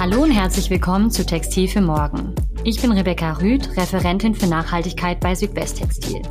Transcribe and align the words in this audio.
Hallo 0.00 0.22
und 0.22 0.30
herzlich 0.30 0.70
willkommen 0.70 1.10
zu 1.10 1.26
Textil 1.26 1.68
für 1.68 1.82
Morgen. 1.82 2.34
Ich 2.64 2.80
bin 2.80 2.90
Rebecca 2.90 3.32
Rüth, 3.32 3.76
Referentin 3.76 4.34
für 4.34 4.46
Nachhaltigkeit 4.46 5.20
bei 5.20 5.34
Südwesttextil. 5.34 6.22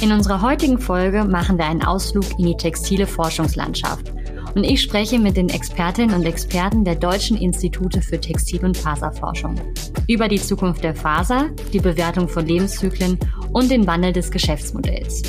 In 0.00 0.12
unserer 0.12 0.42
heutigen 0.42 0.78
Folge 0.78 1.24
machen 1.24 1.58
wir 1.58 1.64
einen 1.64 1.82
Ausflug 1.82 2.38
in 2.38 2.46
die 2.46 2.56
textile 2.56 3.08
Forschungslandschaft 3.08 4.12
und 4.54 4.62
ich 4.62 4.80
spreche 4.80 5.18
mit 5.18 5.36
den 5.36 5.48
Expertinnen 5.48 6.14
und 6.14 6.24
Experten 6.24 6.84
der 6.84 6.94
Deutschen 6.94 7.36
Institute 7.36 8.00
für 8.00 8.20
Textil- 8.20 8.64
und 8.64 8.76
Faserforschung 8.76 9.56
über 10.06 10.28
die 10.28 10.40
Zukunft 10.40 10.84
der 10.84 10.94
Faser, 10.94 11.50
die 11.72 11.80
Bewertung 11.80 12.28
von 12.28 12.46
Lebenszyklen 12.46 13.18
und 13.52 13.72
den 13.72 13.88
Wandel 13.88 14.12
des 14.12 14.30
Geschäftsmodells. 14.30 15.22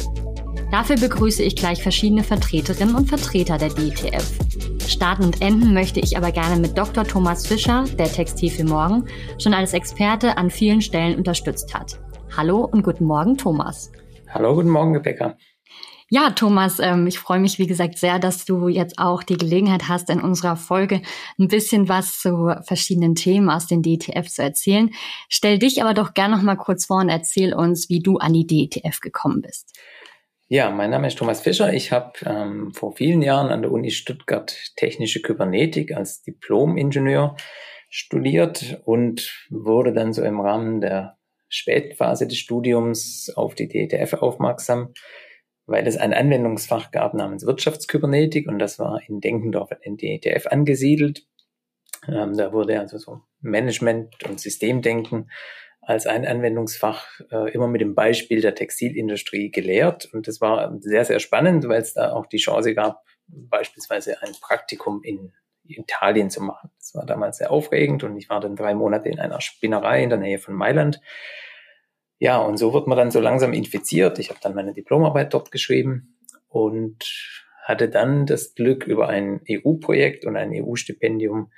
Dafür 0.76 0.98
begrüße 0.98 1.42
ich 1.42 1.56
gleich 1.56 1.82
verschiedene 1.82 2.22
Vertreterinnen 2.22 2.96
und 2.96 3.08
Vertreter 3.08 3.58
der 3.58 3.70
DTF. 3.70 4.30
Starten 4.86 5.24
und 5.24 5.42
enden 5.42 5.74
möchte 5.74 6.02
ich 6.02 6.18
aber 6.18 6.34
gerne 6.34 6.60
mit 6.60 6.78
Dr. 6.78 7.06
Thomas 7.06 7.48
Fischer, 7.48 7.86
der 7.98 8.12
Textil 8.12 8.50
für 8.50 8.66
Morgen 8.66 9.06
schon 9.42 9.54
als 9.54 9.72
Experte 9.72 10.38
an 10.38 10.50
vielen 10.50 10.82
Stellen 10.82 11.18
unterstützt 11.18 11.74
hat. 11.74 11.98
Hallo 12.36 12.66
und 12.66 12.84
guten 12.84 13.06
Morgen, 13.06 13.38
Thomas. 13.38 13.90
Hallo, 14.30 14.54
guten 14.54 14.70
Morgen, 14.70 14.94
Rebecca. 14.98 15.38
Ja, 16.10 16.32
Thomas, 16.32 16.80
ähm, 16.82 17.08
ich 17.08 17.20
freue 17.20 17.40
mich, 17.40 17.58
wie 17.58 17.68
gesagt, 17.68 17.98
sehr, 17.98 18.20
dass 18.20 18.44
du 18.44 18.68
jetzt 18.68 19.00
auch 19.00 19.24
die 19.24 19.38
Gelegenheit 19.38 19.88
hast, 19.88 20.10
in 20.10 20.20
unserer 20.20 20.58
Folge 20.58 21.02
ein 21.40 21.48
bisschen 21.48 21.88
was 21.88 22.20
zu 22.20 22.54
verschiedenen 22.64 23.16
Themen 23.16 23.50
aus 23.50 23.68
den 23.68 23.82
DETF 23.82 24.28
zu 24.28 24.44
erzählen. 24.44 24.90
Stell 25.30 25.58
dich 25.58 25.82
aber 25.82 25.94
doch 25.94 26.14
gerne 26.14 26.36
noch 26.36 26.44
mal 26.44 26.58
kurz 26.58 26.86
vor 26.86 26.98
und 26.98 27.08
erzähl 27.08 27.54
uns, 27.54 27.88
wie 27.88 28.02
du 28.02 28.18
an 28.18 28.34
die 28.34 28.46
DETF 28.46 29.00
gekommen 29.00 29.42
bist. 29.42 29.72
Ja, 30.48 30.70
mein 30.70 30.92
Name 30.92 31.08
ist 31.08 31.18
Thomas 31.18 31.42
Fischer. 31.42 31.74
Ich 31.74 31.92
habe 31.92 32.14
ähm, 32.24 32.72
vor 32.72 32.96
vielen 32.96 33.24
Jahren 33.24 33.50
an 33.50 33.64
der 33.64 33.72
Uni 33.72 33.90
Stuttgart 33.90 34.56
technische 34.76 35.24
Kybernetik 35.24 35.92
als 35.92 36.22
Diplom-Ingenieur 36.22 37.36
studiert 37.90 38.80
und 38.86 39.48
wurde 39.50 39.92
dann 39.92 40.14
so 40.14 40.24
im 40.24 40.40
Rahmen 40.40 40.82
der 40.82 41.18
Spätphase 41.50 42.28
des 42.28 42.38
Studiums 42.38 43.34
auf 43.36 43.56
die 43.56 43.68
DETF 43.68 44.14
aufmerksam, 44.14 44.94
weil 45.66 45.88
es 45.88 45.98
ein 45.98 46.14
Anwendungsfach 46.14 46.92
gab 46.92 47.16
namens 47.16 47.44
Wirtschaftskybernetik 47.48 48.48
und 48.48 48.60
das 48.60 48.78
war 48.78 49.02
in 49.08 49.22
Denkendorf 49.22 49.72
in 49.82 49.98
DETF 49.98 50.46
angesiedelt. 50.46 51.26
Ähm, 52.08 52.38
da 52.38 52.54
wurde 52.54 52.80
also 52.80 53.00
so 53.00 53.22
Management 53.42 54.24
und 54.30 54.40
Systemdenken 54.40 55.28
als 55.86 56.08
ein 56.08 56.26
Anwendungsfach 56.26 57.22
äh, 57.32 57.52
immer 57.52 57.68
mit 57.68 57.82
dem 57.82 57.94
Beispiel 57.96 58.42
der 58.42 58.56
Textilindustrie 58.56 59.52
gelehrt. 59.52 60.10
Und 60.14 60.28
das 60.28 60.42
war 60.42 60.76
sehr, 60.80 61.06
sehr 61.06 61.20
spannend, 61.20 61.68
weil 61.68 61.82
es 61.82 61.94
da 61.94 62.12
auch 62.12 62.26
die 62.26 62.38
Chance 62.38 62.74
gab, 62.74 63.04
beispielsweise 63.28 64.22
ein 64.22 64.34
Praktikum 64.42 65.02
in 65.04 65.34
Italien 65.68 66.30
zu 66.30 66.42
machen. 66.42 66.72
Das 66.80 66.96
war 66.96 67.06
damals 67.06 67.38
sehr 67.38 67.52
aufregend 67.52 68.04
und 68.04 68.18
ich 68.18 68.30
war 68.30 68.40
dann 68.40 68.56
drei 68.56 68.74
Monate 68.74 69.10
in 69.10 69.20
einer 69.20 69.42
Spinnerei 69.42 70.04
in 70.04 70.10
der 70.10 70.20
Nähe 70.20 70.40
von 70.40 70.56
Mailand. 70.56 71.02
Ja, 72.18 72.38
und 72.38 72.58
so 72.58 72.74
wird 72.74 72.88
man 72.88 72.98
dann 72.98 73.12
so 73.12 73.20
langsam 73.20 73.54
infiziert. 73.54 74.20
Ich 74.20 74.30
habe 74.30 74.40
dann 74.42 74.56
meine 74.56 74.74
Diplomarbeit 74.74 75.34
dort 75.34 75.52
geschrieben 75.52 76.18
und 76.48 77.04
hatte 77.64 77.90
dann 77.90 78.26
das 78.26 78.54
Glück, 78.54 78.86
über 78.86 79.10
ein 79.10 79.42
EU-Projekt 79.50 80.26
und 80.26 80.38
ein 80.38 80.52
EU-Stipendium 80.54 81.52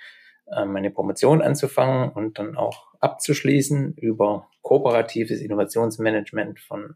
meine 0.65 0.91
Promotion 0.91 1.41
anzufangen 1.41 2.09
und 2.09 2.39
dann 2.39 2.55
auch 2.55 2.93
abzuschließen 2.99 3.93
über 3.95 4.49
kooperatives 4.61 5.41
Innovationsmanagement 5.41 6.59
von 6.59 6.95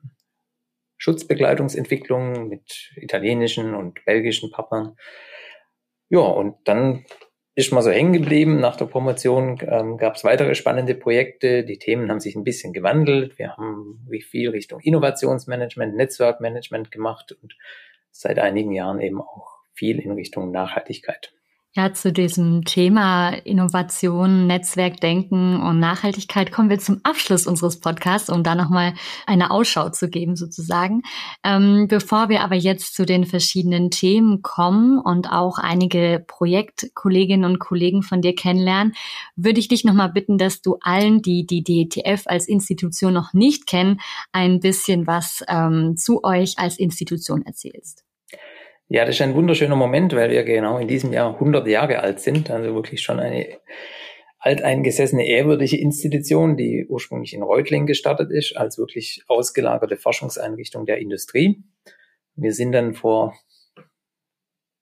Schutzbegleitungsentwicklungen 0.98 2.48
mit 2.48 2.92
italienischen 2.96 3.74
und 3.74 4.06
belgischen 4.06 4.52
Partnern. 4.52 4.96
Ja, 6.10 6.20
und 6.20 6.56
dann 6.66 7.06
ist 7.56 7.72
man 7.74 7.84
so 7.84 7.90
hängen 7.90 8.14
geblieben. 8.14 8.60
Nach 8.60 8.76
der 8.76 8.86
Promotion 8.86 9.60
ähm, 9.68 9.98
gab 9.98 10.16
es 10.16 10.24
weitere 10.24 10.56
spannende 10.56 10.96
Projekte. 10.96 11.64
Die 11.64 11.80
Themen 11.80 12.10
haben 12.10 12.20
sich 12.20 12.36
ein 12.36 12.44
bisschen 12.44 12.72
gewandelt. 12.72 13.38
Wir 13.38 13.58
haben 13.58 14.08
viel 14.30 14.50
Richtung 14.50 14.80
Innovationsmanagement, 14.80 15.96
Netzwerkmanagement 15.96 16.92
gemacht 16.92 17.36
und 17.42 17.56
seit 18.12 18.40
einigen 18.40 18.72
Jahren 18.72 19.02
eben 19.02 19.22
auch 19.22 19.60
viel 19.74 20.00
in 20.00 20.12
Richtung 20.12 20.52
Nachhaltigkeit. 20.52 21.34
Ja, 21.74 21.94
zu 21.94 22.12
diesem 22.12 22.66
Thema 22.66 23.30
Innovation, 23.30 24.46
Netzwerkdenken 24.46 25.56
und 25.62 25.80
Nachhaltigkeit 25.80 26.52
kommen 26.52 26.70
wir 26.70 26.80
zum 26.80 27.00
Abschluss 27.04 27.48
unseres 27.48 27.80
Podcasts, 27.80 28.30
um 28.30 28.44
da 28.44 28.56
nochmal 28.56 28.94
eine 29.26 29.52
Ausschau 29.52 29.90
zu 29.90 30.10
geben 30.10 30.36
sozusagen. 30.36 31.02
Ähm, 31.46 31.88
bevor 31.88 32.28
wir 32.28 32.42
aber 32.42 32.56
jetzt 32.56 32.94
zu 32.94 33.06
den 33.06 33.26
verschiedenen 33.26 33.90
Themen 33.90 34.42
kommen 34.42 35.00
und 35.00 35.32
auch 35.32 35.60
einige 35.60 36.22
Projektkolleginnen 36.28 37.50
und 37.50 37.60
Kollegen 37.60 38.04
von 38.04 38.22
dir 38.22 38.36
kennenlernen, 38.36 38.92
würde 39.38 39.62
ich 39.62 39.70
dich 39.70 39.86
nochmal 39.86 40.12
bitten, 40.12 40.38
dass 40.38 40.62
du 40.62 40.78
allen, 40.82 41.22
die 41.22 41.46
die 41.46 41.64
DETF 41.64 42.24
als 42.26 42.50
Institution 42.50 43.14
noch 43.14 43.32
nicht 43.32 43.66
kennen, 43.66 44.02
ein 44.34 44.60
bisschen 44.60 45.08
was 45.08 45.42
ähm, 45.48 45.96
zu 45.96 46.22
euch 46.26 46.60
als 46.60 46.78
Institution 46.78 47.44
erzählst. 47.44 48.04
Ja, 48.94 49.06
das 49.06 49.16
ist 49.16 49.22
ein 49.22 49.36
wunderschöner 49.36 49.78
Moment, 49.78 50.14
weil 50.14 50.32
wir 50.32 50.44
genau 50.44 50.78
in 50.78 50.90
diesem 50.90 51.14
Jahr 51.14 51.36
100 51.36 51.66
Jahre 51.66 52.00
alt 52.00 52.20
sind, 52.20 52.52
also 52.52 52.76
wirklich 52.76 53.02
schon 53.02 53.22
eine 53.22 53.58
alteingesessene, 54.40 55.26
ehrwürdige 55.26 55.80
Institution, 55.80 56.58
die 56.58 56.86
ursprünglich 56.90 57.34
in 57.34 57.42
Reutling 57.42 57.86
gestartet 57.86 58.32
ist, 58.32 58.58
als 58.58 58.78
wirklich 58.78 59.24
ausgelagerte 59.30 59.96
Forschungseinrichtung 59.96 60.86
der 60.86 60.98
Industrie. 60.98 61.64
Wir 62.36 62.52
sind 62.52 62.74
dann 62.74 62.94
vor 62.94 63.34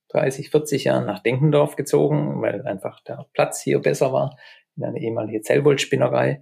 30, 0.08 0.50
40 0.50 0.86
Jahren 0.86 1.06
nach 1.06 1.22
Denkendorf 1.22 1.76
gezogen, 1.76 2.42
weil 2.42 2.64
einfach 2.64 3.04
der 3.04 3.28
Platz 3.34 3.62
hier 3.62 3.78
besser 3.78 4.12
war, 4.12 4.40
in 4.76 4.86
eine 4.86 5.00
ehemalige 5.00 5.42
Zellwollspinnerei 5.42 6.42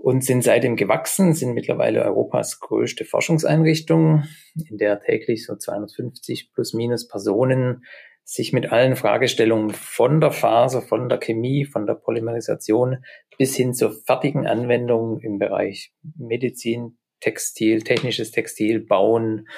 und 0.00 0.24
sind 0.24 0.42
seitdem 0.42 0.76
gewachsen, 0.76 1.34
sind 1.34 1.52
mittlerweile 1.52 2.02
Europas 2.02 2.58
größte 2.58 3.04
Forschungseinrichtung, 3.04 4.24
in 4.68 4.78
der 4.78 4.98
täglich 4.98 5.44
so 5.44 5.54
250 5.54 6.54
plus 6.54 6.72
minus 6.72 7.06
Personen 7.06 7.84
sich 8.24 8.54
mit 8.54 8.72
allen 8.72 8.96
Fragestellungen 8.96 9.70
von 9.70 10.22
der 10.22 10.32
Faser, 10.32 10.80
von 10.80 11.10
der 11.10 11.18
Chemie, 11.18 11.66
von 11.66 11.86
der 11.86 11.94
Polymerisation 11.94 13.04
bis 13.36 13.54
hin 13.54 13.74
zur 13.74 13.92
fertigen 13.92 14.46
Anwendung 14.46 15.20
im 15.20 15.38
Bereich 15.38 15.92
Medizin, 16.16 16.96
Textil, 17.20 17.82
technisches 17.82 18.30
Textil, 18.30 18.80
Bauen, 18.80 19.48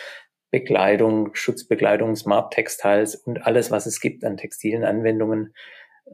Bekleidung, 0.50 1.34
Schutzbekleidung, 1.34 2.16
Smart 2.16 2.52
Textiles 2.52 3.14
und 3.14 3.46
alles, 3.46 3.70
was 3.70 3.86
es 3.86 4.00
gibt 4.00 4.24
an 4.24 4.36
textilen 4.36 4.82
Anwendungen 4.82 5.54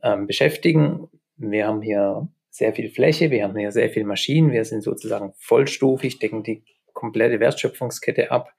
ähm, 0.03 0.27
beschäftigen. 0.27 1.09
Wir 1.37 1.66
haben 1.66 1.81
hier 1.81 2.28
sehr 2.58 2.74
viel 2.74 2.91
Fläche, 2.91 3.30
wir 3.30 3.44
haben 3.44 3.56
hier 3.56 3.72
sehr 3.72 3.88
viel 3.88 4.04
Maschinen, 4.04 4.52
wir 4.52 4.64
sind 4.64 4.82
sozusagen 4.82 5.32
vollstufig, 5.38 6.19
decken 6.19 6.42
die 6.42 6.64
komplette 6.92 7.41
Wertschöpfungskette 7.41 8.30
ab 8.30 8.52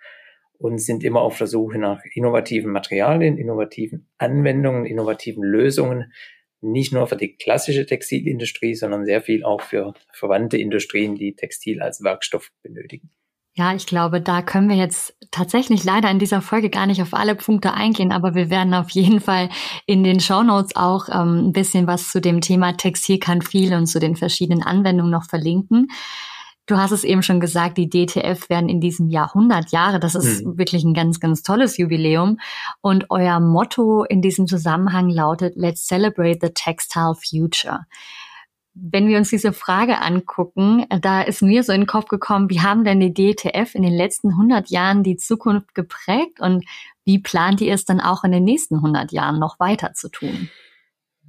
und 0.57 0.79
sind 0.79 1.03
immer 1.03 1.21
auf 1.21 1.37
der 1.37 1.47
Suche 1.47 1.77
nach 1.77 2.01
innovativen 2.13 2.71
Materialien, 2.71 3.37
innovativen 3.37 4.07
Anwendungen, 4.17 4.85
innovativen 4.85 5.43
Lösungen, 5.43 6.13
nicht 6.61 6.93
nur 6.93 7.07
für 7.07 7.15
die 7.15 7.35
klassische 7.35 7.85
Textilindustrie, 7.85 8.75
sondern 8.75 9.05
sehr 9.05 9.21
viel 9.21 9.43
auch 9.43 9.61
für 9.61 9.93
verwandte 10.13 10.57
Industrien, 10.57 11.15
die 11.15 11.35
Textil 11.35 11.81
als 11.81 12.03
Werkstoff 12.03 12.51
benötigen. 12.63 13.11
Ja, 13.59 13.73
ich 13.73 13.85
glaube, 13.85 14.21
da 14.21 14.41
können 14.41 14.69
wir 14.69 14.77
jetzt 14.77 15.13
tatsächlich 15.31 15.83
leider 15.83 16.09
in 16.09 16.17
dieser 16.17 16.41
Folge 16.41 16.69
gar 16.69 16.85
nicht 16.85 17.01
auf 17.01 17.13
alle 17.13 17.35
Punkte 17.35 17.73
eingehen, 17.73 18.13
aber 18.13 18.33
wir 18.33 18.49
werden 18.49 18.73
auf 18.73 18.89
jeden 18.91 19.19
Fall 19.19 19.49
in 19.85 20.01
den 20.01 20.21
Show 20.21 20.43
Notes 20.43 20.77
auch 20.77 21.09
ähm, 21.09 21.49
ein 21.49 21.51
bisschen 21.51 21.85
was 21.85 22.09
zu 22.09 22.21
dem 22.21 22.39
Thema 22.39 22.77
Textil 22.77 23.19
kann 23.19 23.41
viel 23.41 23.73
und 23.73 23.87
zu 23.87 23.99
den 23.99 24.15
verschiedenen 24.15 24.63
Anwendungen 24.63 25.11
noch 25.11 25.25
verlinken. 25.25 25.89
Du 26.67 26.77
hast 26.77 26.91
es 26.91 27.03
eben 27.03 27.21
schon 27.21 27.41
gesagt, 27.41 27.77
die 27.77 27.89
DTF 27.89 28.49
werden 28.49 28.69
in 28.69 28.79
diesem 28.79 29.09
Jahr 29.09 29.35
100 29.35 29.73
Jahre. 29.73 29.99
Das 29.99 30.15
ist 30.15 30.39
hm. 30.39 30.57
wirklich 30.57 30.85
ein 30.85 30.93
ganz, 30.93 31.19
ganz 31.19 31.43
tolles 31.43 31.75
Jubiläum. 31.75 32.39
Und 32.79 33.07
euer 33.09 33.41
Motto 33.41 34.05
in 34.05 34.21
diesem 34.21 34.47
Zusammenhang 34.47 35.09
lautet, 35.09 35.57
Let's 35.57 35.85
celebrate 35.85 36.39
the 36.41 36.53
textile 36.53 37.13
future 37.13 37.81
wenn 38.81 39.07
wir 39.07 39.17
uns 39.17 39.29
diese 39.29 39.53
Frage 39.53 40.01
angucken, 40.01 40.85
da 41.01 41.21
ist 41.21 41.41
mir 41.41 41.63
so 41.63 41.73
in 41.73 41.81
den 41.81 41.87
Kopf 41.87 42.07
gekommen, 42.07 42.49
wie 42.49 42.61
haben 42.61 42.83
denn 42.83 42.99
die 42.99 43.13
DTF 43.13 43.75
in 43.75 43.83
den 43.83 43.93
letzten 43.93 44.31
100 44.31 44.69
Jahren 44.69 45.03
die 45.03 45.17
Zukunft 45.17 45.75
geprägt 45.75 46.39
und 46.39 46.65
wie 47.05 47.19
plant 47.19 47.61
ihr 47.61 47.73
es 47.73 47.85
dann 47.85 47.99
auch 47.99 48.23
in 48.23 48.31
den 48.31 48.43
nächsten 48.43 48.75
100 48.75 49.11
Jahren 49.11 49.39
noch 49.39 49.59
weiter 49.59 49.93
zu 49.93 50.09
tun? 50.09 50.49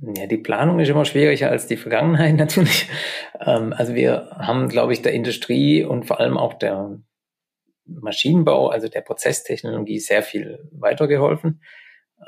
Ja, 0.02 0.26
die 0.26 0.38
Planung 0.38 0.80
ist 0.80 0.88
immer 0.88 1.04
schwieriger 1.04 1.50
als 1.50 1.66
die 1.66 1.76
Vergangenheit 1.76 2.34
natürlich. 2.36 2.88
Ähm, 3.40 3.72
also 3.76 3.94
wir 3.94 4.30
haben, 4.38 4.68
glaube 4.68 4.92
ich, 4.92 5.02
der 5.02 5.12
Industrie 5.12 5.84
und 5.84 6.04
vor 6.04 6.20
allem 6.20 6.38
auch 6.38 6.54
der 6.54 6.98
Maschinenbau, 7.86 8.68
also 8.68 8.88
der 8.88 9.00
Prozesstechnologie 9.00 9.98
sehr 9.98 10.22
viel 10.22 10.68
weitergeholfen. 10.72 11.60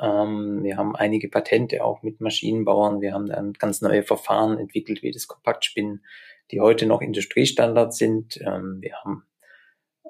Ähm, 0.00 0.62
wir 0.62 0.76
haben 0.76 0.96
einige 0.96 1.28
Patente 1.28 1.84
auch 1.84 2.02
mit 2.02 2.20
Maschinenbauern. 2.20 3.00
Wir 3.00 3.12
haben 3.12 3.26
dann 3.26 3.52
ganz 3.54 3.80
neue 3.80 4.02
Verfahren 4.02 4.58
entwickelt, 4.58 5.02
wie 5.02 5.10
das 5.10 5.28
Kompaktspinnen, 5.28 6.04
die 6.50 6.60
heute 6.60 6.86
noch 6.86 7.00
Industriestandards 7.00 7.98
sind. 7.98 8.40
Ähm, 8.40 8.78
wir 8.80 8.94
haben 8.96 9.24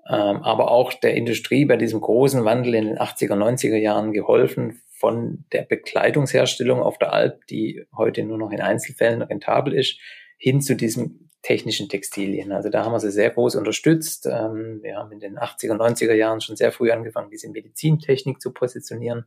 ähm, 0.09 0.43
aber 0.43 0.71
auch 0.71 0.93
der 0.93 1.15
Industrie 1.15 1.65
bei 1.65 1.77
diesem 1.77 2.01
großen 2.01 2.45
Wandel 2.45 2.75
in 2.75 2.87
den 2.87 2.99
80er, 2.99 3.35
90er 3.35 3.77
Jahren 3.77 4.13
geholfen, 4.13 4.83
von 5.03 5.45
der 5.53 5.63
Bekleidungsherstellung 5.63 6.81
auf 6.81 6.97
der 6.97 7.13
Alp, 7.13 7.47
die 7.49 7.85
heute 7.97 8.23
nur 8.23 8.39
noch 8.39 8.53
in 8.53 8.61
Einzelfällen 8.61 9.23
rentabel 9.23 9.75
ist, 9.75 9.99
hin 10.39 10.61
zu 10.61 10.77
diesem 10.77 11.29
technischen 11.43 11.89
Textilien. 11.89 12.53
Also 12.53 12.69
da 12.69 12.85
haben 12.85 12.93
wir 12.93 13.01
sie 13.01 13.11
sehr 13.11 13.31
groß 13.31 13.57
unterstützt. 13.57 14.27
Ähm, 14.27 14.79
wir 14.83 14.97
haben 14.97 15.11
in 15.11 15.19
den 15.19 15.39
80er, 15.39 15.75
90er 15.75 16.15
Jahren 16.15 16.41
schon 16.41 16.55
sehr 16.55 16.71
früh 16.71 16.93
angefangen, 16.93 17.31
diese 17.31 17.51
Medizintechnik 17.51 18.41
zu 18.41 18.53
positionieren 18.53 19.25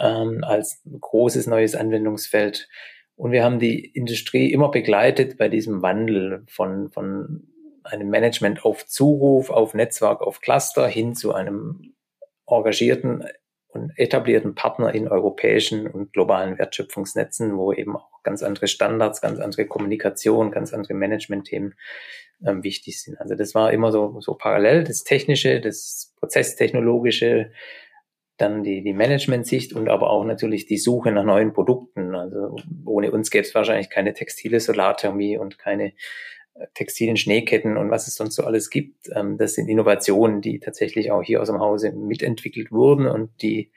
ähm, 0.00 0.44
als 0.44 0.82
großes 1.00 1.46
neues 1.46 1.74
Anwendungsfeld. 1.74 2.68
Und 3.16 3.32
wir 3.32 3.44
haben 3.44 3.58
die 3.58 3.84
Industrie 3.84 4.52
immer 4.52 4.70
begleitet 4.70 5.38
bei 5.38 5.48
diesem 5.48 5.82
Wandel 5.82 6.44
von, 6.48 6.90
von 6.90 7.48
einem 7.82 8.10
Management 8.10 8.64
auf 8.64 8.86
Zuruf, 8.86 9.50
auf 9.50 9.74
Netzwerk, 9.74 10.20
auf 10.20 10.40
Cluster 10.40 10.86
hin 10.86 11.14
zu 11.14 11.34
einem 11.34 11.94
engagierten 12.46 13.24
und 13.68 13.92
etablierten 13.98 14.54
Partner 14.54 14.94
in 14.94 15.08
europäischen 15.08 15.86
und 15.86 16.12
globalen 16.12 16.58
Wertschöpfungsnetzen, 16.58 17.56
wo 17.56 17.72
eben 17.72 17.96
auch 17.96 18.22
ganz 18.22 18.42
andere 18.42 18.66
Standards, 18.66 19.20
ganz 19.20 19.38
andere 19.40 19.66
Kommunikation, 19.66 20.50
ganz 20.50 20.72
andere 20.72 20.94
Managementthemen 20.94 21.74
ähm, 22.46 22.62
wichtig 22.62 23.02
sind. 23.02 23.20
Also 23.20 23.34
das 23.34 23.54
war 23.54 23.72
immer 23.72 23.92
so, 23.92 24.20
so 24.20 24.34
parallel, 24.34 24.84
das 24.84 25.04
Technische, 25.04 25.60
das 25.60 26.14
Prozesstechnologische, 26.18 27.50
dann 28.38 28.62
die, 28.62 28.82
die 28.82 28.92
Management-Sicht 28.92 29.72
und 29.72 29.88
aber 29.88 30.10
auch 30.10 30.24
natürlich 30.24 30.66
die 30.66 30.78
Suche 30.78 31.12
nach 31.12 31.24
neuen 31.24 31.52
Produkten. 31.52 32.14
Also 32.14 32.56
ohne 32.86 33.10
uns 33.10 33.30
gäbe 33.30 33.44
es 33.44 33.54
wahrscheinlich 33.54 33.90
keine 33.90 34.14
textile 34.14 34.60
Solarthermie 34.60 35.36
und 35.36 35.58
keine 35.58 35.92
textilen 36.74 37.16
Schneeketten 37.16 37.76
und 37.76 37.90
was 37.90 38.06
es 38.08 38.14
sonst 38.14 38.34
so 38.34 38.44
alles 38.44 38.70
gibt. 38.70 39.08
Ähm, 39.14 39.38
das 39.38 39.54
sind 39.54 39.68
Innovationen, 39.68 40.40
die 40.40 40.60
tatsächlich 40.60 41.10
auch 41.10 41.22
hier 41.22 41.40
aus 41.40 41.48
dem 41.48 41.60
Hause 41.60 41.92
mitentwickelt 41.92 42.72
wurden 42.72 43.06
und 43.06 43.30
die 43.42 43.72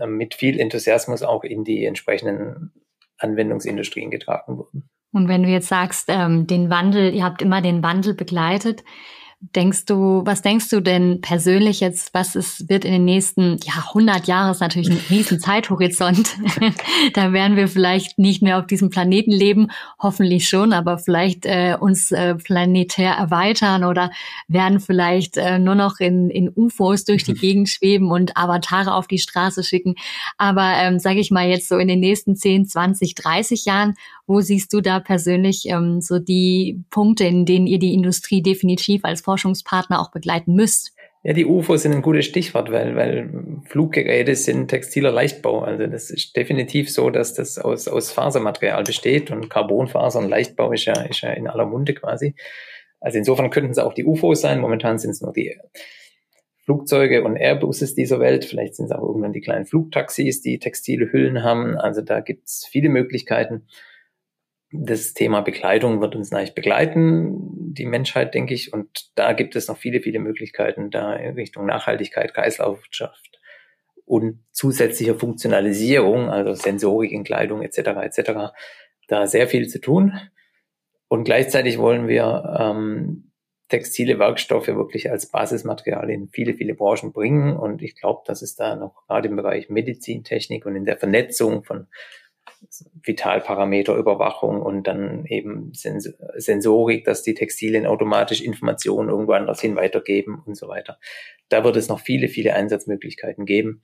ähm, 0.00 0.16
mit 0.16 0.34
viel 0.34 0.58
Enthusiasmus 0.60 1.22
auch 1.22 1.44
in 1.44 1.64
die 1.64 1.84
entsprechenden 1.84 2.72
Anwendungsindustrien 3.18 4.10
getragen 4.10 4.58
wurden. 4.58 4.88
Und 5.12 5.28
wenn 5.28 5.42
du 5.42 5.48
jetzt 5.48 5.68
sagst, 5.68 6.08
ähm, 6.08 6.46
den 6.46 6.68
Wandel, 6.68 7.14
ihr 7.14 7.24
habt 7.24 7.40
immer 7.40 7.62
den 7.62 7.82
Wandel 7.82 8.14
begleitet, 8.14 8.84
Denkst 9.38 9.84
du, 9.84 10.22
was 10.24 10.40
denkst 10.40 10.70
du 10.70 10.80
denn 10.80 11.20
persönlich 11.20 11.80
jetzt, 11.80 12.14
was 12.14 12.36
es 12.36 12.70
wird 12.70 12.86
in 12.86 12.92
den 12.92 13.04
nächsten, 13.04 13.58
ja, 13.64 13.84
100 13.88 14.26
Jahren 14.26 14.50
ist 14.50 14.60
natürlich 14.60 14.88
ein 14.88 15.00
riesen 15.10 15.40
Zeithorizont. 15.40 16.36
da 17.12 17.34
werden 17.34 17.54
wir 17.54 17.68
vielleicht 17.68 18.18
nicht 18.18 18.40
mehr 18.40 18.58
auf 18.58 18.66
diesem 18.66 18.88
Planeten 18.88 19.32
leben, 19.32 19.68
hoffentlich 19.98 20.48
schon, 20.48 20.72
aber 20.72 20.96
vielleicht 20.96 21.44
äh, 21.44 21.76
uns 21.78 22.12
äh, 22.12 22.34
planetär 22.34 23.12
erweitern 23.12 23.84
oder 23.84 24.10
werden 24.48 24.80
vielleicht 24.80 25.36
äh, 25.36 25.58
nur 25.58 25.74
noch 25.74 26.00
in, 26.00 26.30
in 26.30 26.50
UFOs 26.56 27.04
durch 27.04 27.22
die 27.22 27.34
Gegend 27.34 27.68
schweben 27.68 28.10
und 28.10 28.38
Avatare 28.38 28.94
auf 28.94 29.06
die 29.06 29.18
Straße 29.18 29.62
schicken. 29.64 29.96
Aber 30.38 30.72
ähm, 30.76 30.98
sage 30.98 31.20
ich 31.20 31.30
mal 31.30 31.46
jetzt 31.46 31.68
so 31.68 31.76
in 31.76 31.88
den 31.88 32.00
nächsten 32.00 32.36
10, 32.36 32.68
20, 32.68 33.14
30 33.14 33.66
Jahren, 33.66 33.96
wo 34.26 34.40
siehst 34.40 34.72
du 34.72 34.80
da 34.80 34.98
persönlich 34.98 35.66
ähm, 35.66 36.00
so 36.00 36.18
die 36.18 36.82
Punkte, 36.90 37.24
in 37.24 37.44
denen 37.44 37.66
ihr 37.66 37.78
die 37.78 37.92
Industrie 37.92 38.42
definitiv 38.42 39.04
als 39.04 39.25
Forschungspartner 39.26 40.00
auch 40.00 40.12
begleiten 40.12 40.54
müsst? 40.54 40.92
Ja, 41.24 41.32
die 41.32 41.44
UFOs 41.44 41.82
sind 41.82 41.92
ein 41.92 42.02
gutes 42.02 42.24
Stichwort, 42.24 42.70
weil, 42.70 42.94
weil 42.94 43.28
Fluggeräte 43.64 44.36
sind 44.36 44.68
textiler 44.68 45.10
Leichtbau. 45.10 45.62
Also 45.62 45.88
das 45.88 46.10
ist 46.10 46.36
definitiv 46.36 46.88
so, 46.88 47.10
dass 47.10 47.34
das 47.34 47.58
aus, 47.58 47.88
aus 47.88 48.12
Fasermaterial 48.12 48.84
besteht 48.84 49.32
und 49.32 49.50
Carbonfaser 49.50 50.20
und 50.20 50.28
Leichtbau 50.28 50.70
ist 50.70 50.84
ja, 50.84 50.94
ist 51.02 51.22
ja 51.22 51.30
in 51.32 51.48
aller 51.48 51.66
Munde 51.66 51.94
quasi. 51.94 52.36
Also 53.00 53.18
insofern 53.18 53.50
könnten 53.50 53.72
es 53.72 53.78
auch 53.78 53.92
die 53.92 54.04
UFOs 54.04 54.40
sein. 54.40 54.60
Momentan 54.60 54.98
sind 54.98 55.10
es 55.10 55.20
nur 55.20 55.32
die 55.32 55.58
Flugzeuge 56.64 57.24
und 57.24 57.34
Airbuses 57.34 57.96
dieser 57.96 58.20
Welt. 58.20 58.44
Vielleicht 58.44 58.76
sind 58.76 58.86
es 58.86 58.92
auch 58.92 59.02
irgendwann 59.02 59.32
die 59.32 59.40
kleinen 59.40 59.66
Flugtaxis, 59.66 60.42
die 60.42 60.60
textile 60.60 61.10
Hüllen 61.10 61.42
haben. 61.42 61.76
Also 61.76 62.02
da 62.02 62.20
gibt 62.20 62.46
es 62.46 62.68
viele 62.70 62.88
Möglichkeiten 62.88 63.66
das 64.84 65.14
Thema 65.14 65.40
Bekleidung 65.40 66.00
wird 66.00 66.16
uns 66.16 66.30
natürlich 66.30 66.54
begleiten, 66.54 67.72
die 67.72 67.86
Menschheit, 67.86 68.34
denke 68.34 68.54
ich. 68.54 68.72
Und 68.72 69.10
da 69.14 69.32
gibt 69.32 69.56
es 69.56 69.68
noch 69.68 69.76
viele, 69.76 70.00
viele 70.00 70.18
Möglichkeiten, 70.18 70.90
da 70.90 71.14
in 71.14 71.34
Richtung 71.34 71.66
Nachhaltigkeit, 71.66 72.34
Kreislaufwirtschaft 72.34 73.38
und 74.04 74.44
zusätzlicher 74.52 75.16
Funktionalisierung, 75.16 76.30
also 76.30 76.54
Sensorik 76.54 77.12
in 77.12 77.24
Kleidung 77.24 77.62
etc. 77.62 77.78
etc. 78.02 78.32
da 79.08 79.26
sehr 79.26 79.48
viel 79.48 79.68
zu 79.68 79.80
tun. 79.80 80.12
Und 81.08 81.24
gleichzeitig 81.24 81.78
wollen 81.78 82.08
wir 82.08 82.56
ähm, 82.58 83.32
textile 83.68 84.18
Werkstoffe 84.18 84.68
wirklich 84.68 85.10
als 85.10 85.30
Basismaterial 85.30 86.08
in 86.10 86.28
viele, 86.28 86.54
viele 86.54 86.74
Branchen 86.74 87.12
bringen. 87.12 87.56
Und 87.56 87.82
ich 87.82 87.96
glaube, 87.96 88.22
dass 88.26 88.42
es 88.42 88.54
da 88.54 88.76
noch 88.76 89.06
gerade 89.06 89.28
im 89.28 89.36
Bereich 89.36 89.68
Medizintechnik 89.68 90.66
und 90.66 90.76
in 90.76 90.84
der 90.84 90.96
Vernetzung 90.96 91.64
von 91.64 91.88
Vitalparameterüberwachung 93.02 94.62
und 94.62 94.86
dann 94.86 95.24
eben 95.26 95.72
Sens 95.74 96.12
Sensorik, 96.36 97.04
dass 97.04 97.22
die 97.22 97.34
Textilien 97.34 97.86
automatisch 97.86 98.40
Informationen 98.40 99.08
irgendwo 99.08 99.32
anders 99.32 99.60
hin 99.60 99.76
weitergeben 99.76 100.42
und 100.44 100.56
so 100.56 100.68
weiter. 100.68 100.98
Da 101.48 101.64
wird 101.64 101.76
es 101.76 101.88
noch 101.88 102.00
viele, 102.00 102.28
viele 102.28 102.54
Einsatzmöglichkeiten 102.54 103.46
geben, 103.46 103.82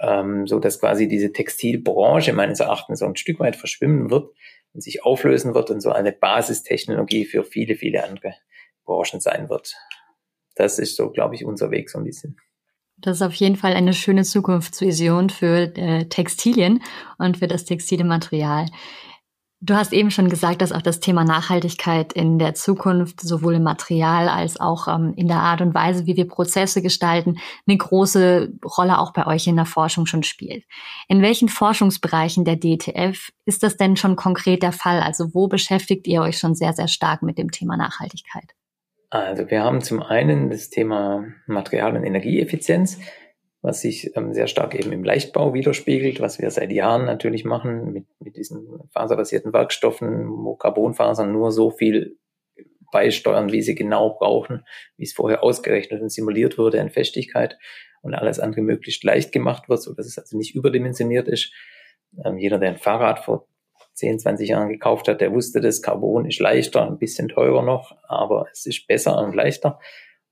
ähm, 0.00 0.46
so 0.46 0.60
dass 0.60 0.80
quasi 0.80 1.08
diese 1.08 1.32
Textilbranche 1.32 2.32
meines 2.32 2.60
Erachtens 2.60 3.00
so 3.00 3.06
ein 3.06 3.16
Stück 3.16 3.40
weit 3.40 3.56
verschwimmen 3.56 4.10
wird 4.10 4.30
und 4.72 4.82
sich 4.82 5.04
auflösen 5.04 5.54
wird 5.54 5.70
und 5.70 5.80
so 5.80 5.90
eine 5.90 6.12
Basistechnologie 6.12 7.24
für 7.24 7.44
viele, 7.44 7.76
viele 7.76 8.04
andere 8.04 8.34
Branchen 8.84 9.20
sein 9.20 9.48
wird. 9.48 9.74
Das 10.54 10.78
ist 10.78 10.96
so, 10.96 11.10
glaube 11.10 11.34
ich, 11.34 11.44
unser 11.44 11.70
Weg 11.70 11.90
so 11.90 11.98
ein 11.98 12.04
bisschen. 12.04 12.36
Das 13.04 13.18
ist 13.18 13.22
auf 13.22 13.34
jeden 13.34 13.56
Fall 13.56 13.74
eine 13.74 13.92
schöne 13.92 14.24
Zukunftsvision 14.24 15.28
für 15.28 15.76
äh, 15.76 16.06
Textilien 16.06 16.82
und 17.18 17.36
für 17.36 17.46
das 17.46 17.66
textile 17.66 18.02
Material. 18.02 18.66
Du 19.60 19.74
hast 19.74 19.92
eben 19.92 20.10
schon 20.10 20.30
gesagt, 20.30 20.62
dass 20.62 20.72
auch 20.72 20.80
das 20.80 21.00
Thema 21.00 21.22
Nachhaltigkeit 21.22 22.14
in 22.14 22.38
der 22.38 22.54
Zukunft 22.54 23.20
sowohl 23.20 23.56
im 23.56 23.62
Material 23.62 24.30
als 24.30 24.58
auch 24.58 24.88
ähm, 24.88 25.12
in 25.16 25.28
der 25.28 25.40
Art 25.40 25.60
und 25.60 25.74
Weise, 25.74 26.06
wie 26.06 26.16
wir 26.16 26.26
Prozesse 26.26 26.80
gestalten, 26.80 27.36
eine 27.66 27.76
große 27.76 28.54
Rolle 28.64 28.98
auch 28.98 29.12
bei 29.12 29.26
euch 29.26 29.46
in 29.48 29.56
der 29.56 29.66
Forschung 29.66 30.06
schon 30.06 30.22
spielt. 30.22 30.64
In 31.06 31.20
welchen 31.20 31.50
Forschungsbereichen 31.50 32.46
der 32.46 32.56
DTF 32.56 33.28
ist 33.44 33.62
das 33.62 33.76
denn 33.76 33.98
schon 33.98 34.16
konkret 34.16 34.62
der 34.62 34.72
Fall? 34.72 35.00
Also 35.00 35.34
wo 35.34 35.46
beschäftigt 35.46 36.06
ihr 36.06 36.22
euch 36.22 36.38
schon 36.38 36.54
sehr, 36.54 36.72
sehr 36.72 36.88
stark 36.88 37.22
mit 37.22 37.36
dem 37.36 37.50
Thema 37.50 37.76
Nachhaltigkeit? 37.76 38.54
Also 39.14 39.48
wir 39.48 39.62
haben 39.62 39.80
zum 39.80 40.02
einen 40.02 40.50
das 40.50 40.70
Thema 40.70 41.24
Material- 41.46 41.96
und 41.96 42.02
Energieeffizienz, 42.02 42.98
was 43.62 43.80
sich 43.80 44.10
ähm, 44.16 44.32
sehr 44.32 44.48
stark 44.48 44.74
eben 44.74 44.90
im 44.90 45.04
Leichtbau 45.04 45.54
widerspiegelt, 45.54 46.18
was 46.18 46.40
wir 46.40 46.50
seit 46.50 46.72
Jahren 46.72 47.04
natürlich 47.04 47.44
machen 47.44 47.92
mit, 47.92 48.06
mit 48.18 48.36
diesen 48.36 48.66
faserbasierten 48.90 49.52
Werkstoffen, 49.52 50.28
wo 50.28 50.56
Carbonfasern 50.56 51.30
nur 51.30 51.52
so 51.52 51.70
viel 51.70 52.18
beisteuern, 52.90 53.52
wie 53.52 53.62
sie 53.62 53.76
genau 53.76 54.18
brauchen, 54.18 54.64
wie 54.96 55.04
es 55.04 55.12
vorher 55.12 55.44
ausgerechnet 55.44 56.02
und 56.02 56.10
simuliert 56.10 56.58
wurde 56.58 56.78
in 56.78 56.90
Festigkeit 56.90 57.56
und 58.02 58.14
alles 58.14 58.40
andere 58.40 58.62
möglichst 58.62 59.04
leicht 59.04 59.30
gemacht 59.30 59.68
wird, 59.68 59.80
so 59.80 59.94
dass 59.94 60.06
es 60.06 60.18
also 60.18 60.36
nicht 60.36 60.56
überdimensioniert 60.56 61.28
ist. 61.28 61.52
Ähm, 62.24 62.36
jeder, 62.36 62.58
der 62.58 62.70
ein 62.70 62.78
Fahrrad 62.78 63.20
vor 63.20 63.46
10, 63.94 64.18
20 64.18 64.48
Jahren 64.48 64.68
gekauft 64.68 65.08
hat, 65.08 65.20
der 65.20 65.32
wusste, 65.32 65.60
das 65.60 65.82
Carbon 65.82 66.26
ist 66.26 66.40
leichter, 66.40 66.86
ein 66.86 66.98
bisschen 66.98 67.28
teurer 67.28 67.62
noch, 67.62 67.96
aber 68.08 68.46
es 68.52 68.66
ist 68.66 68.86
besser 68.86 69.18
und 69.18 69.34
leichter. 69.34 69.78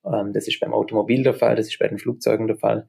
Ähm, 0.04 0.32
das 0.32 0.48
ist 0.48 0.60
beim 0.60 0.72
Automobil 0.74 1.22
der 1.22 1.34
Fall, 1.34 1.56
das 1.56 1.68
ist 1.68 1.78
bei 1.78 1.88
den 1.88 1.98
Flugzeugen 1.98 2.46
der 2.46 2.56
Fall. 2.56 2.88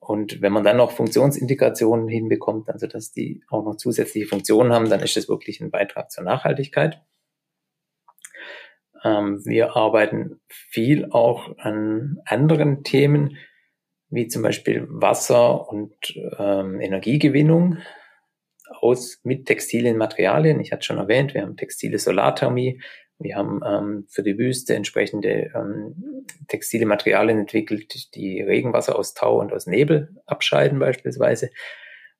Und 0.00 0.40
wenn 0.40 0.52
man 0.52 0.62
dann 0.62 0.76
noch 0.76 0.92
Funktionsintegrationen 0.92 2.08
hinbekommt, 2.08 2.70
also 2.70 2.86
dass 2.86 3.10
die 3.10 3.42
auch 3.48 3.64
noch 3.64 3.76
zusätzliche 3.76 4.28
Funktionen 4.28 4.72
haben, 4.72 4.88
dann 4.88 5.00
ist 5.00 5.16
das 5.16 5.28
wirklich 5.28 5.60
ein 5.60 5.72
Beitrag 5.72 6.12
zur 6.12 6.22
Nachhaltigkeit. 6.22 7.02
Ähm, 9.02 9.44
wir 9.44 9.74
arbeiten 9.74 10.40
viel 10.48 11.10
auch 11.10 11.58
an 11.58 12.18
anderen 12.24 12.84
Themen, 12.84 13.36
wie 14.08 14.28
zum 14.28 14.42
Beispiel 14.42 14.86
Wasser 14.88 15.68
und 15.68 15.92
ähm, 16.38 16.80
Energiegewinnung 16.80 17.78
aus 18.68 19.20
mit 19.22 19.46
textilen 19.46 19.96
Materialien. 19.96 20.60
Ich 20.60 20.72
hatte 20.72 20.84
schon 20.84 20.98
erwähnt, 20.98 21.34
wir 21.34 21.42
haben 21.42 21.56
textile 21.56 21.98
Solarthermie, 21.98 22.80
wir 23.18 23.36
haben 23.36 23.60
ähm, 23.66 24.06
für 24.08 24.22
die 24.22 24.38
Wüste 24.38 24.74
entsprechende 24.74 25.50
ähm, 25.54 26.26
textile 26.48 26.84
Materialien 26.86 27.38
entwickelt, 27.38 28.14
die 28.14 28.42
Regenwasser 28.42 28.98
aus 28.98 29.14
Tau 29.14 29.40
und 29.40 29.52
aus 29.52 29.66
Nebel 29.66 30.14
abscheiden 30.26 30.78
beispielsweise. 30.78 31.50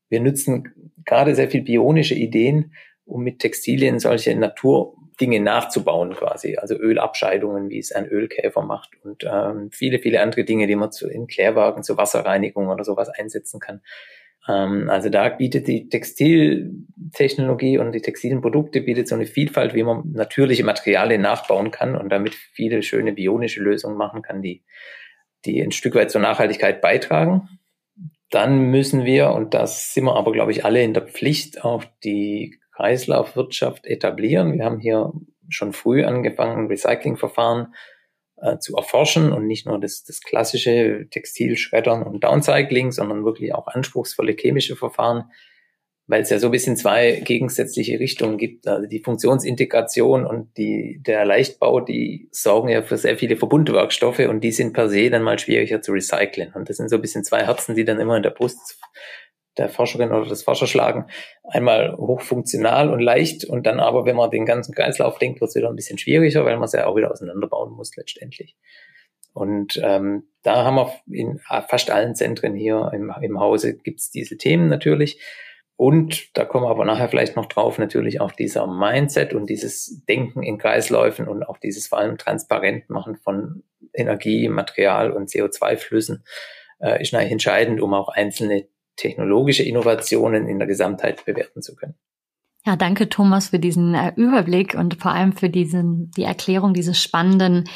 wir 0.08 0.20
nutzen 0.20 0.92
gerade 1.04 1.34
sehr 1.34 1.50
viel 1.50 1.62
bionische 1.62 2.14
Ideen, 2.14 2.72
um 3.04 3.22
mit 3.22 3.40
Textilien 3.40 3.98
solche 3.98 4.34
Naturdinge 4.34 5.40
nachzubauen 5.40 6.14
quasi. 6.14 6.56
Also 6.56 6.76
Ölabscheidungen, 6.76 7.68
wie 7.68 7.78
es 7.78 7.92
ein 7.92 8.06
Ölkäfer 8.06 8.62
macht 8.62 8.90
und 9.02 9.24
ähm, 9.24 9.70
viele, 9.72 9.98
viele 9.98 10.22
andere 10.22 10.44
Dinge, 10.44 10.66
die 10.66 10.76
man 10.76 10.92
zu, 10.92 11.08
in 11.08 11.26
Klärwagen 11.26 11.82
zur 11.82 11.98
Wasserreinigung 11.98 12.68
oder 12.68 12.84
sowas 12.84 13.08
einsetzen 13.10 13.60
kann. 13.60 13.82
Ähm, 14.48 14.88
also 14.88 15.08
da 15.08 15.28
bietet 15.28 15.66
die 15.66 15.88
Textiltechnologie 15.88 17.78
und 17.78 17.92
die 17.92 18.00
textilen 18.00 18.40
Produkte 18.40 18.80
bietet 18.80 19.08
so 19.08 19.14
eine 19.14 19.26
Vielfalt, 19.26 19.74
wie 19.74 19.82
man 19.82 20.12
natürliche 20.12 20.64
Materialien 20.64 21.22
nachbauen 21.22 21.70
kann 21.70 21.96
und 21.96 22.10
damit 22.10 22.34
viele 22.34 22.82
schöne 22.82 23.12
bionische 23.12 23.60
Lösungen 23.60 23.96
machen 23.96 24.22
kann, 24.22 24.42
die, 24.42 24.64
die 25.44 25.60
ein 25.60 25.72
Stück 25.72 25.94
weit 25.94 26.10
zur 26.10 26.20
Nachhaltigkeit 26.20 26.80
beitragen. 26.80 27.48
Dann 28.30 28.70
müssen 28.70 29.04
wir, 29.04 29.30
und 29.30 29.54
das 29.54 29.94
sind 29.94 30.04
wir 30.04 30.16
aber, 30.16 30.32
glaube 30.32 30.52
ich, 30.52 30.64
alle 30.64 30.82
in 30.82 30.94
der 30.94 31.06
Pflicht, 31.06 31.64
auch 31.64 31.84
die 32.02 32.58
Kreislaufwirtschaft 32.72 33.86
etablieren. 33.86 34.52
Wir 34.52 34.64
haben 34.64 34.80
hier 34.80 35.12
schon 35.48 35.72
früh 35.72 36.04
angefangen, 36.04 36.66
Recyclingverfahren 36.66 37.74
äh, 38.38 38.58
zu 38.58 38.76
erforschen 38.76 39.32
und 39.32 39.46
nicht 39.46 39.66
nur 39.66 39.80
das, 39.80 40.04
das 40.04 40.20
klassische 40.20 41.06
Textilschreddern 41.10 42.02
und 42.02 42.24
Downcycling, 42.24 42.92
sondern 42.92 43.24
wirklich 43.24 43.54
auch 43.54 43.66
anspruchsvolle 43.66 44.36
chemische 44.38 44.76
Verfahren, 44.76 45.30
weil 46.06 46.22
es 46.22 46.30
ja 46.30 46.38
so 46.38 46.48
ein 46.48 46.52
bisschen 46.52 46.76
zwei 46.76 47.20
gegensätzliche 47.24 47.98
Richtungen 47.98 48.38
gibt. 48.38 48.68
Also 48.68 48.86
die 48.86 49.02
Funktionsintegration 49.02 50.24
und 50.24 50.56
die, 50.56 51.00
der 51.04 51.24
Leichtbau, 51.24 51.80
die 51.80 52.28
sorgen 52.30 52.68
ja 52.68 52.82
für 52.82 52.96
sehr 52.96 53.16
viele 53.16 53.36
Verbundwerkstoffe 53.36 54.20
und 54.20 54.42
die 54.42 54.52
sind 54.52 54.72
per 54.72 54.88
se 54.88 55.10
dann 55.10 55.22
mal 55.22 55.38
schwieriger 55.38 55.82
zu 55.82 55.92
recyceln. 55.92 56.52
Und 56.54 56.68
das 56.68 56.76
sind 56.76 56.90
so 56.90 56.96
ein 56.96 57.02
bisschen 57.02 57.24
zwei 57.24 57.44
Herzen, 57.44 57.74
die 57.74 57.84
dann 57.84 57.98
immer 57.98 58.16
in 58.16 58.22
der 58.22 58.30
Brust 58.30 58.78
der 59.58 59.68
Forscherin 59.68 60.12
oder 60.12 60.28
des 60.28 60.42
Forscher 60.42 60.66
schlagen. 60.66 61.06
Einmal 61.44 61.96
hochfunktional 61.96 62.90
und 62.90 63.00
leicht 63.00 63.44
und 63.44 63.66
dann 63.66 63.80
aber, 63.80 64.04
wenn 64.04 64.16
man 64.16 64.30
den 64.30 64.46
ganzen 64.46 64.75
Kreislauf 64.75 65.18
denkt, 65.18 65.40
wird 65.40 65.48
es 65.48 65.54
wieder 65.56 65.68
ein 65.68 65.76
bisschen 65.76 65.98
schwieriger, 65.98 66.44
weil 66.44 66.56
man 66.56 66.64
es 66.64 66.72
ja 66.72 66.86
auch 66.86 66.96
wieder 66.96 67.10
auseinanderbauen 67.10 67.72
muss 67.72 67.96
letztendlich. 67.96 68.56
Und 69.32 69.78
ähm, 69.84 70.28
da 70.42 70.64
haben 70.64 70.76
wir 70.76 70.92
in 71.10 71.38
fast 71.38 71.90
allen 71.90 72.14
Zentren 72.14 72.54
hier 72.54 72.90
im, 72.94 73.12
im 73.20 73.38
Hause 73.38 73.76
gibt's 73.76 74.10
diese 74.10 74.38
Themen 74.38 74.68
natürlich. 74.68 75.20
Und 75.76 76.34
da 76.34 76.46
kommen 76.46 76.64
wir 76.64 76.70
aber 76.70 76.86
nachher 76.86 77.10
vielleicht 77.10 77.36
noch 77.36 77.44
drauf, 77.44 77.78
natürlich 77.78 78.22
auch 78.22 78.32
dieser 78.32 78.66
Mindset 78.66 79.34
und 79.34 79.50
dieses 79.50 80.04
Denken 80.08 80.42
in 80.42 80.56
Kreisläufen 80.56 81.28
und 81.28 81.42
auch 81.42 81.58
dieses 81.58 81.86
vor 81.86 81.98
allem 81.98 82.16
transparent 82.16 82.88
machen 82.88 83.16
von 83.16 83.62
Energie, 83.92 84.48
Material 84.48 85.12
und 85.12 85.28
CO2-Flüssen 85.28 86.25
äh, 86.80 87.02
ist 87.02 87.14
eigentlich 87.14 87.32
entscheidend, 87.32 87.82
um 87.82 87.92
auch 87.92 88.08
einzelne 88.08 88.66
technologische 88.96 89.62
Innovationen 89.62 90.48
in 90.48 90.58
der 90.58 90.66
Gesamtheit 90.66 91.24
bewerten 91.24 91.62
zu 91.62 91.76
können. 91.76 91.94
Ja, 92.64 92.74
danke 92.74 93.08
Thomas 93.08 93.50
für 93.50 93.60
diesen 93.60 93.94
äh, 93.94 94.12
Überblick 94.16 94.74
und 94.74 95.00
vor 95.00 95.12
allem 95.12 95.32
für 95.32 95.48
diesen, 95.48 96.10
die 96.16 96.24
Erklärung 96.24 96.74
dieses 96.74 97.00
spannenden 97.00 97.68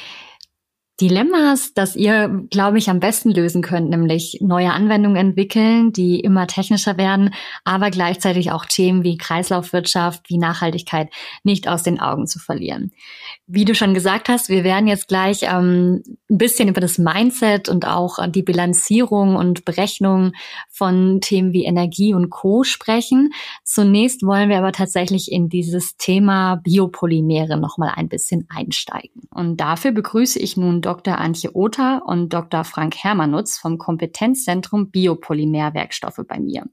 Dilemmas, 1.00 1.72
das 1.72 1.96
ihr, 1.96 2.28
glaube 2.50 2.78
ich, 2.78 2.90
am 2.90 3.00
besten 3.00 3.30
lösen 3.30 3.62
könnt, 3.62 3.88
nämlich 3.88 4.38
neue 4.40 4.72
Anwendungen 4.72 5.16
entwickeln, 5.16 5.92
die 5.92 6.20
immer 6.20 6.46
technischer 6.46 6.98
werden, 6.98 7.32
aber 7.64 7.90
gleichzeitig 7.90 8.52
auch 8.52 8.66
Themen 8.66 9.02
wie 9.02 9.16
Kreislaufwirtschaft, 9.16 10.28
wie 10.28 10.36
Nachhaltigkeit 10.36 11.08
nicht 11.42 11.68
aus 11.68 11.82
den 11.82 12.00
Augen 12.00 12.26
zu 12.26 12.38
verlieren. 12.38 12.92
Wie 13.46 13.64
du 13.64 13.74
schon 13.74 13.94
gesagt 13.94 14.28
hast, 14.28 14.48
wir 14.48 14.62
werden 14.62 14.86
jetzt 14.86 15.08
gleich 15.08 15.40
ähm, 15.42 16.02
ein 16.30 16.38
bisschen 16.38 16.68
über 16.68 16.80
das 16.80 16.98
Mindset 16.98 17.68
und 17.68 17.86
auch 17.86 18.18
die 18.28 18.42
Bilanzierung 18.42 19.36
und 19.36 19.64
Berechnung 19.64 20.32
von 20.68 21.20
Themen 21.20 21.52
wie 21.52 21.64
Energie 21.64 22.14
und 22.14 22.30
Co 22.30 22.62
sprechen. 22.62 23.32
Zunächst 23.64 24.22
wollen 24.24 24.50
wir 24.50 24.58
aber 24.58 24.72
tatsächlich 24.72 25.32
in 25.32 25.48
dieses 25.48 25.96
Thema 25.96 26.56
Biopolymere 26.56 27.56
nochmal 27.56 27.92
ein 27.96 28.08
bisschen 28.08 28.46
einsteigen. 28.50 29.22
Und 29.30 29.56
dafür 29.58 29.92
begrüße 29.92 30.38
ich 30.38 30.56
nun 30.56 30.82
Dr. 30.90 31.18
Antje 31.18 31.54
Oter 31.54 32.02
und 32.04 32.32
Dr. 32.32 32.64
Frank 32.64 32.96
Hermannutz 32.96 33.58
vom 33.58 33.78
Kompetenzzentrum 33.78 34.90
Biopolymerwerkstoffe 34.90 36.22
bei 36.26 36.40
mir. 36.40 36.64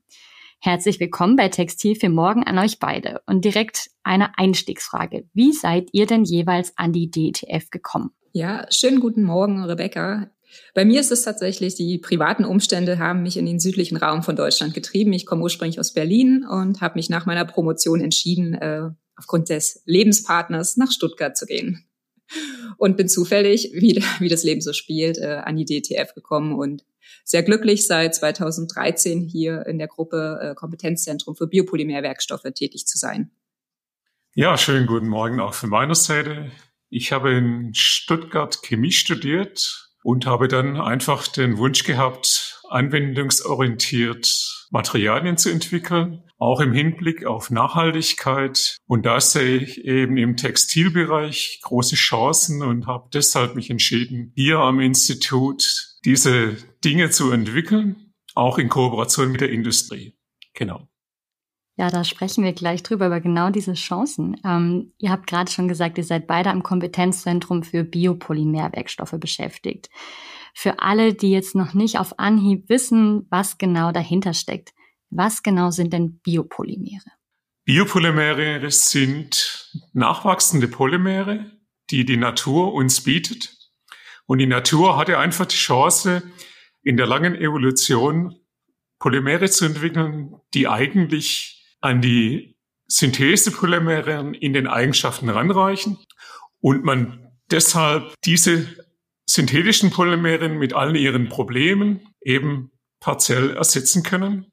Herzlich 0.59 0.99
willkommen 0.99 1.35
bei 1.35 1.49
Textil 1.49 1.93
für 1.93 2.09
morgen 2.09 2.43
an 2.43 2.57
euch 2.57 2.79
beide. 2.79 3.21
Und 3.27 3.45
direkt 3.45 3.91
eine 4.01 4.35
Einstiegsfrage. 4.39 5.25
Wie 5.35 5.53
seid 5.53 5.89
ihr 5.91 6.07
denn 6.07 6.23
jeweils 6.23 6.73
an 6.77 6.93
die 6.93 7.11
DTF 7.11 7.69
gekommen? 7.69 8.09
Ja, 8.31 8.65
schönen 8.71 9.01
guten 9.01 9.21
Morgen, 9.21 9.63
Rebecca. 9.63 10.31
Bei 10.73 10.83
mir 10.83 10.99
ist 10.99 11.11
es 11.11 11.21
tatsächlich, 11.21 11.75
die 11.75 11.99
privaten 11.99 12.43
Umstände 12.43 12.97
haben 12.97 13.21
mich 13.21 13.37
in 13.37 13.45
den 13.45 13.59
südlichen 13.59 13.97
Raum 13.97 14.23
von 14.23 14.35
Deutschland 14.35 14.73
getrieben. 14.73 15.13
Ich 15.13 15.27
komme 15.27 15.43
ursprünglich 15.43 15.79
aus 15.79 15.93
Berlin 15.93 16.43
und 16.43 16.81
habe 16.81 16.95
mich 16.95 17.11
nach 17.11 17.27
meiner 17.27 17.45
Promotion 17.45 18.01
entschieden, 18.01 18.55
äh, 18.55 18.89
aufgrund 19.15 19.49
des 19.49 19.83
Lebenspartners 19.85 20.75
nach 20.75 20.91
Stuttgart 20.91 21.37
zu 21.37 21.45
gehen 21.45 21.86
und 22.77 22.97
bin 22.97 23.07
zufällig, 23.07 23.71
wie, 23.73 24.03
wie 24.19 24.29
das 24.29 24.43
Leben 24.43 24.61
so 24.61 24.73
spielt, 24.73 25.17
äh, 25.17 25.41
an 25.43 25.55
die 25.55 25.65
DTF 25.65 26.13
gekommen 26.13 26.53
und 26.53 26.83
sehr 27.23 27.43
glücklich 27.43 27.87
seit 27.87 28.15
2013 28.15 29.21
hier 29.21 29.65
in 29.65 29.77
der 29.77 29.87
Gruppe 29.87 30.39
äh, 30.41 30.55
Kompetenzzentrum 30.55 31.35
für 31.35 31.47
Biopolymerwerkstoffe 31.47 32.47
tätig 32.53 32.85
zu 32.85 32.97
sein. 32.97 33.31
Ja, 34.33 34.57
schönen 34.57 34.87
guten 34.87 35.07
Morgen 35.07 35.39
auch 35.39 35.53
von 35.53 35.69
meiner 35.69 35.95
Seite. 35.95 36.51
Ich 36.89 37.11
habe 37.11 37.33
in 37.33 37.73
Stuttgart 37.73 38.61
Chemie 38.61 38.91
studiert 38.91 39.89
und 40.03 40.25
habe 40.25 40.47
dann 40.47 40.79
einfach 40.79 41.27
den 41.27 41.57
Wunsch 41.57 41.83
gehabt, 41.83 42.36
anwendungsorientiert 42.69 44.67
Materialien 44.71 45.37
zu 45.37 45.49
entwickeln 45.49 46.23
auch 46.37 46.59
im 46.59 46.73
Hinblick 46.73 47.25
auf 47.25 47.49
Nachhaltigkeit. 47.49 48.77
Und 48.87 49.05
da 49.05 49.19
sehe 49.19 49.57
ich 49.57 49.85
eben 49.85 50.17
im 50.17 50.37
Textilbereich 50.37 51.59
große 51.63 51.95
Chancen 51.95 52.61
und 52.61 52.87
habe 52.87 53.09
deshalb 53.13 53.55
mich 53.55 53.69
entschieden, 53.69 54.31
hier 54.35 54.59
am 54.59 54.79
Institut 54.79 55.97
diese 56.05 56.57
Dinge 56.83 57.09
zu 57.09 57.31
entwickeln, 57.31 58.13
auch 58.35 58.57
in 58.57 58.69
Kooperation 58.69 59.31
mit 59.31 59.41
der 59.41 59.51
Industrie. 59.51 60.15
Genau. 60.53 60.87
Ja, 61.79 61.91
da 61.91 62.03
sprechen 62.03 62.43
wir 62.43 62.53
gleich 62.53 62.81
drüber, 62.81 63.07
über 63.07 63.19
genau 63.19 63.51
diese 63.51 63.73
Chancen. 63.73 64.35
Ähm, 64.43 64.93
ihr 64.97 65.11
habt 65.11 65.27
gerade 65.27 65.51
schon 65.51 65.67
gesagt, 65.67 65.99
ihr 65.99 66.03
seid 66.03 66.25
beide 66.25 66.49
am 66.49 66.63
Kompetenzzentrum 66.63 67.61
für 67.61 67.83
Biopolymerwerkstoffe 67.83 69.15
beschäftigt. 69.19 69.89
Für 70.59 70.79
alle, 70.79 71.13
die 71.13 71.29
jetzt 71.29 71.53
noch 71.53 71.75
nicht 71.75 71.99
auf 71.99 72.17
Anhieb 72.17 72.67
wissen, 72.67 73.27
was 73.29 73.59
genau 73.59 73.91
dahinter 73.91 74.33
steckt, 74.33 74.73
was 75.11 75.43
genau 75.43 75.69
sind 75.69 75.93
denn 75.93 76.17
Biopolymere? 76.23 77.11
Biopolymere 77.65 78.71
sind 78.71 79.71
nachwachsende 79.93 80.67
Polymere, 80.67 81.51
die 81.91 82.05
die 82.05 82.17
Natur 82.17 82.73
uns 82.73 83.01
bietet. 83.01 83.55
Und 84.25 84.39
die 84.39 84.47
Natur 84.47 84.97
hatte 84.97 85.19
einfach 85.19 85.45
die 85.45 85.57
Chance, 85.57 86.23
in 86.81 86.97
der 86.97 87.05
langen 87.05 87.35
Evolution 87.35 88.35
Polymere 88.97 89.51
zu 89.51 89.65
entwickeln, 89.65 90.37
die 90.55 90.67
eigentlich 90.67 91.77
an 91.81 92.01
die 92.01 92.57
Synthesepolymere 92.87 94.35
in 94.35 94.53
den 94.53 94.65
Eigenschaften 94.65 95.29
ranreichen 95.29 95.99
und 96.61 96.83
man 96.83 97.31
deshalb 97.51 98.15
diese 98.25 98.86
synthetischen 99.29 99.91
Polymere 99.91 100.49
mit 100.49 100.73
allen 100.73 100.95
ihren 100.95 101.29
Problemen 101.29 102.01
eben 102.21 102.71
partiell 102.99 103.55
ersetzen 103.55 104.03
können 104.03 104.51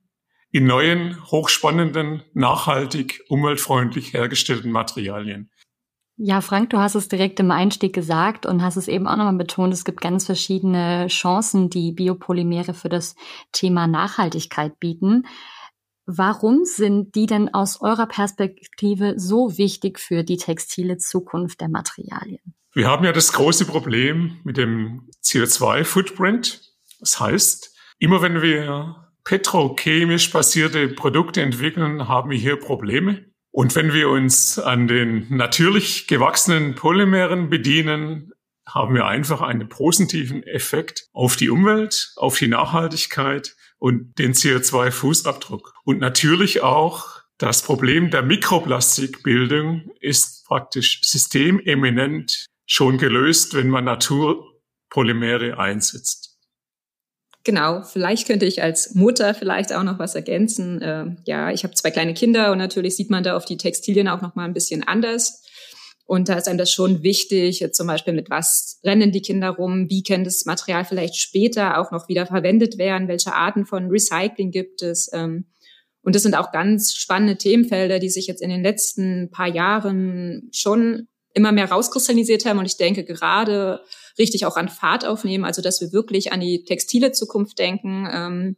in 0.51 0.67
neuen, 0.67 1.21
hochspannenden, 1.33 2.23
nachhaltig, 2.33 3.25
umweltfreundlich 3.29 4.13
hergestellten 4.13 4.71
Materialien. 4.71 5.51
Ja, 6.17 6.41
Frank, 6.41 6.71
du 6.71 6.79
hast 6.79 6.95
es 6.95 7.09
direkt 7.09 7.41
im 7.41 7.51
Einstieg 7.51 7.93
gesagt 7.93 8.47
und 8.47 8.63
hast 8.63 8.77
es 8.77 8.87
eben 8.87 9.09
auch 9.09 9.17
nochmal 9.17 9.35
betont, 9.35 9.75
es 9.75 9.85
gibt 9.85 10.01
ganz 10.01 10.27
verschiedene 10.27 11.09
Chancen, 11.09 11.71
die 11.71 11.91
Biopolymere 11.91 12.73
für 12.73 12.89
das 12.89 13.17
Thema 13.51 13.89
Nachhaltigkeit 13.89 14.79
bieten. 14.79 15.27
Warum 16.07 16.65
sind 16.65 17.17
die 17.17 17.27
denn 17.27 17.53
aus 17.53 17.81
eurer 17.81 18.07
Perspektive 18.07 19.15
so 19.17 19.59
wichtig 19.59 19.99
für 19.99 20.23
die 20.23 20.37
textile 20.37 20.99
Zukunft 20.99 21.61
der 21.61 21.69
Materialien? 21.69 22.55
Wir 22.75 22.89
haben 22.89 23.05
ja 23.05 23.13
das 23.13 23.33
große 23.33 23.67
Problem 23.67 24.41
mit 24.43 24.57
dem 24.57 25.09
CO2-Footprint. 25.23 26.61
Das 26.99 27.21
heißt, 27.21 27.73
immer 28.01 28.21
wenn 28.21 28.43
wir 28.43 29.13
petrochemisch 29.23 30.33
basierte 30.33 30.89
Produkte 30.89 31.41
entwickeln, 31.41 32.09
haben 32.09 32.31
wir 32.31 32.39
hier 32.39 32.57
Probleme. 32.57 33.27
Und 33.53 33.77
wenn 33.77 33.93
wir 33.93 34.09
uns 34.09 34.59
an 34.59 34.89
den 34.89 35.29
natürlich 35.31 36.09
gewachsenen 36.09 36.75
Polymeren 36.75 37.49
bedienen, 37.49 38.33
haben 38.67 38.97
wir 38.97 39.07
einfach 39.07 39.41
einen 39.41 39.69
positiven 39.69 40.43
Effekt 40.43 41.07
auf 41.13 41.37
die 41.37 41.51
Umwelt, 41.51 42.13
auf 42.17 42.39
die 42.39 42.49
Nachhaltigkeit 42.49 43.55
und 43.79 44.19
den 44.19 44.33
CO2-Fußabdruck. 44.33 45.71
Und 45.85 46.01
natürlich 46.01 46.63
auch 46.63 47.23
das 47.39 47.63
Problem 47.63 48.11
der 48.11 48.23
Mikroplastikbildung 48.23 49.91
ist 50.01 50.45
praktisch 50.47 51.03
systememinent 51.03 52.47
schon 52.67 52.99
gelöst, 52.99 53.55
wenn 53.55 53.69
man 53.69 53.85
Naturpolymere 53.85 55.59
einsetzt. 55.59 56.35
Genau, 57.45 57.83
vielleicht 57.83 58.27
könnte 58.27 58.47
ich 58.47 58.63
als 58.63 58.95
Mutter 58.95 59.35
vielleicht 59.35 59.75
auch 59.75 59.83
noch 59.83 59.99
was 59.99 60.15
ergänzen. 60.15 60.81
Äh, 60.81 61.15
ja, 61.27 61.51
ich 61.51 61.63
habe 61.63 61.75
zwei 61.75 61.91
kleine 61.91 62.15
Kinder 62.15 62.53
und 62.53 62.59
natürlich 62.59 62.97
sieht 62.97 63.11
man 63.11 63.23
da 63.23 63.37
auf 63.37 63.45
die 63.45 63.59
Textilien 63.59 64.09
auch 64.09 64.23
noch 64.23 64.35
mal 64.35 64.47
ein 64.47 64.55
bisschen 64.55 64.83
anders. 64.83 65.43
Und 66.07 66.29
da 66.29 66.35
ist 66.35 66.49
einem 66.49 66.59
das 66.59 66.73
schon 66.73 67.03
wichtig, 67.03 67.67
zum 67.73 67.87
Beispiel 67.87 68.15
mit 68.15 68.31
was 68.31 68.81
rennen 68.85 69.13
die 69.13 69.23
Kinder 69.23 69.51
rum, 69.51 69.89
wie 69.89 70.03
kann 70.03 70.25
das 70.25 70.45
Material 70.47 70.85
vielleicht 70.85 71.17
später 71.17 71.79
auch 71.79 71.93
noch 71.93 72.09
wieder 72.09 72.27
verwendet 72.27 72.79
werden, 72.79 73.09
welche 73.09 73.35
Arten 73.35 73.67
von 73.67 73.89
Recycling 73.91 74.51
gibt 74.51 74.83
es. 74.83 75.11
Ähm, 75.13 75.47
und 76.03 76.15
das 76.15 76.23
sind 76.23 76.35
auch 76.35 76.53
ganz 76.53 76.95
spannende 76.95 77.37
Themenfelder, 77.37 77.99
die 77.99 78.11
sich 78.11 78.27
jetzt 78.27 78.43
in 78.43 78.51
den 78.51 78.63
letzten 78.63 79.31
paar 79.31 79.49
Jahren 79.49 80.51
schon 80.53 81.09
immer 81.35 81.53
mehr 81.53 81.71
rauskristallisiert 81.71 82.47
haben 82.47 82.59
und 82.59 82.67
ich 82.67 82.77
denke 82.77 83.05
gerade 83.05 83.83
richtig 84.19 84.47
auch 84.47 84.57
an 84.57 84.69
Fahrt 84.69 85.05
aufnehmen, 85.05 85.45
also 85.45 85.61
dass 85.61 85.81
wir 85.81 85.93
wirklich 85.93 86.33
an 86.33 86.41
die 86.41 86.65
textile 86.65 87.13
Zukunft 87.13 87.59
denken. 87.59 88.09
Ähm, 88.11 88.57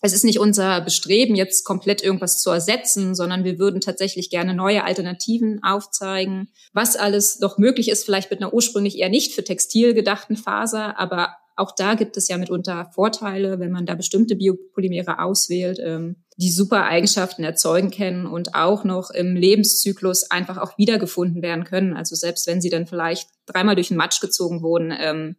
es 0.00 0.12
ist 0.12 0.24
nicht 0.24 0.38
unser 0.38 0.80
Bestreben, 0.82 1.34
jetzt 1.34 1.64
komplett 1.64 2.02
irgendwas 2.02 2.40
zu 2.40 2.50
ersetzen, 2.50 3.14
sondern 3.14 3.42
wir 3.42 3.58
würden 3.58 3.80
tatsächlich 3.80 4.30
gerne 4.30 4.54
neue 4.54 4.84
Alternativen 4.84 5.62
aufzeigen, 5.62 6.48
was 6.72 6.96
alles 6.96 7.40
noch 7.40 7.58
möglich 7.58 7.88
ist, 7.88 8.04
vielleicht 8.04 8.30
mit 8.30 8.40
einer 8.40 8.52
ursprünglich 8.52 8.98
eher 8.98 9.08
nicht 9.08 9.32
für 9.32 9.42
Textil 9.42 9.94
gedachten 9.94 10.36
Faser, 10.36 10.98
aber 10.98 11.34
auch 11.56 11.72
da 11.74 11.94
gibt 11.94 12.16
es 12.16 12.28
ja 12.28 12.36
mitunter 12.36 12.90
Vorteile, 12.94 13.60
wenn 13.60 13.70
man 13.70 13.86
da 13.86 13.94
bestimmte 13.94 14.36
Biopolymere 14.36 15.20
auswählt, 15.20 15.78
ähm, 15.82 16.16
die 16.36 16.50
super 16.50 16.84
Eigenschaften 16.84 17.44
erzeugen 17.44 17.90
können 17.90 18.26
und 18.26 18.54
auch 18.54 18.84
noch 18.84 19.10
im 19.10 19.36
Lebenszyklus 19.36 20.30
einfach 20.30 20.58
auch 20.58 20.76
wiedergefunden 20.78 21.42
werden 21.42 21.64
können. 21.64 21.96
Also 21.96 22.16
selbst 22.16 22.46
wenn 22.46 22.60
sie 22.60 22.70
dann 22.70 22.86
vielleicht 22.86 23.28
dreimal 23.46 23.76
durch 23.76 23.88
den 23.88 23.96
Matsch 23.96 24.20
gezogen 24.20 24.62
wurden, 24.62 24.92
ähm, 24.98 25.36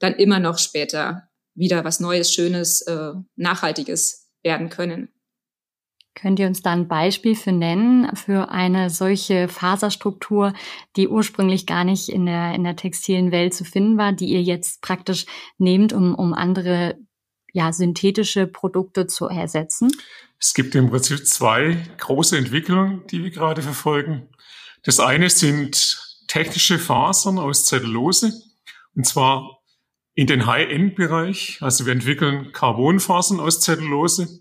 dann 0.00 0.14
immer 0.14 0.40
noch 0.40 0.58
später 0.58 1.28
wieder 1.54 1.84
was 1.84 2.00
Neues, 2.00 2.32
Schönes, 2.32 2.82
äh, 2.82 3.12
Nachhaltiges 3.36 4.30
werden 4.42 4.68
können. 4.68 5.10
Könnt 6.14 6.38
ihr 6.38 6.46
uns 6.46 6.60
da 6.60 6.72
ein 6.72 6.88
Beispiel 6.88 7.34
für 7.34 7.52
nennen, 7.52 8.14
für 8.16 8.50
eine 8.50 8.90
solche 8.90 9.48
Faserstruktur, 9.48 10.52
die 10.96 11.08
ursprünglich 11.08 11.66
gar 11.66 11.84
nicht 11.84 12.10
in 12.10 12.26
der, 12.26 12.54
in 12.54 12.64
der 12.64 12.76
textilen 12.76 13.32
Welt 13.32 13.54
zu 13.54 13.64
finden 13.64 13.96
war, 13.96 14.12
die 14.12 14.26
ihr 14.26 14.42
jetzt 14.42 14.82
praktisch 14.82 15.24
nehmt, 15.56 15.94
um, 15.94 16.14
um 16.14 16.34
andere 16.34 16.98
ja, 17.52 17.72
synthetische 17.72 18.46
Produkte 18.46 19.06
zu 19.06 19.26
ersetzen? 19.26 19.90
Es 20.44 20.54
gibt 20.54 20.74
im 20.74 20.90
Prinzip 20.90 21.24
zwei 21.24 21.86
große 21.98 22.36
Entwicklungen, 22.36 23.06
die 23.06 23.22
wir 23.22 23.30
gerade 23.30 23.62
verfolgen. 23.62 24.28
Das 24.82 24.98
eine 24.98 25.30
sind 25.30 26.00
technische 26.26 26.80
Fasern 26.80 27.38
aus 27.38 27.64
Zellulose, 27.64 28.32
und 28.96 29.06
zwar 29.06 29.62
in 30.14 30.26
den 30.26 30.46
High-End-Bereich. 30.46 31.58
Also 31.60 31.86
wir 31.86 31.92
entwickeln 31.92 32.50
Carbonfasern 32.50 33.38
aus 33.38 33.60
Zellulose 33.60 34.40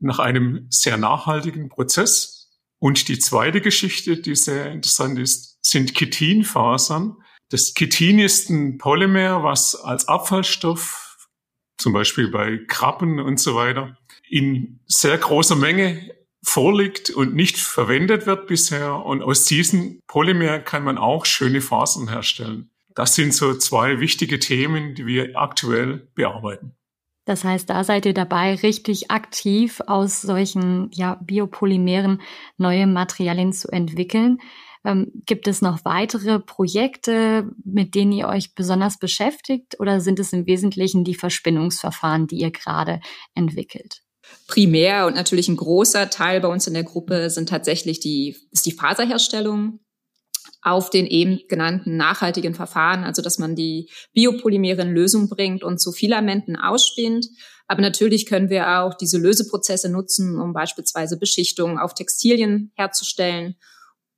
nach 0.00 0.18
einem 0.18 0.66
sehr 0.68 0.96
nachhaltigen 0.96 1.68
Prozess. 1.68 2.50
Und 2.80 3.06
die 3.06 3.20
zweite 3.20 3.60
Geschichte, 3.60 4.16
die 4.16 4.34
sehr 4.34 4.72
interessant 4.72 5.16
ist, 5.16 5.64
sind 5.64 5.94
Chitinfasern. 5.94 7.18
Das 7.50 7.72
Chitin 7.72 8.18
ist 8.18 8.50
ein 8.50 8.78
Polymer, 8.78 9.44
was 9.44 9.76
als 9.76 10.08
Abfallstoff, 10.08 11.28
zum 11.78 11.92
Beispiel 11.92 12.32
bei 12.32 12.58
Krabben 12.66 13.20
und 13.20 13.38
so 13.38 13.54
weiter, 13.54 13.96
in 14.28 14.80
sehr 14.86 15.18
großer 15.18 15.56
Menge 15.56 16.10
vorliegt 16.42 17.10
und 17.10 17.34
nicht 17.34 17.58
verwendet 17.58 18.26
wird 18.26 18.46
bisher. 18.46 19.04
Und 19.04 19.22
aus 19.22 19.44
diesem 19.44 20.00
Polymer 20.06 20.60
kann 20.60 20.84
man 20.84 20.98
auch 20.98 21.26
schöne 21.26 21.60
Fasern 21.60 22.08
herstellen. 22.08 22.70
Das 22.94 23.14
sind 23.14 23.34
so 23.34 23.54
zwei 23.54 24.00
wichtige 24.00 24.38
Themen, 24.38 24.94
die 24.94 25.06
wir 25.06 25.36
aktuell 25.36 26.08
bearbeiten. 26.14 26.76
Das 27.26 27.42
heißt, 27.42 27.68
da 27.68 27.82
seid 27.82 28.06
ihr 28.06 28.14
dabei, 28.14 28.54
richtig 28.54 29.10
aktiv 29.10 29.82
aus 29.86 30.22
solchen 30.22 30.90
ja, 30.92 31.16
Biopolymeren 31.16 32.22
neue 32.56 32.86
Materialien 32.86 33.52
zu 33.52 33.68
entwickeln. 33.68 34.38
Ähm, 34.84 35.10
gibt 35.26 35.48
es 35.48 35.60
noch 35.60 35.84
weitere 35.84 36.38
Projekte, 36.38 37.50
mit 37.64 37.96
denen 37.96 38.12
ihr 38.12 38.28
euch 38.28 38.54
besonders 38.54 39.00
beschäftigt 39.00 39.80
oder 39.80 40.00
sind 40.00 40.20
es 40.20 40.32
im 40.32 40.46
Wesentlichen 40.46 41.02
die 41.02 41.16
Verspinnungsverfahren, 41.16 42.28
die 42.28 42.36
ihr 42.36 42.52
gerade 42.52 43.00
entwickelt? 43.34 44.05
Primär 44.46 45.06
und 45.06 45.14
natürlich 45.14 45.48
ein 45.48 45.56
großer 45.56 46.08
Teil 46.10 46.40
bei 46.40 46.48
uns 46.48 46.66
in 46.66 46.74
der 46.74 46.84
Gruppe 46.84 47.30
sind 47.30 47.48
tatsächlich 47.48 48.00
die, 48.00 48.36
ist 48.52 48.66
die 48.66 48.72
Faserherstellung 48.72 49.80
auf 50.62 50.90
den 50.90 51.06
eben 51.06 51.40
genannten 51.48 51.96
nachhaltigen 51.96 52.54
Verfahren, 52.54 53.04
also 53.04 53.22
dass 53.22 53.38
man 53.38 53.54
die 53.54 53.88
Biopolymere 54.12 54.82
in 54.82 54.92
Lösung 54.92 55.28
bringt 55.28 55.62
und 55.62 55.80
zu 55.80 55.92
Filamenten 55.92 56.56
ausspinnt. 56.56 57.26
Aber 57.68 57.82
natürlich 57.82 58.26
können 58.26 58.50
wir 58.50 58.80
auch 58.80 58.94
diese 58.94 59.18
Löseprozesse 59.18 59.88
nutzen, 59.88 60.40
um 60.40 60.52
beispielsweise 60.52 61.18
Beschichtungen 61.18 61.78
auf 61.78 61.94
Textilien 61.94 62.72
herzustellen 62.74 63.56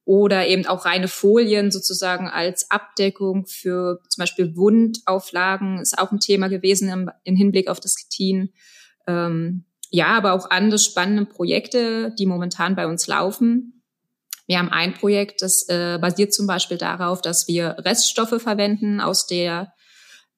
oder 0.08 0.46
eben 0.46 0.64
auch 0.64 0.86
reine 0.86 1.06
Folien 1.06 1.70
sozusagen 1.70 2.28
als 2.28 2.70
Abdeckung 2.70 3.44
für 3.46 4.00
zum 4.08 4.22
Beispiel 4.22 4.56
Wundauflagen 4.56 5.80
ist 5.80 5.98
auch 5.98 6.12
ein 6.12 6.18
Thema 6.18 6.48
gewesen 6.48 6.88
im, 6.88 7.10
im 7.24 7.36
Hinblick 7.36 7.68
auf 7.68 7.78
das 7.78 7.94
Ketin. 7.94 8.54
Ähm, 9.06 9.66
ja, 9.90 10.08
aber 10.08 10.32
auch 10.32 10.50
andere 10.50 10.78
spannende 10.78 11.24
Projekte, 11.24 12.14
die 12.18 12.26
momentan 12.26 12.76
bei 12.76 12.86
uns 12.86 13.06
laufen. 13.06 13.82
Wir 14.46 14.58
haben 14.58 14.70
ein 14.70 14.94
Projekt, 14.94 15.42
das 15.42 15.68
äh, 15.68 15.98
basiert 16.00 16.32
zum 16.32 16.46
Beispiel 16.46 16.78
darauf, 16.78 17.20
dass 17.20 17.48
wir 17.48 17.76
Reststoffe 17.80 18.40
verwenden 18.40 19.00
aus 19.00 19.26
der 19.26 19.72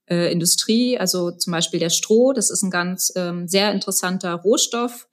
äh, 0.09 0.33
Industrie, 0.33 0.99
also 0.99 1.31
zum 1.31 1.53
Beispiel 1.53 1.79
der 1.79 1.91
Stroh. 1.91 2.33
Das 2.33 2.51
ist 2.51 2.63
ein 2.63 2.71
ganz 2.71 3.13
ähm, 3.15 3.47
sehr 3.47 3.73
interessanter 3.73 4.35
Rohstoff, 4.35 5.09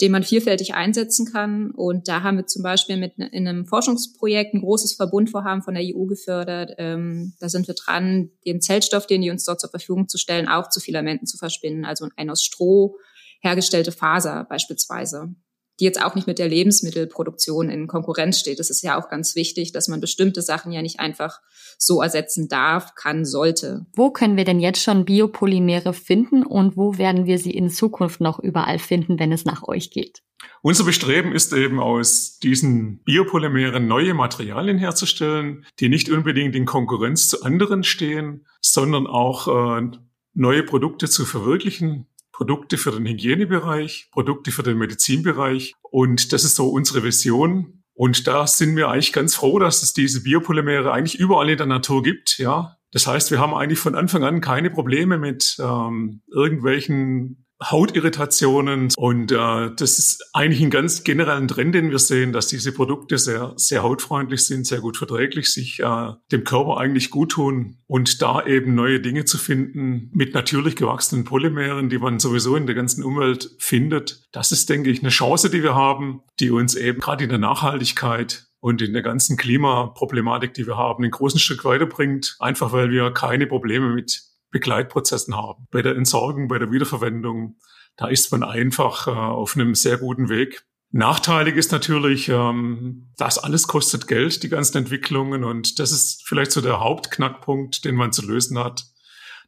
den 0.00 0.12
man 0.12 0.22
vielfältig 0.22 0.74
einsetzen 0.74 1.26
kann. 1.26 1.72
Und 1.72 2.06
da 2.06 2.22
haben 2.22 2.36
wir 2.36 2.46
zum 2.46 2.62
Beispiel 2.62 2.96
mit 2.96 3.14
in 3.18 3.48
einem 3.48 3.66
Forschungsprojekt 3.66 4.54
ein 4.54 4.60
großes 4.60 4.94
Verbundvorhaben 4.94 5.62
von 5.62 5.74
der 5.74 5.82
EU 5.84 6.04
gefördert. 6.06 6.74
Ähm, 6.78 7.34
da 7.40 7.48
sind 7.48 7.66
wir 7.66 7.74
dran, 7.74 8.30
den 8.46 8.60
Zellstoff, 8.60 9.08
den 9.08 9.22
die 9.22 9.30
uns 9.30 9.44
dort 9.44 9.60
zur 9.60 9.70
Verfügung 9.70 10.08
zu 10.08 10.18
stellen, 10.18 10.48
auch 10.48 10.68
zu 10.68 10.78
Filamenten 10.78 11.26
zu 11.26 11.38
verspinnen. 11.38 11.84
Also 11.84 12.08
ein 12.16 12.30
aus 12.30 12.44
Stroh 12.44 12.96
hergestellte 13.40 13.92
Faser 13.92 14.46
beispielsweise 14.48 15.34
die 15.80 15.84
jetzt 15.84 16.02
auch 16.02 16.14
nicht 16.14 16.26
mit 16.26 16.38
der 16.38 16.48
Lebensmittelproduktion 16.48 17.70
in 17.70 17.86
Konkurrenz 17.86 18.40
steht. 18.40 18.58
Das 18.58 18.70
ist 18.70 18.82
ja 18.82 18.98
auch 18.98 19.08
ganz 19.08 19.36
wichtig, 19.36 19.72
dass 19.72 19.88
man 19.88 20.00
bestimmte 20.00 20.42
Sachen 20.42 20.72
ja 20.72 20.82
nicht 20.82 20.98
einfach 20.98 21.40
so 21.78 22.02
ersetzen 22.02 22.48
darf, 22.48 22.94
kann, 22.94 23.24
sollte. 23.24 23.86
Wo 23.94 24.10
können 24.10 24.36
wir 24.36 24.44
denn 24.44 24.60
jetzt 24.60 24.82
schon 24.82 25.04
Biopolymere 25.04 25.92
finden 25.92 26.44
und 26.44 26.76
wo 26.76 26.98
werden 26.98 27.26
wir 27.26 27.38
sie 27.38 27.52
in 27.52 27.70
Zukunft 27.70 28.20
noch 28.20 28.40
überall 28.40 28.78
finden, 28.78 29.18
wenn 29.18 29.32
es 29.32 29.44
nach 29.44 29.62
euch 29.62 29.90
geht? 29.90 30.22
Unser 30.62 30.84
Bestreben 30.84 31.32
ist 31.32 31.52
eben 31.52 31.80
aus 31.80 32.38
diesen 32.38 33.02
Biopolymeren 33.04 33.86
neue 33.86 34.14
Materialien 34.14 34.78
herzustellen, 34.78 35.64
die 35.78 35.88
nicht 35.88 36.10
unbedingt 36.10 36.54
in 36.54 36.64
Konkurrenz 36.64 37.28
zu 37.28 37.42
anderen 37.42 37.84
stehen, 37.84 38.46
sondern 38.60 39.06
auch 39.06 39.48
äh, 39.78 39.90
neue 40.34 40.62
Produkte 40.62 41.08
zu 41.08 41.24
verwirklichen, 41.24 42.06
Produkte 42.38 42.78
für 42.78 42.92
den 42.92 43.04
Hygienebereich, 43.04 44.10
Produkte 44.12 44.52
für 44.52 44.62
den 44.62 44.78
Medizinbereich. 44.78 45.74
Und 45.82 46.32
das 46.32 46.44
ist 46.44 46.54
so 46.54 46.68
unsere 46.68 47.02
Vision. 47.02 47.82
Und 47.94 48.28
da 48.28 48.46
sind 48.46 48.76
wir 48.76 48.88
eigentlich 48.88 49.12
ganz 49.12 49.34
froh, 49.34 49.58
dass 49.58 49.82
es 49.82 49.92
diese 49.92 50.22
Biopolymere 50.22 50.92
eigentlich 50.92 51.18
überall 51.18 51.50
in 51.50 51.56
der 51.56 51.66
Natur 51.66 52.04
gibt. 52.04 52.38
Ja, 52.38 52.76
das 52.92 53.08
heißt, 53.08 53.32
wir 53.32 53.40
haben 53.40 53.54
eigentlich 53.54 53.80
von 53.80 53.96
Anfang 53.96 54.22
an 54.22 54.40
keine 54.40 54.70
Probleme 54.70 55.18
mit 55.18 55.56
ähm, 55.58 56.22
irgendwelchen 56.32 57.44
Hautirritationen. 57.62 58.88
Und 58.96 59.32
äh, 59.32 59.70
das 59.76 59.98
ist 59.98 60.30
eigentlich 60.32 60.62
ein 60.62 60.70
ganz 60.70 61.04
generellen 61.04 61.48
Trend, 61.48 61.74
den 61.74 61.90
wir 61.90 61.98
sehen, 61.98 62.32
dass 62.32 62.46
diese 62.46 62.72
Produkte 62.72 63.18
sehr, 63.18 63.52
sehr 63.56 63.82
hautfreundlich 63.82 64.46
sind, 64.46 64.66
sehr 64.66 64.80
gut 64.80 64.96
verträglich, 64.96 65.52
sich 65.52 65.80
äh, 65.80 66.12
dem 66.30 66.44
Körper 66.44 66.78
eigentlich 66.78 67.10
gut 67.10 67.32
tun 67.32 67.78
und 67.86 68.22
da 68.22 68.44
eben 68.46 68.74
neue 68.74 69.00
Dinge 69.00 69.24
zu 69.24 69.38
finden 69.38 70.10
mit 70.12 70.34
natürlich 70.34 70.76
gewachsenen 70.76 71.24
Polymeren, 71.24 71.88
die 71.88 71.98
man 71.98 72.20
sowieso 72.20 72.56
in 72.56 72.66
der 72.66 72.74
ganzen 72.74 73.02
Umwelt 73.02 73.50
findet. 73.58 74.22
Das 74.32 74.52
ist, 74.52 74.68
denke 74.68 74.90
ich, 74.90 75.00
eine 75.00 75.10
Chance, 75.10 75.50
die 75.50 75.62
wir 75.62 75.74
haben, 75.74 76.22
die 76.40 76.50
uns 76.50 76.74
eben 76.74 77.00
gerade 77.00 77.24
in 77.24 77.30
der 77.30 77.38
Nachhaltigkeit 77.38 78.46
und 78.60 78.82
in 78.82 78.92
der 78.92 79.02
ganzen 79.02 79.36
Klimaproblematik, 79.36 80.54
die 80.54 80.66
wir 80.66 80.76
haben, 80.76 81.04
einen 81.04 81.12
großen 81.12 81.38
Stück 81.38 81.64
weiterbringt, 81.64 82.36
einfach 82.40 82.72
weil 82.72 82.90
wir 82.90 83.12
keine 83.12 83.46
Probleme 83.46 83.94
mit 83.94 84.27
Begleitprozessen 84.50 85.36
haben. 85.36 85.66
Bei 85.70 85.82
der 85.82 85.96
Entsorgung, 85.96 86.48
bei 86.48 86.58
der 86.58 86.70
Wiederverwendung, 86.70 87.56
da 87.96 88.08
ist 88.08 88.30
man 88.32 88.42
einfach 88.42 89.06
äh, 89.06 89.10
auf 89.10 89.56
einem 89.56 89.74
sehr 89.74 89.98
guten 89.98 90.28
Weg. 90.28 90.64
Nachteilig 90.90 91.56
ist 91.56 91.72
natürlich, 91.72 92.28
ähm, 92.28 93.12
das 93.16 93.38
alles 93.38 93.68
kostet 93.68 94.08
Geld, 94.08 94.42
die 94.42 94.48
ganzen 94.48 94.78
Entwicklungen. 94.78 95.44
Und 95.44 95.78
das 95.78 95.92
ist 95.92 96.26
vielleicht 96.26 96.52
so 96.52 96.60
der 96.60 96.80
Hauptknackpunkt, 96.80 97.84
den 97.84 97.94
man 97.94 98.12
zu 98.12 98.26
lösen 98.26 98.58
hat, 98.58 98.86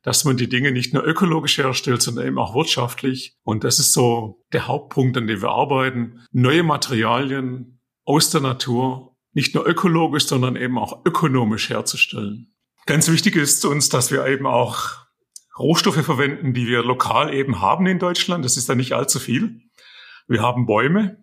dass 0.03 0.25
man 0.25 0.37
die 0.37 0.49
Dinge 0.49 0.73
nicht 0.73 0.93
nur 0.93 1.05
ökologisch 1.05 1.57
herstellt, 1.59 2.03
sondern 2.03 2.27
eben 2.27 2.39
auch 2.39 2.55
wirtschaftlich. 2.55 3.37
Und 3.43 3.65
das 3.65 3.79
ist 3.79 3.93
so 3.93 4.45
der 4.53 4.67
Hauptpunkt, 4.67 5.17
an 5.17 5.27
dem 5.27 5.41
wir 5.41 5.51
arbeiten. 5.51 6.21
Neue 6.31 6.63
Materialien 6.63 7.81
aus 8.05 8.31
der 8.31 8.43
Natur, 8.43 9.17
nicht 9.33 9.55
nur 9.55 9.67
ökologisch, 9.67 10.27
sondern 10.27 10.57
eben 10.57 10.79
auch 10.79 11.07
ökonomisch 11.07 11.71
herzustellen. 11.71 12.53
Ganz 12.91 13.09
wichtig 13.09 13.37
ist 13.37 13.65
uns, 13.65 13.89
dass 13.89 14.11
wir 14.11 14.27
eben 14.27 14.49
auch 14.49 14.97
Rohstoffe 15.57 16.05
verwenden, 16.05 16.55
die 16.55 16.67
wir 16.67 16.83
lokal 16.83 17.33
eben 17.33 17.61
haben 17.61 17.87
in 17.87 18.01
Deutschland. 18.01 18.45
Das 18.45 18.57
ist 18.57 18.69
ja 18.69 18.75
nicht 18.75 18.95
allzu 18.95 19.21
viel. 19.21 19.61
Wir 20.27 20.43
haben 20.43 20.67
Bäume, 20.67 21.23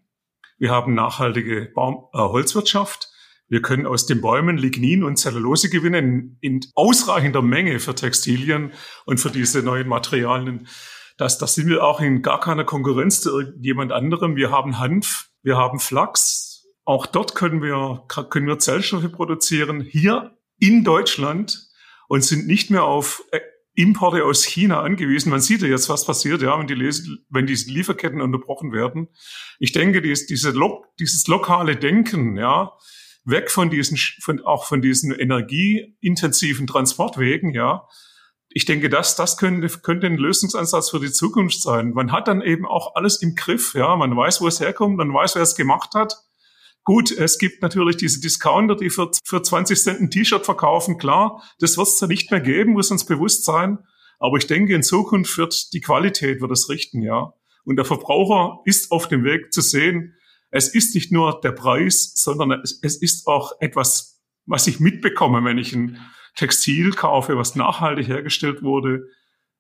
wir 0.58 0.72
haben 0.72 0.94
nachhaltige 0.94 1.70
Baum 1.76 2.06
äh, 2.14 2.20
Holzwirtschaft. 2.20 3.10
Wir 3.50 3.62
können 3.62 3.86
aus 3.86 4.06
den 4.06 4.22
Bäumen 4.22 4.58
Lignin 4.58 5.04
und 5.04 5.18
Zellulose 5.18 5.70
gewinnen 5.70 6.38
in 6.40 6.62
ausreichender 6.74 7.42
Menge 7.42 7.82
für 7.82 7.96
Textilien 7.96 8.72
und 9.06 9.20
für 9.20 9.30
diese 9.30 9.62
neuen 9.62 9.90
Materialien. 9.90 10.70
Das, 11.18 11.38
das 11.38 11.56
sind 11.56 11.68
wir 11.68 11.84
auch 11.84 12.00
in 12.00 12.22
gar 12.22 12.40
keiner 12.40 12.64
Konkurrenz 12.64 13.20
zu 13.20 13.38
irgendjemand 13.38 13.92
anderem. 13.92 14.38
Wir 14.38 14.52
haben 14.52 14.80
Hanf, 14.80 15.32
wir 15.44 15.58
haben 15.58 15.82
Flachs. 15.82 16.66
Auch 16.86 17.06
dort 17.06 17.36
können 17.36 17.62
wir, 17.62 18.06
können 18.30 18.48
wir 18.48 18.58
Zellstoffe 18.58 19.12
produzieren. 19.12 19.82
Hier 19.82 20.37
in 20.60 20.84
Deutschland 20.84 21.68
und 22.08 22.24
sind 22.24 22.48
nicht 22.48 22.70
mehr 22.70 22.84
auf 22.84 23.24
äh, 23.32 23.40
Importe 23.78 24.26
aus 24.26 24.44
China 24.44 24.82
angewiesen. 24.82 25.30
Man 25.30 25.40
sieht 25.40 25.62
ja 25.62 25.68
jetzt, 25.68 25.88
was 25.88 26.04
passiert, 26.04 26.42
ja, 26.42 26.58
wenn 26.58 26.66
die, 26.66 26.76
wenn 27.30 27.46
die 27.46 27.54
Lieferketten 27.54 28.22
unterbrochen 28.22 28.72
werden. 28.72 29.08
Ich 29.60 29.72
denke, 29.72 30.02
dies, 30.02 30.26
diese 30.26 30.50
lo 30.50 30.84
dieses 31.00 31.28
lokale 31.28 31.76
Denken, 31.76 32.38
ja, 32.38 32.74
weg 33.24 33.52
von 33.52 33.70
diesen, 33.70 33.98
von, 33.98 34.44
auch 34.44 34.66
von 34.66 34.82
diesen 34.82 35.12
energieintensiven 35.12 36.66
Transportwegen, 36.66 37.54
ja. 37.54 37.88
Ich 38.50 38.66
denke, 38.66 38.90
das, 38.90 39.16
das 39.16 39.38
könnte, 39.38 39.68
könnte 39.68 40.08
ein 40.08 40.18
Lösungsansatz 40.18 40.90
für 40.90 41.00
die 41.00 41.12
Zukunft 41.12 41.62
sein. 41.62 41.92
Man 41.92 42.12
hat 42.12 42.28
dann 42.28 42.42
eben 42.42 42.66
auch 42.66 42.96
alles 42.96 43.22
im 43.22 43.36
Griff, 43.36 43.76
ja. 43.76 43.96
Man 43.96 44.16
weiß, 44.16 44.42
wo 44.42 44.48
es 44.48 44.60
herkommt, 44.60 44.98
man 44.98 45.14
weiß, 45.14 45.36
wer 45.36 45.44
es 45.44 45.56
gemacht 45.56 45.94
hat. 45.94 46.16
Gut, 46.88 47.12
es 47.12 47.38
gibt 47.38 47.62
natürlich 47.62 47.98
diese 47.98 48.22
Discounter, 48.22 48.78
die 48.78 48.90
für, 48.90 49.12
für 49.26 49.42
20 49.42 49.78
Cent 49.78 50.00
ein 50.00 50.10
T-Shirt 50.10 50.46
verkaufen. 50.46 50.98
Klar, 50.98 51.44
das 51.60 51.78
wird 51.78 51.90
es 51.90 51.98
da 51.98 52.08
nicht 52.08 52.32
mehr 52.32 52.40
geben, 52.40 52.72
muss 52.72 52.92
uns 52.92 53.06
bewusst 53.06 53.44
sein. 53.44 53.80
Aber 54.20 54.38
ich 54.38 54.48
denke, 54.48 54.74
in 54.74 54.84
Zukunft 54.84 55.38
wird 55.38 55.74
die 55.74 55.82
Qualität 55.82 56.40
wird 56.40 56.50
es 56.50 56.70
richten, 56.70 57.02
ja. 57.02 57.34
Und 57.66 57.76
der 57.76 57.84
Verbraucher 57.84 58.62
ist 58.64 58.94
auf 58.94 59.10
dem 59.10 59.26
Weg 59.26 59.52
zu 59.52 59.60
sehen, 59.60 60.16
es 60.50 60.74
ist 60.74 60.96
nicht 60.96 61.12
nur 61.12 61.42
der 61.42 61.52
Preis, 61.52 62.14
sondern 62.16 62.54
es, 62.64 62.80
es 62.82 62.96
ist 63.02 63.28
auch 63.28 63.52
etwas, 63.60 64.22
was 64.46 64.66
ich 64.68 64.80
mitbekomme, 64.80 65.44
wenn 65.44 65.58
ich 65.58 65.74
ein 65.74 66.00
Textil 66.38 66.92
kaufe, 66.92 67.36
was 67.36 67.56
nachhaltig 67.56 68.08
hergestellt 68.08 68.64
wurde, 68.64 69.02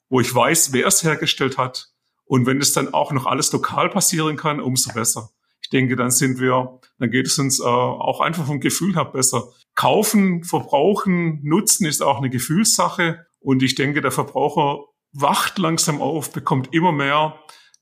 wo 0.08 0.22
ich 0.22 0.34
weiß, 0.34 0.72
wer 0.72 0.88
es 0.88 1.04
hergestellt 1.04 1.58
hat. 1.58 1.90
Und 2.24 2.46
wenn 2.46 2.62
es 2.62 2.72
dann 2.72 2.94
auch 2.94 3.12
noch 3.12 3.26
alles 3.26 3.52
lokal 3.52 3.90
passieren 3.90 4.38
kann, 4.38 4.62
umso 4.62 4.94
besser 4.94 5.32
ich 5.68 5.72
denke, 5.72 5.98
dann 5.98 6.12
sind 6.12 6.40
wir, 6.40 6.80
dann 6.98 7.12
geht 7.12 7.28
es 7.28 7.38
uns 7.40 7.60
äh, 7.60 7.64
auch 7.66 8.22
einfach 8.22 8.46
vom 8.46 8.62
Gefühl 8.62 8.96
her 8.96 9.04
besser. 9.04 9.50
Kaufen, 9.76 10.46
verbrauchen, 10.46 11.42
nutzen 11.44 11.86
ist 11.86 12.02
auch 12.02 12.20
eine 12.20 12.30
Gefühlssache. 12.30 13.26
Und 13.42 13.62
ich 13.62 13.76
denke, 13.76 14.00
der 14.00 14.12
Verbraucher 14.12 14.86
wacht 15.12 15.58
langsam 15.58 16.02
auf, 16.02 16.32
bekommt 16.32 16.74
immer 16.74 16.94
mehr, 16.94 17.38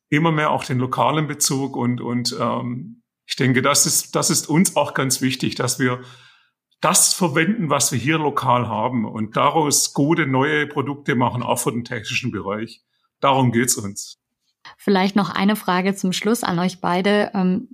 immer 0.10 0.32
mehr 0.32 0.50
auch 0.50 0.64
den 0.64 0.80
lokalen 0.80 1.28
Bezug. 1.28 1.76
Und, 1.78 2.02
und 2.02 2.36
ähm, 2.42 3.04
ich 3.28 3.36
denke, 3.36 3.62
das 3.62 3.86
ist, 3.86 4.16
das 4.16 4.32
ist 4.32 4.50
uns 4.50 4.76
auch 4.76 4.96
ganz 4.96 5.22
wichtig, 5.22 5.54
dass 5.54 5.78
wir 5.78 6.02
das 6.82 7.14
verwenden, 7.14 7.70
was 7.70 7.92
wir 7.92 8.00
hier 8.00 8.18
lokal 8.18 8.68
haben 8.68 9.06
und 9.06 9.38
daraus 9.38 9.94
gute 9.94 10.26
neue 10.26 10.66
Produkte 10.66 11.14
machen, 11.14 11.44
auch 11.44 11.60
für 11.60 11.72
den 11.72 11.84
technischen 11.84 12.32
Bereich. 12.32 12.82
Darum 13.20 13.52
geht's 13.52 13.76
uns. 13.76 14.25
Vielleicht 14.78 15.16
noch 15.16 15.30
eine 15.30 15.56
Frage 15.56 15.96
zum 15.96 16.14
Schluss 16.14 16.44
an 16.44 16.60
euch 16.60 16.82
beide. 16.82 17.32
Ähm, 17.34 17.70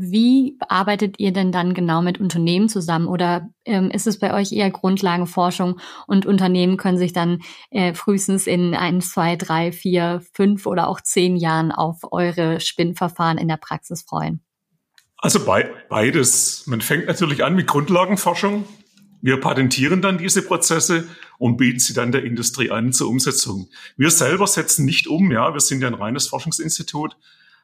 wie 0.00 0.56
arbeitet 0.60 1.18
ihr 1.18 1.32
denn 1.32 1.50
dann 1.50 1.74
genau 1.74 2.02
mit 2.02 2.20
Unternehmen 2.20 2.68
zusammen? 2.68 3.08
Oder 3.08 3.48
ähm, 3.64 3.90
ist 3.90 4.06
es 4.06 4.20
bei 4.20 4.32
euch 4.32 4.52
eher 4.52 4.70
Grundlagenforschung 4.70 5.80
und 6.06 6.24
Unternehmen 6.24 6.76
können 6.76 6.98
sich 6.98 7.12
dann 7.12 7.40
äh, 7.70 7.94
frühestens 7.94 8.46
in 8.46 8.76
ein, 8.76 9.00
zwei, 9.00 9.34
drei, 9.34 9.72
vier, 9.72 10.22
fünf 10.34 10.66
oder 10.66 10.86
auch 10.86 11.00
zehn 11.00 11.36
Jahren 11.36 11.72
auf 11.72 11.98
eure 12.12 12.60
Spinnverfahren 12.60 13.38
in 13.38 13.48
der 13.48 13.56
Praxis 13.56 14.02
freuen? 14.02 14.40
Also 15.16 15.40
beides. 15.44 16.64
Man 16.68 16.80
fängt 16.80 17.08
natürlich 17.08 17.42
an 17.42 17.56
mit 17.56 17.66
Grundlagenforschung. 17.66 18.66
Wir 19.20 19.40
patentieren 19.40 20.00
dann 20.00 20.18
diese 20.18 20.42
Prozesse 20.42 21.08
und 21.38 21.56
bieten 21.56 21.80
sie 21.80 21.94
dann 21.94 22.12
der 22.12 22.24
Industrie 22.24 22.70
an 22.70 22.92
zur 22.92 23.08
Umsetzung. 23.08 23.68
Wir 23.96 24.10
selber 24.10 24.46
setzen 24.46 24.84
nicht 24.84 25.06
um, 25.08 25.32
ja, 25.32 25.52
wir 25.52 25.60
sind 25.60 25.80
ja 25.80 25.88
ein 25.88 25.94
reines 25.94 26.28
Forschungsinstitut, 26.28 27.16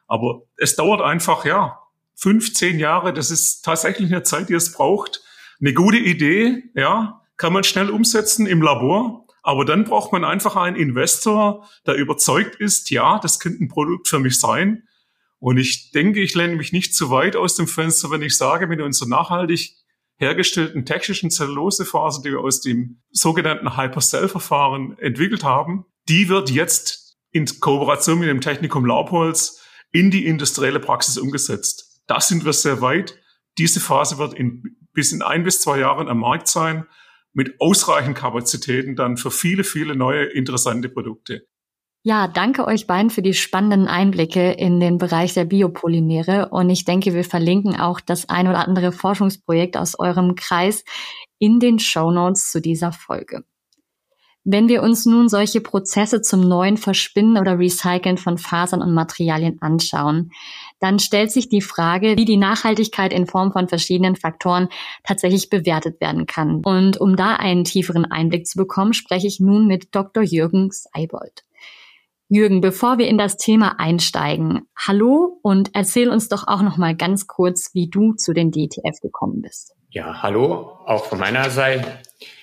aber 0.07 0.43
es 0.57 0.75
dauert 0.75 1.01
einfach, 1.01 1.45
ja, 1.45 1.79
fünf, 2.15 2.53
zehn 2.53 2.79
Jahre, 2.79 3.13
das 3.13 3.31
ist 3.31 3.63
tatsächlich 3.63 4.11
eine 4.11 4.23
Zeit, 4.23 4.49
die 4.49 4.53
es 4.53 4.71
braucht. 4.71 5.21
Eine 5.59 5.73
gute 5.73 5.97
Idee, 5.97 6.63
ja, 6.73 7.21
kann 7.37 7.53
man 7.53 7.63
schnell 7.63 7.89
umsetzen 7.89 8.45
im 8.47 8.61
Labor, 8.61 9.25
aber 9.43 9.63
dann 9.63 9.83
braucht 9.83 10.11
man 10.11 10.23
einfach 10.23 10.55
einen 10.55 10.75
Investor, 10.75 11.69
der 11.85 11.95
überzeugt 11.95 12.55
ist, 12.55 12.89
ja, 12.89 13.19
das 13.19 13.39
könnte 13.39 13.63
ein 13.63 13.67
Produkt 13.67 14.07
für 14.07 14.19
mich 14.19 14.39
sein. 14.39 14.83
Und 15.39 15.57
ich 15.57 15.91
denke, 15.91 16.21
ich 16.21 16.33
lehne 16.33 16.55
mich 16.55 16.71
nicht 16.71 16.95
zu 16.95 17.11
weit 17.11 17.35
aus 17.35 17.55
dem 17.55 17.67
Fenster, 17.67 18.09
wenn 18.09 18.21
ich 18.21 18.37
sage, 18.37 18.67
mit 18.67 18.81
unserer 18.81 19.09
nachhaltig 19.09 19.75
hergestellten 20.17 20.85
technischen 20.85 21.29
Zellulosefaser, 21.29 22.21
die 22.21 22.31
wir 22.31 22.39
aus 22.39 22.61
dem 22.61 23.01
sogenannten 23.11 23.77
Hypercell-Verfahren 23.77 24.97
entwickelt 24.99 25.43
haben, 25.43 25.85
die 26.07 26.29
wird 26.29 26.49
jetzt 26.49 27.17
in 27.31 27.45
Kooperation 27.59 28.19
mit 28.19 28.29
dem 28.29 28.41
Technikum 28.41 28.85
Laubholz 28.85 29.61
in 29.91 30.11
die 30.11 30.25
industrielle 30.25 30.79
Praxis 30.79 31.17
umgesetzt. 31.17 32.01
Da 32.07 32.21
sind 32.21 32.45
wir 32.45 32.53
sehr 32.53 32.81
weit. 32.81 33.19
Diese 33.57 33.79
Phase 33.79 34.17
wird 34.17 34.33
in, 34.33 34.77
bis 34.93 35.11
in 35.11 35.21
ein 35.21 35.43
bis 35.43 35.61
zwei 35.61 35.79
Jahren 35.79 36.07
am 36.07 36.19
Markt 36.19 36.47
sein, 36.47 36.85
mit 37.33 37.59
ausreichend 37.59 38.17
Kapazitäten 38.17 38.95
dann 38.95 39.17
für 39.17 39.31
viele, 39.31 39.63
viele 39.63 39.95
neue 39.95 40.23
interessante 40.25 40.87
Produkte. 40.87 41.45
Ja, 42.07 42.27
danke 42.27 42.67
euch 42.67 42.85
beiden 42.85 43.09
für 43.09 43.23
die 43.23 43.33
spannenden 43.33 43.87
Einblicke 43.87 44.51
in 44.51 44.79
den 44.79 44.99
Bereich 44.99 45.33
der 45.33 45.45
Biopolymere. 45.45 46.49
Und 46.49 46.69
ich 46.69 46.85
denke, 46.85 47.15
wir 47.15 47.23
verlinken 47.23 47.79
auch 47.79 47.99
das 47.99 48.29
ein 48.29 48.47
oder 48.47 48.59
andere 48.59 48.91
Forschungsprojekt 48.91 49.75
aus 49.75 49.97
eurem 49.97 50.35
Kreis 50.35 50.83
in 51.39 51.59
den 51.59 51.79
Show 51.79 52.11
Notes 52.11 52.51
zu 52.51 52.61
dieser 52.61 52.91
Folge. 52.91 53.43
Wenn 54.43 54.69
wir 54.69 54.83
uns 54.83 55.07
nun 55.07 55.29
solche 55.29 55.61
Prozesse 55.61 56.21
zum 56.21 56.41
neuen 56.41 56.77
Verspinnen 56.77 57.39
oder 57.39 57.57
Recyceln 57.57 58.19
von 58.19 58.37
Fasern 58.37 58.83
und 58.83 58.93
Materialien 58.93 59.59
anschauen, 59.63 60.29
dann 60.79 60.99
stellt 60.99 61.31
sich 61.31 61.49
die 61.49 61.61
Frage, 61.61 62.17
wie 62.17 62.25
die 62.25 62.37
Nachhaltigkeit 62.37 63.13
in 63.13 63.25
Form 63.25 63.51
von 63.51 63.67
verschiedenen 63.67 64.15
Faktoren 64.15 64.69
tatsächlich 65.03 65.49
bewertet 65.49 65.99
werden 65.99 66.27
kann. 66.27 66.61
Und 66.63 67.01
um 67.01 67.15
da 67.15 67.37
einen 67.37 67.63
tieferen 67.63 68.05
Einblick 68.05 68.45
zu 68.45 68.59
bekommen, 68.59 68.93
spreche 68.93 69.25
ich 69.25 69.39
nun 69.39 69.65
mit 69.65 69.95
Dr. 69.95 70.21
Jürgen 70.21 70.69
Seibold. 70.69 71.45
Jürgen, 72.27 72.59
bevor 72.59 72.97
wir 72.97 73.07
in 73.07 73.19
das 73.19 73.37
Thema 73.37 73.79
einsteigen, 73.79 74.67
hallo 74.75 75.39
und 75.43 75.69
erzähl 75.73 76.09
uns 76.09 76.27
doch 76.27 76.47
auch 76.47 76.63
noch 76.63 76.77
mal 76.77 76.95
ganz 76.95 77.27
kurz, 77.27 77.69
wie 77.73 77.87
du 77.87 78.13
zu 78.13 78.33
den 78.33 78.51
DTF 78.51 78.99
gekommen 78.99 79.43
bist. 79.43 79.75
Ja, 79.91 80.23
hallo, 80.23 80.71
auch 80.87 81.05
von 81.05 81.19
meiner 81.19 81.51
Seite. 81.51 81.99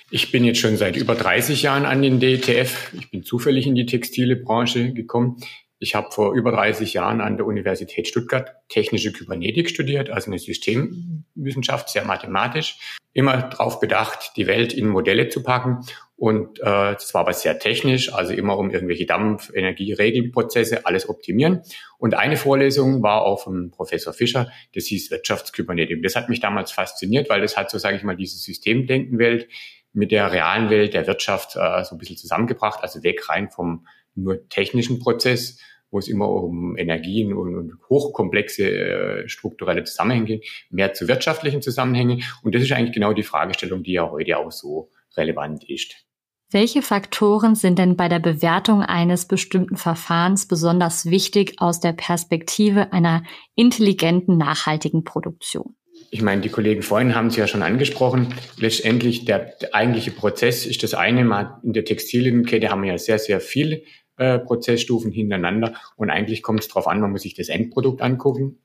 Ich 0.09 0.31
bin 0.31 0.45
jetzt 0.45 0.61
schon 0.61 0.77
seit 0.77 0.97
über 0.97 1.17
30 1.17 1.63
Jahren 1.63 1.85
an 1.85 2.01
den 2.01 2.21
DTF. 2.21 2.93
Ich 2.95 3.11
bin 3.11 3.25
zufällig 3.25 3.67
in 3.67 3.75
die 3.75 3.87
textile 3.87 4.37
Branche 4.37 4.93
gekommen. 4.93 5.39
Ich 5.81 5.97
habe 5.97 6.13
vor 6.13 6.33
über 6.33 6.53
30 6.53 6.95
Jahren 6.95 7.21
an 7.21 7.37
der 7.37 7.45
Universität 7.45 8.07
Stuttgart 8.07 8.55
technische 8.69 9.13
Kybernetik 9.13 9.69
studiert, 9.69 10.11
also 10.11 10.31
eine 10.31 10.39
Systemwissenschaft, 10.39 11.89
sehr 11.89 12.05
mathematisch. 12.05 12.79
Immer 13.13 13.39
darauf 13.39 13.81
bedacht, 13.81 14.33
die 14.37 14.47
Welt 14.47 14.73
in 14.73 14.87
Modelle 14.87 15.29
zu 15.29 15.43
packen. 15.43 15.81
Und 16.23 16.61
äh, 16.61 16.63
das 16.63 17.13
war 17.15 17.23
aber 17.23 17.33
sehr 17.33 17.59
technisch, 17.59 18.13
also 18.15 18.33
immer 18.33 18.57
um 18.57 18.71
irgendwelche 18.71 19.07
Dampf-, 19.07 19.51
Energie-, 19.53 19.93
Regelprozesse, 19.93 20.87
alles 20.87 21.09
optimieren. 21.09 21.63
Und 21.99 22.15
eine 22.15 22.37
Vorlesung 22.37 23.03
war 23.03 23.23
auch 23.23 23.43
vom 23.43 23.73
Professor 23.73 24.13
Fischer, 24.13 24.49
das 24.73 24.85
hieß 24.85 25.11
Wirtschaftskybernetik. 25.11 26.01
Das 26.01 26.15
hat 26.15 26.29
mich 26.29 26.39
damals 26.39 26.71
fasziniert, 26.71 27.29
weil 27.29 27.41
das 27.41 27.57
hat 27.57 27.73
so, 27.73 27.79
sage 27.79 27.97
ich 27.97 28.05
mal, 28.05 28.15
diese 28.15 28.37
Systemdenkenwelt 28.37 29.49
mit 29.95 30.13
der 30.13 30.31
realen 30.31 30.71
Welt 30.71 30.95
der 30.95 31.09
Wirtschaft 31.09 31.57
äh, 31.57 31.83
so 31.83 31.97
ein 31.97 31.99
bisschen 31.99 32.17
zusammengebracht, 32.17 32.85
also 32.85 33.03
weg 33.03 33.29
rein 33.29 33.51
vom 33.51 33.89
nur 34.15 34.49
technischen 34.49 35.01
Prozess 35.01 35.59
wo 35.91 35.99
es 35.99 36.09
immer 36.09 36.27
um 36.31 36.75
Energien 36.79 37.35
und, 37.35 37.55
und 37.55 37.73
hochkomplexe 37.91 38.65
äh, 38.65 39.29
strukturelle 39.29 39.85
Zusammenhänge 39.85 40.25
geht, 40.25 40.49
mehr 40.71 40.95
zu 40.95 41.07
wirtschaftlichen 41.07 41.61
Zusammenhängen. 41.61 42.23
Und 42.43 42.55
das 42.55 42.63
ist 42.63 42.73
eigentlich 42.73 42.95
genau 42.95 43.13
die 43.13 43.25
Fragestellung, 43.25 43.83
die 43.83 43.93
ja 43.93 44.11
heute 44.11 44.39
auch 44.39 44.51
so 44.51 44.91
relevant 45.19 45.69
ist. 45.69 46.07
Welche 46.53 46.83
Faktoren 46.83 47.55
sind 47.55 47.79
denn 47.79 47.97
bei 47.97 48.11
der 48.11 48.19
Bewertung 48.19 48.83
eines 48.83 49.27
bestimmten 49.27 49.79
Verfahrens 49.79 50.47
besonders 50.47 51.07
wichtig 51.07 51.55
aus 51.57 51.81
der 51.81 51.95
Perspektive 51.95 52.93
einer 52.93 53.23
intelligenten, 53.55 54.37
nachhaltigen 54.37 55.03
Produktion? 55.03 55.75
Ich 56.11 56.21
meine, 56.21 56.43
die 56.43 56.51
Kollegen 56.51 56.83
vorhin 56.83 57.15
haben 57.15 57.29
es 57.29 57.37
ja 57.37 57.47
schon 57.47 57.63
angesprochen. 57.63 58.35
Letztendlich 58.59 59.25
der, 59.25 59.55
der 59.63 59.75
eigentliche 59.75 60.11
Prozess 60.11 60.67
ist 60.67 60.83
das 60.83 60.93
eine. 60.93 61.23
in 61.63 61.73
der 61.73 61.87
Textilienkette 61.87 62.69
haben 62.69 62.83
wir 62.83 62.91
ja 62.91 62.99
sehr, 62.99 63.19
sehr 63.19 63.41
viel 63.41 63.85
äh, 64.19 64.39
Prozessstufen 64.39 65.11
hintereinander. 65.11 65.75
Und 65.97 66.11
eigentlich 66.11 66.43
kommt 66.43 66.61
es 66.61 66.69
darauf 66.69 66.87
an, 66.87 67.01
man 67.01 67.13
muss 67.13 67.23
sich 67.23 67.35
das 67.35 67.49
Endprodukt 67.49 68.03
angucken, 68.03 68.59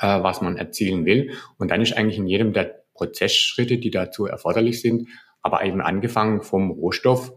äh, 0.00 0.22
was 0.22 0.40
man 0.40 0.56
erzielen 0.56 1.04
will. 1.04 1.32
Und 1.58 1.70
dann 1.70 1.82
ist 1.82 1.92
eigentlich 1.92 2.16
in 2.16 2.26
jedem 2.26 2.54
der 2.54 2.82
Prozessschritte, 2.94 3.76
die 3.76 3.90
dazu 3.90 4.24
erforderlich 4.24 4.80
sind, 4.80 5.08
aber 5.42 5.64
eben 5.64 5.80
angefangen 5.80 6.42
vom 6.42 6.70
Rohstoff, 6.70 7.32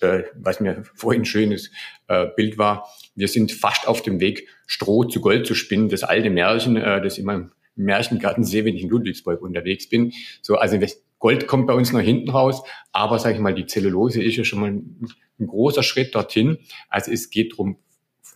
äh, 0.00 0.24
was 0.34 0.60
mir 0.60 0.82
vorhin 0.94 1.22
ein 1.22 1.26
schönes 1.26 1.70
äh, 2.08 2.26
Bild 2.36 2.58
war, 2.58 2.88
wir 3.14 3.28
sind 3.28 3.52
fast 3.52 3.86
auf 3.86 4.02
dem 4.02 4.20
Weg, 4.20 4.48
Stroh 4.66 5.04
zu 5.04 5.20
Gold 5.20 5.46
zu 5.46 5.54
spinnen, 5.54 5.88
das 5.88 6.02
alte 6.02 6.30
Märchen, 6.30 6.76
äh, 6.76 7.00
das 7.02 7.18
immer 7.18 7.34
im 7.34 7.50
Märchengarten 7.76 8.44
sehe, 8.44 8.64
wenn 8.64 8.76
ich 8.76 8.82
in 8.82 8.88
Ludwigsburg 8.88 9.40
unterwegs 9.42 9.88
bin. 9.88 10.12
So, 10.42 10.56
also 10.56 10.78
Gold 11.18 11.46
kommt 11.46 11.66
bei 11.66 11.74
uns 11.74 11.92
noch 11.92 12.00
hinten 12.00 12.30
raus, 12.30 12.62
aber 12.92 13.18
sage 13.18 13.36
ich 13.36 13.40
mal, 13.40 13.54
die 13.54 13.66
Zellulose 13.66 14.22
ist 14.22 14.36
ja 14.36 14.44
schon 14.44 14.60
mal 14.60 14.70
ein, 14.70 15.08
ein 15.40 15.46
großer 15.46 15.82
Schritt 15.82 16.14
dorthin. 16.14 16.58
Also 16.88 17.10
es 17.10 17.30
geht 17.30 17.52
darum, 17.52 17.78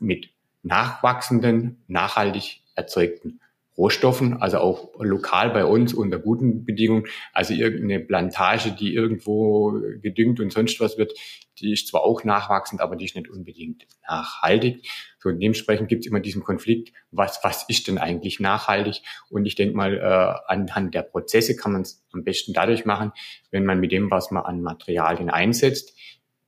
mit 0.00 0.30
nachwachsenden, 0.62 1.82
nachhaltig 1.87 2.62
erzeugten 2.74 3.40
Rohstoffen, 3.78 4.42
also 4.42 4.58
auch 4.58 4.90
lokal 4.98 5.50
bei 5.50 5.64
uns 5.64 5.94
unter 5.94 6.18
guten 6.18 6.64
Bedingungen. 6.64 7.06
Also 7.32 7.54
irgendeine 7.54 8.00
Plantage, 8.00 8.72
die 8.72 8.92
irgendwo 8.92 9.80
gedüngt 10.02 10.40
und 10.40 10.52
sonst 10.52 10.80
was 10.80 10.98
wird, 10.98 11.12
die 11.60 11.72
ist 11.72 11.88
zwar 11.88 12.02
auch 12.02 12.24
nachwachsend, 12.24 12.80
aber 12.80 12.96
die 12.96 13.04
ist 13.04 13.16
nicht 13.16 13.30
unbedingt 13.30 13.86
nachhaltig. 14.08 14.86
So 15.20 15.30
dementsprechend 15.30 15.88
gibt 15.88 16.04
es 16.04 16.10
immer 16.10 16.20
diesen 16.20 16.42
Konflikt, 16.42 16.92
was, 17.10 17.40
was 17.42 17.68
ist 17.68 17.88
denn 17.88 17.98
eigentlich 17.98 18.40
nachhaltig? 18.40 19.02
Und 19.30 19.46
ich 19.46 19.54
denke 19.54 19.76
mal, 19.76 19.96
äh, 19.96 20.52
anhand 20.52 20.94
der 20.94 21.02
Prozesse 21.02 21.56
kann 21.56 21.72
man 21.72 21.82
es 21.82 22.04
am 22.12 22.24
besten 22.24 22.52
dadurch 22.52 22.84
machen, 22.84 23.12
wenn 23.50 23.64
man 23.64 23.80
mit 23.80 23.92
dem, 23.92 24.10
was 24.10 24.30
man 24.30 24.44
an 24.44 24.60
Materialien 24.60 25.30
einsetzt, 25.30 25.96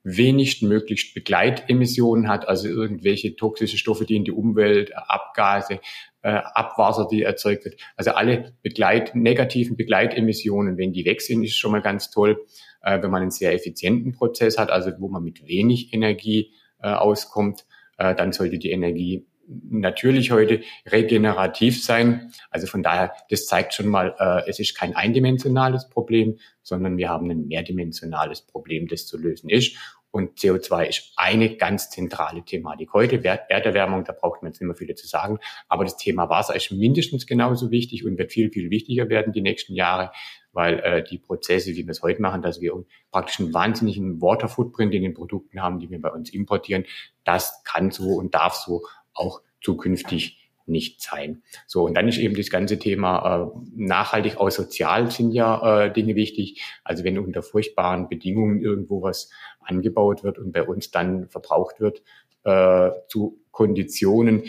wenig 0.02 0.62
möglichst 0.62 1.14
Begleitemissionen 1.14 2.28
hat, 2.28 2.48
also 2.48 2.68
irgendwelche 2.68 3.36
toxische 3.36 3.78
Stoffe, 3.78 4.06
die 4.06 4.16
in 4.16 4.24
die 4.24 4.32
Umwelt, 4.32 4.96
Abgase, 4.96 5.80
äh, 6.22 6.40
Abwasser, 6.54 7.06
die 7.10 7.22
erzeugt 7.22 7.64
wird. 7.64 7.80
Also 7.96 8.12
alle 8.12 8.54
Begleit, 8.62 9.14
negativen 9.14 9.76
Begleitemissionen, 9.76 10.78
wenn 10.78 10.92
die 10.92 11.04
weg 11.04 11.20
sind, 11.20 11.44
ist 11.44 11.56
schon 11.56 11.72
mal 11.72 11.82
ganz 11.82 12.10
toll. 12.10 12.44
Äh, 12.82 13.02
wenn 13.02 13.10
man 13.10 13.22
einen 13.22 13.30
sehr 13.30 13.52
effizienten 13.52 14.12
Prozess 14.12 14.58
hat, 14.58 14.70
also 14.70 14.90
wo 14.98 15.08
man 15.08 15.22
mit 15.22 15.46
wenig 15.46 15.92
Energie 15.92 16.52
äh, 16.82 16.88
auskommt, 16.88 17.66
äh, 17.98 18.14
dann 18.14 18.32
sollte 18.32 18.58
die 18.58 18.70
Energie 18.70 19.26
natürlich 19.50 20.30
heute 20.30 20.62
regenerativ 20.90 21.82
sein. 21.82 22.32
Also 22.50 22.66
von 22.66 22.82
daher, 22.82 23.12
das 23.30 23.46
zeigt 23.46 23.74
schon 23.74 23.88
mal, 23.88 24.14
äh, 24.18 24.48
es 24.48 24.58
ist 24.60 24.76
kein 24.76 24.94
eindimensionales 24.94 25.88
Problem, 25.88 26.38
sondern 26.62 26.96
wir 26.96 27.08
haben 27.08 27.30
ein 27.30 27.46
mehrdimensionales 27.48 28.42
Problem, 28.42 28.86
das 28.86 29.06
zu 29.06 29.18
lösen 29.18 29.50
ist. 29.50 29.76
Und 30.12 30.38
CO2 30.38 30.86
ist 30.86 31.12
eine 31.16 31.56
ganz 31.56 31.88
zentrale 31.90 32.44
Thematik. 32.44 32.92
Heute 32.92 33.22
Erderwärmung, 33.24 34.04
da 34.04 34.12
braucht 34.12 34.42
man 34.42 34.50
jetzt 34.50 34.60
nicht 34.60 34.66
mehr 34.66 34.76
viele 34.76 34.96
zu 34.96 35.06
sagen, 35.06 35.38
aber 35.68 35.84
das 35.84 35.96
Thema 35.96 36.28
Wasser 36.28 36.56
ist 36.56 36.72
mindestens 36.72 37.26
genauso 37.26 37.70
wichtig 37.70 38.04
und 38.04 38.18
wird 38.18 38.32
viel, 38.32 38.50
viel 38.50 38.70
wichtiger 38.70 39.08
werden 39.08 39.32
die 39.32 39.40
nächsten 39.40 39.74
Jahre, 39.74 40.10
weil 40.52 40.80
äh, 40.80 41.04
die 41.04 41.18
Prozesse, 41.18 41.76
wie 41.76 41.86
wir 41.86 41.90
es 41.90 42.02
heute 42.02 42.20
machen, 42.20 42.42
dass 42.42 42.60
wir 42.60 42.72
praktisch 43.12 43.38
einen 43.38 43.54
wahnsinnigen 43.54 44.20
Water 44.20 44.48
Footprint 44.48 44.94
in 44.94 45.02
den 45.02 45.14
Produkten 45.14 45.62
haben, 45.62 45.78
die 45.78 45.90
wir 45.90 46.00
bei 46.00 46.10
uns 46.10 46.30
importieren, 46.30 46.86
das 47.22 47.62
kann 47.62 47.92
so 47.92 48.14
und 48.16 48.34
darf 48.34 48.54
so 48.54 48.82
auch 49.20 49.42
zukünftig 49.60 50.40
nicht 50.66 51.02
sein. 51.02 51.42
So, 51.66 51.84
und 51.84 51.94
dann 51.94 52.08
ist 52.08 52.18
eben 52.18 52.36
das 52.36 52.48
ganze 52.48 52.78
Thema 52.78 53.52
äh, 53.54 53.60
nachhaltig 53.74 54.36
auch 54.36 54.50
sozial 54.50 55.10
sind 55.10 55.32
ja 55.32 55.84
äh, 55.84 55.92
Dinge 55.92 56.14
wichtig. 56.14 56.62
Also 56.84 57.04
wenn 57.04 57.18
unter 57.18 57.42
furchtbaren 57.42 58.08
Bedingungen 58.08 58.62
irgendwo 58.62 59.02
was 59.02 59.30
angebaut 59.60 60.22
wird 60.24 60.38
und 60.38 60.52
bei 60.52 60.62
uns 60.62 60.90
dann 60.90 61.28
verbraucht 61.28 61.80
wird 61.80 62.02
äh, 62.44 62.90
zu 63.08 63.40
Konditionen, 63.50 64.44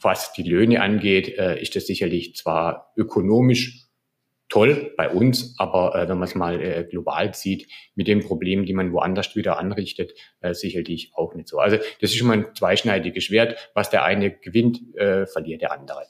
was 0.00 0.32
die 0.32 0.44
Löhne 0.44 0.80
angeht, 0.80 1.36
äh, 1.36 1.60
ist 1.60 1.74
das 1.76 1.86
sicherlich 1.86 2.36
zwar 2.36 2.92
ökonomisch 2.96 3.87
toll 4.48 4.92
bei 4.96 5.10
uns, 5.10 5.54
aber 5.58 5.94
äh, 5.94 6.08
wenn 6.08 6.18
man 6.18 6.28
es 6.28 6.34
mal 6.34 6.60
äh, 6.60 6.84
global 6.84 7.34
sieht, 7.34 7.68
mit 7.94 8.08
den 8.08 8.20
Problemen, 8.20 8.64
die 8.64 8.72
man 8.72 8.92
woanders 8.92 9.36
wieder 9.36 9.58
anrichtet, 9.58 10.12
äh, 10.40 10.54
sicherlich 10.54 11.12
auch 11.14 11.34
nicht 11.34 11.48
so. 11.48 11.58
Also 11.58 11.76
das 11.76 12.10
ist 12.10 12.16
schon 12.16 12.28
mal 12.28 12.38
ein 12.38 12.54
zweischneidiges 12.54 13.24
Schwert. 13.24 13.70
Was 13.74 13.90
der 13.90 14.04
eine 14.04 14.30
gewinnt, 14.30 14.80
äh, 14.96 15.26
verliert 15.26 15.62
der 15.62 15.72
andere. 15.72 16.06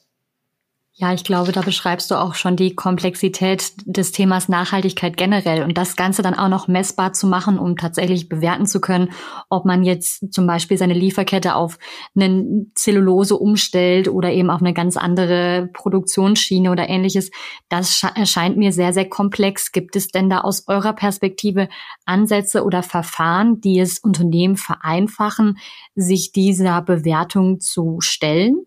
Ja, 1.01 1.15
ich 1.15 1.23
glaube, 1.23 1.53
da 1.53 1.61
beschreibst 1.61 2.11
du 2.11 2.17
auch 2.17 2.35
schon 2.35 2.57
die 2.57 2.75
Komplexität 2.75 3.73
des 3.87 4.11
Themas 4.11 4.49
Nachhaltigkeit 4.49 5.17
generell 5.17 5.63
und 5.63 5.79
das 5.79 5.95
Ganze 5.95 6.23
dann 6.23 6.35
auch 6.35 6.49
noch 6.49 6.67
messbar 6.67 7.13
zu 7.13 7.29
machen, 7.29 7.57
um 7.57 7.77
tatsächlich 7.77 8.29
bewerten 8.29 8.67
zu 8.67 8.81
können, 8.81 9.13
ob 9.49 9.65
man 9.65 9.85
jetzt 9.85 10.33
zum 10.35 10.49
Beispiel 10.49 10.77
seine 10.77 10.95
Lieferkette 10.95 11.55
auf 11.55 11.79
eine 12.17 12.67
Zellulose 12.75 13.37
umstellt 13.37 14.09
oder 14.09 14.33
eben 14.33 14.51
auf 14.51 14.61
eine 14.61 14.75
ganz 14.75 14.97
andere 14.97 15.71
Produktionsschiene 15.73 16.73
oder 16.73 16.89
ähnliches. 16.89 17.31
Das 17.69 18.03
erscheint 18.17 18.57
mir 18.57 18.73
sehr, 18.73 18.93
sehr 18.93 19.09
komplex. 19.09 19.71
Gibt 19.71 19.95
es 19.95 20.09
denn 20.09 20.29
da 20.29 20.41
aus 20.41 20.67
eurer 20.67 20.95
Perspektive 20.95 21.69
Ansätze 22.07 22.65
oder 22.65 22.83
Verfahren, 22.83 23.61
die 23.61 23.79
es 23.79 24.01
Unternehmen 24.01 24.57
vereinfachen, 24.57 25.59
sich 25.95 26.33
dieser 26.33 26.83
Bewertung 26.83 27.61
zu 27.61 27.99
stellen? 28.01 28.67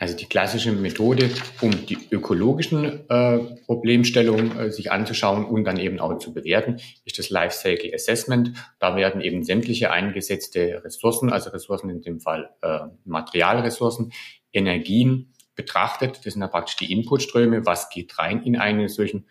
Also 0.00 0.16
die 0.16 0.24
klassische 0.24 0.72
Methode, 0.72 1.30
um 1.60 1.86
die 1.86 1.98
ökologischen 2.10 3.08
äh, 3.10 3.38
Problemstellungen 3.66 4.58
äh, 4.58 4.70
sich 4.72 4.90
anzuschauen 4.90 5.44
und 5.44 5.64
dann 5.64 5.78
eben 5.78 6.00
auch 6.00 6.18
zu 6.18 6.32
bewerten, 6.32 6.80
ist 7.04 7.18
das 7.18 7.28
Lifecycle 7.28 7.94
Assessment. 7.94 8.52
Da 8.78 8.96
werden 8.96 9.20
eben 9.20 9.44
sämtliche 9.44 9.92
eingesetzte 9.92 10.82
Ressourcen, 10.82 11.30
also 11.30 11.50
Ressourcen 11.50 11.90
in 11.90 12.00
dem 12.00 12.18
Fall 12.18 12.48
äh, 12.62 12.78
Materialressourcen, 13.04 14.12
Energien 14.54 15.34
betrachtet. 15.54 16.24
Das 16.24 16.32
sind 16.32 16.40
ja 16.40 16.48
praktisch 16.48 16.76
die 16.76 16.90
Inputströme. 16.90 17.66
Was 17.66 17.90
geht 17.90 18.18
rein 18.18 18.42
in 18.42 18.56
einen 18.56 18.88
solchen 18.88 19.26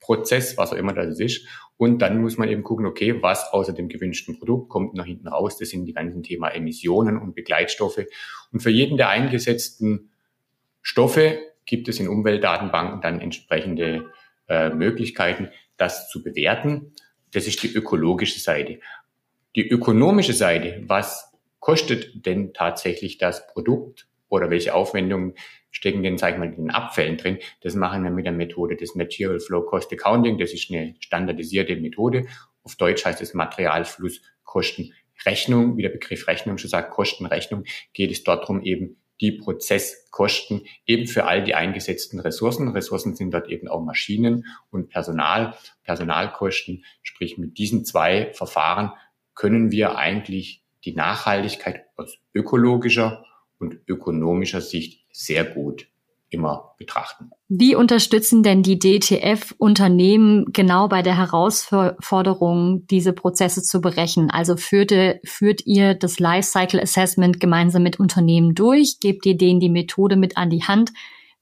Produktionsprozess, 0.00 0.56
was 0.56 0.72
auch 0.72 0.76
immer 0.76 0.92
das 0.92 1.20
ist. 1.20 1.46
Und 1.76 2.00
dann 2.00 2.20
muss 2.20 2.36
man 2.36 2.48
eben 2.48 2.62
gucken, 2.62 2.86
okay, 2.86 3.22
was 3.22 3.52
außer 3.52 3.72
dem 3.72 3.88
gewünschten 3.88 4.38
Produkt 4.38 4.68
kommt 4.68 4.94
nach 4.94 5.06
hinten 5.06 5.28
raus. 5.28 5.56
Das 5.58 5.70
sind 5.70 5.86
die 5.86 5.92
ganzen 5.92 6.22
Thema 6.22 6.48
Emissionen 6.48 7.16
und 7.18 7.34
Begleitstoffe. 7.34 8.04
Und 8.52 8.60
für 8.60 8.70
jeden 8.70 8.96
der 8.96 9.08
eingesetzten 9.08 10.10
Stoffe 10.82 11.38
gibt 11.64 11.88
es 11.88 12.00
in 12.00 12.08
Umweltdatenbanken 12.08 13.00
dann 13.00 13.20
entsprechende 13.20 14.10
äh, 14.48 14.70
Möglichkeiten, 14.70 15.48
das 15.76 16.08
zu 16.08 16.22
bewerten. 16.22 16.92
Das 17.32 17.46
ist 17.46 17.62
die 17.62 17.72
ökologische 17.72 18.40
Seite. 18.40 18.80
Die 19.56 19.68
ökonomische 19.68 20.32
Seite, 20.32 20.82
was 20.86 21.32
kostet 21.60 22.26
denn 22.26 22.52
tatsächlich 22.52 23.18
das 23.18 23.46
Produkt 23.46 24.06
oder 24.28 24.50
welche 24.50 24.74
Aufwendungen 24.74 25.34
stecken 25.70 26.02
denn, 26.02 26.18
sag 26.18 26.34
ich 26.34 26.38
mal, 26.38 26.48
in 26.48 26.56
den 26.56 26.70
Abfällen 26.70 27.16
drin. 27.16 27.38
Das 27.60 27.74
machen 27.74 28.04
wir 28.04 28.10
mit 28.10 28.26
der 28.26 28.32
Methode 28.32 28.76
des 28.76 28.94
Material 28.94 29.40
Flow 29.40 29.62
Cost 29.62 29.90
Accounting. 29.92 30.38
Das 30.38 30.52
ist 30.52 30.70
eine 30.70 30.94
standardisierte 31.00 31.74
Methode. 31.76 32.26
Auf 32.62 32.76
Deutsch 32.76 33.04
heißt 33.04 33.20
es 33.20 33.34
Materialflusskostenrechnung. 33.34 35.76
Wie 35.76 35.82
der 35.82 35.90
Begriff 35.90 36.28
Rechnung 36.28 36.56
schon 36.58 36.70
sagt, 36.70 36.90
Kostenrechnung, 36.90 37.64
geht 37.92 38.10
es 38.10 38.24
dort 38.24 38.42
darum, 38.42 38.62
eben 38.62 38.96
die 39.20 39.32
Prozesskosten 39.32 40.62
eben 40.86 41.06
für 41.06 41.26
all 41.26 41.44
die 41.44 41.54
eingesetzten 41.54 42.20
Ressourcen. 42.20 42.68
Ressourcen 42.68 43.14
sind 43.14 43.32
dort 43.32 43.48
eben 43.48 43.68
auch 43.68 43.84
Maschinen 43.84 44.46
und 44.70 44.88
Personal, 44.88 45.54
Personalkosten. 45.82 46.84
Sprich, 47.02 47.36
mit 47.36 47.58
diesen 47.58 47.84
zwei 47.84 48.32
Verfahren 48.32 48.92
können 49.34 49.70
wir 49.70 49.96
eigentlich 49.96 50.64
die 50.84 50.94
Nachhaltigkeit 50.94 51.84
aus 51.96 52.18
ökologischer 52.34 53.26
und 53.58 53.78
ökonomischer 53.86 54.62
Sicht 54.62 55.04
sehr 55.12 55.44
gut 55.44 55.86
immer 56.30 56.74
betrachten. 56.78 57.30
Wie 57.48 57.74
unterstützen 57.74 58.42
denn 58.42 58.62
die 58.62 58.78
DTF-Unternehmen 58.78 60.46
genau 60.52 60.88
bei 60.88 61.02
der 61.02 61.16
Herausforderung, 61.16 62.86
diese 62.86 63.12
Prozesse 63.12 63.62
zu 63.62 63.80
berechnen? 63.80 64.30
Also 64.30 64.56
führt, 64.56 64.92
führt 65.24 65.66
ihr 65.66 65.94
das 65.94 66.20
Lifecycle 66.20 66.80
Assessment 66.80 67.40
gemeinsam 67.40 67.82
mit 67.82 67.98
Unternehmen 67.98 68.54
durch? 68.54 69.00
Gebt 69.00 69.26
ihr 69.26 69.36
denen 69.36 69.60
die 69.60 69.68
Methode 69.68 70.16
mit 70.16 70.36
an 70.36 70.50
die 70.50 70.62
Hand? 70.62 70.92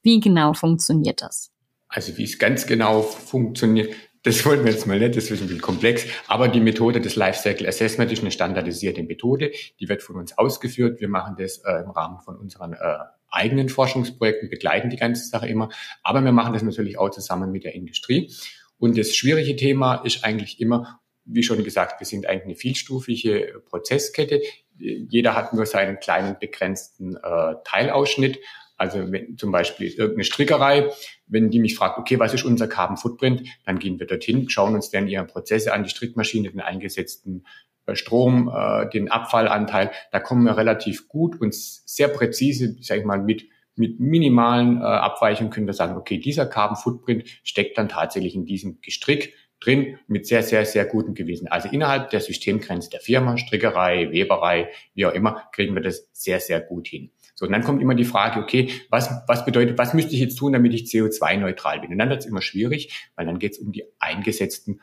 Wie 0.02 0.20
genau 0.20 0.54
funktioniert 0.54 1.20
das? 1.20 1.50
Also 1.88 2.16
wie 2.16 2.24
es 2.24 2.38
ganz 2.38 2.66
genau 2.66 3.02
funktioniert, 3.02 3.94
das 4.22 4.44
wollen 4.44 4.64
wir 4.64 4.72
jetzt 4.72 4.86
mal 4.86 4.98
nicht, 4.98 5.16
das 5.16 5.30
ist 5.30 5.40
ein 5.40 5.46
bisschen 5.46 5.60
komplex. 5.60 6.06
Aber 6.26 6.48
die 6.48 6.60
Methode 6.60 7.00
des 7.00 7.16
Lifecycle 7.16 7.66
Assessment 7.66 8.10
ist 8.10 8.20
eine 8.20 8.30
standardisierte 8.30 9.02
Methode. 9.02 9.52
Die 9.80 9.88
wird 9.88 10.02
von 10.02 10.16
uns 10.16 10.36
ausgeführt. 10.36 11.00
Wir 11.00 11.08
machen 11.08 11.36
das 11.38 11.58
äh, 11.58 11.82
im 11.84 11.90
Rahmen 11.90 12.18
von 12.20 12.36
unseren 12.36 12.72
äh, 12.72 12.98
eigenen 13.30 13.68
Forschungsprojekten, 13.68 14.50
begleiten 14.50 14.90
die 14.90 14.96
ganze 14.96 15.26
Sache 15.28 15.48
immer. 15.48 15.68
Aber 16.02 16.22
wir 16.22 16.32
machen 16.32 16.52
das 16.52 16.62
natürlich 16.62 16.98
auch 16.98 17.10
zusammen 17.10 17.52
mit 17.52 17.64
der 17.64 17.74
Industrie. 17.74 18.32
Und 18.78 18.96
das 18.96 19.14
schwierige 19.14 19.56
Thema 19.56 19.96
ist 19.96 20.24
eigentlich 20.24 20.60
immer, 20.60 21.00
wie 21.24 21.42
schon 21.42 21.62
gesagt, 21.62 22.00
wir 22.00 22.06
sind 22.06 22.26
eigentlich 22.26 22.44
eine 22.44 22.54
vielstufige 22.54 23.62
Prozesskette. 23.66 24.40
Jeder 24.78 25.34
hat 25.34 25.52
nur 25.52 25.66
seinen 25.66 25.98
kleinen 25.98 26.36
begrenzten 26.38 27.16
äh, 27.16 27.54
Teilausschnitt. 27.64 28.38
Also 28.76 29.10
wenn 29.10 29.36
zum 29.36 29.50
Beispiel 29.50 29.88
irgendeine 29.88 30.24
Strickerei, 30.24 30.90
wenn 31.26 31.50
die 31.50 31.58
mich 31.58 31.74
fragt, 31.74 31.98
okay, 31.98 32.18
was 32.20 32.32
ist 32.32 32.44
unser 32.44 32.68
Carbon 32.68 32.96
Footprint, 32.96 33.42
dann 33.66 33.80
gehen 33.80 33.98
wir 33.98 34.06
dorthin, 34.06 34.48
schauen 34.48 34.76
uns 34.76 34.90
dann 34.90 35.08
ihre 35.08 35.24
Prozesse 35.24 35.72
an, 35.72 35.82
die 35.82 35.90
Strickmaschine, 35.90 36.50
den 36.50 36.60
eingesetzten 36.60 37.44
äh, 37.88 37.96
Strom, 37.96 38.52
äh, 38.54 38.88
den 38.90 39.10
Abfallanteil. 39.10 39.90
Da 40.12 40.20
kommen 40.20 40.44
wir 40.44 40.56
relativ 40.56 41.08
gut 41.08 41.40
und 41.40 41.54
sehr 41.54 42.08
präzise, 42.08 42.76
sage 42.80 43.00
ich 43.00 43.06
mal, 43.06 43.20
mit 43.20 43.46
mit 43.78 44.00
minimalen 44.00 44.78
äh, 44.78 44.84
Abweichungen 44.84 45.52
können 45.52 45.68
wir 45.68 45.72
sagen, 45.72 45.96
okay, 45.96 46.18
dieser 46.18 46.46
Carbon 46.46 46.76
Footprint 46.76 47.28
steckt 47.44 47.78
dann 47.78 47.88
tatsächlich 47.88 48.34
in 48.34 48.44
diesem 48.44 48.80
Gestrick, 48.80 49.34
drin 49.60 49.98
mit 50.06 50.26
sehr, 50.26 50.42
sehr, 50.42 50.64
sehr 50.64 50.84
gutem 50.84 51.14
Gewissen. 51.14 51.48
Also 51.48 51.68
innerhalb 51.68 52.10
der 52.10 52.20
Systemgrenze 52.20 52.90
der 52.90 53.00
Firma, 53.00 53.36
Strickerei, 53.36 54.10
Weberei, 54.12 54.70
wie 54.94 55.06
auch 55.06 55.12
immer, 55.12 55.48
kriegen 55.52 55.74
wir 55.74 55.82
das 55.82 56.08
sehr, 56.12 56.40
sehr 56.40 56.60
gut 56.60 56.88
hin. 56.88 57.10
So, 57.34 57.46
und 57.46 57.52
dann 57.52 57.62
kommt 57.62 57.82
immer 57.82 57.94
die 57.94 58.04
Frage, 58.04 58.40
okay, 58.40 58.70
was, 58.90 59.10
was 59.26 59.44
bedeutet, 59.44 59.78
was 59.78 59.94
müsste 59.94 60.14
ich 60.14 60.20
jetzt 60.20 60.36
tun, 60.36 60.52
damit 60.52 60.74
ich 60.74 60.84
CO2-neutral 60.84 61.80
bin? 61.80 61.92
Und 61.92 61.98
dann 61.98 62.08
wird 62.08 62.20
es 62.20 62.26
immer 62.26 62.42
schwierig, 62.42 63.10
weil 63.16 63.26
dann 63.26 63.38
geht 63.38 63.52
es 63.52 63.58
um 63.58 63.72
die 63.72 63.84
eingesetzten 63.98 64.80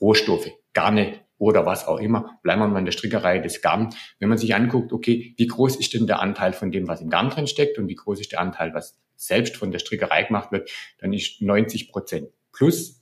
Rohstoffe, 0.00 0.50
Garne 0.74 1.14
oder 1.38 1.66
was 1.66 1.86
auch 1.86 1.98
immer. 1.98 2.38
Bleiben 2.42 2.60
wir 2.60 2.68
mal 2.68 2.80
in 2.80 2.84
der 2.84 2.92
Strickerei 2.92 3.38
des 3.38 3.62
Garn. 3.62 3.94
Wenn 4.18 4.28
man 4.28 4.38
sich 4.38 4.54
anguckt, 4.54 4.92
okay, 4.92 5.34
wie 5.36 5.46
groß 5.46 5.76
ist 5.76 5.94
denn 5.94 6.06
der 6.06 6.20
Anteil 6.20 6.52
von 6.52 6.70
dem, 6.70 6.88
was 6.88 7.00
im 7.00 7.10
Garn 7.10 7.30
drin 7.30 7.46
steckt 7.46 7.78
und 7.78 7.88
wie 7.88 7.94
groß 7.94 8.20
ist 8.20 8.32
der 8.32 8.40
Anteil, 8.40 8.74
was 8.74 8.98
selbst 9.16 9.56
von 9.56 9.70
der 9.70 9.78
Strickerei 9.78 10.24
gemacht 10.24 10.52
wird, 10.52 10.70
dann 10.98 11.12
ist 11.12 11.40
90 11.40 11.90
Prozent 11.90 12.28
plus 12.52 12.98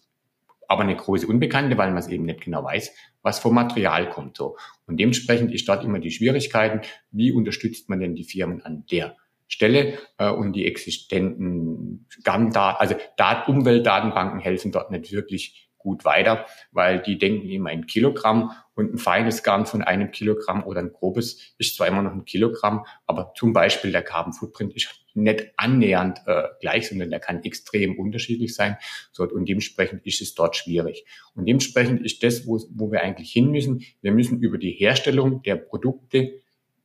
aber 0.68 0.82
eine 0.82 0.96
große 0.96 1.26
Unbekannte, 1.26 1.78
weil 1.78 1.90
man 1.90 1.98
es 1.98 2.08
eben 2.08 2.24
nicht 2.24 2.42
genau 2.42 2.64
weiß, 2.64 2.92
was 3.22 3.38
vom 3.38 3.54
Material 3.54 4.08
kommt. 4.10 4.36
So. 4.36 4.56
Und 4.86 4.98
dementsprechend 4.98 5.52
ist 5.52 5.68
dort 5.68 5.84
immer 5.84 5.98
die 5.98 6.10
Schwierigkeiten, 6.10 6.80
wie 7.10 7.32
unterstützt 7.32 7.88
man 7.88 8.00
denn 8.00 8.14
die 8.14 8.24
Firmen 8.24 8.62
an 8.62 8.84
der 8.90 9.16
Stelle 9.48 9.98
äh, 10.18 10.28
und 10.28 10.54
die 10.54 10.66
existenten 10.66 12.06
GAN-Daten, 12.24 12.80
also 12.80 12.96
Dat 13.16 13.48
Umweltdatenbanken 13.48 14.40
helfen 14.40 14.72
dort 14.72 14.90
nicht 14.90 15.12
wirklich 15.12 15.65
gut 15.86 16.04
weiter, 16.04 16.46
weil 16.72 17.00
die 17.00 17.16
denken 17.16 17.48
immer 17.48 17.70
in 17.70 17.86
Kilogramm 17.86 18.50
und 18.74 18.92
ein 18.92 18.98
feines 18.98 19.44
Garn 19.44 19.66
von 19.66 19.82
einem 19.82 20.10
Kilogramm 20.10 20.64
oder 20.64 20.80
ein 20.80 20.92
grobes 20.92 21.54
ist 21.58 21.76
zwar 21.76 21.86
immer 21.86 22.02
noch 22.02 22.10
ein 22.10 22.24
Kilogramm, 22.24 22.84
aber 23.06 23.32
zum 23.36 23.52
Beispiel 23.52 23.92
der 23.92 24.02
Carbon 24.02 24.32
Footprint 24.32 24.74
ist 24.74 24.88
nicht 25.14 25.52
annähernd 25.56 26.22
äh, 26.26 26.42
gleich, 26.60 26.88
sondern 26.88 27.10
der 27.10 27.20
kann 27.20 27.44
extrem 27.44 27.96
unterschiedlich 27.98 28.52
sein. 28.52 28.76
So, 29.12 29.22
und 29.22 29.48
dementsprechend 29.48 30.04
ist 30.04 30.20
es 30.20 30.34
dort 30.34 30.56
schwierig. 30.56 31.06
Und 31.34 31.46
dementsprechend 31.46 32.04
ist 32.04 32.22
das, 32.24 32.48
wo, 32.48 32.60
wo 32.70 32.90
wir 32.90 33.02
eigentlich 33.02 33.30
hin 33.30 33.52
müssen. 33.52 33.84
Wir 34.02 34.10
müssen 34.10 34.40
über 34.40 34.58
die 34.58 34.72
Herstellung 34.72 35.42
der 35.42 35.54
Produkte 35.54 36.40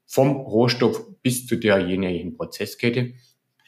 vom 0.06 0.38
Rohstoff 0.38 1.08
bis 1.24 1.48
zu 1.48 1.58
derjenigen 1.58 2.38
Prozesskette 2.38 3.14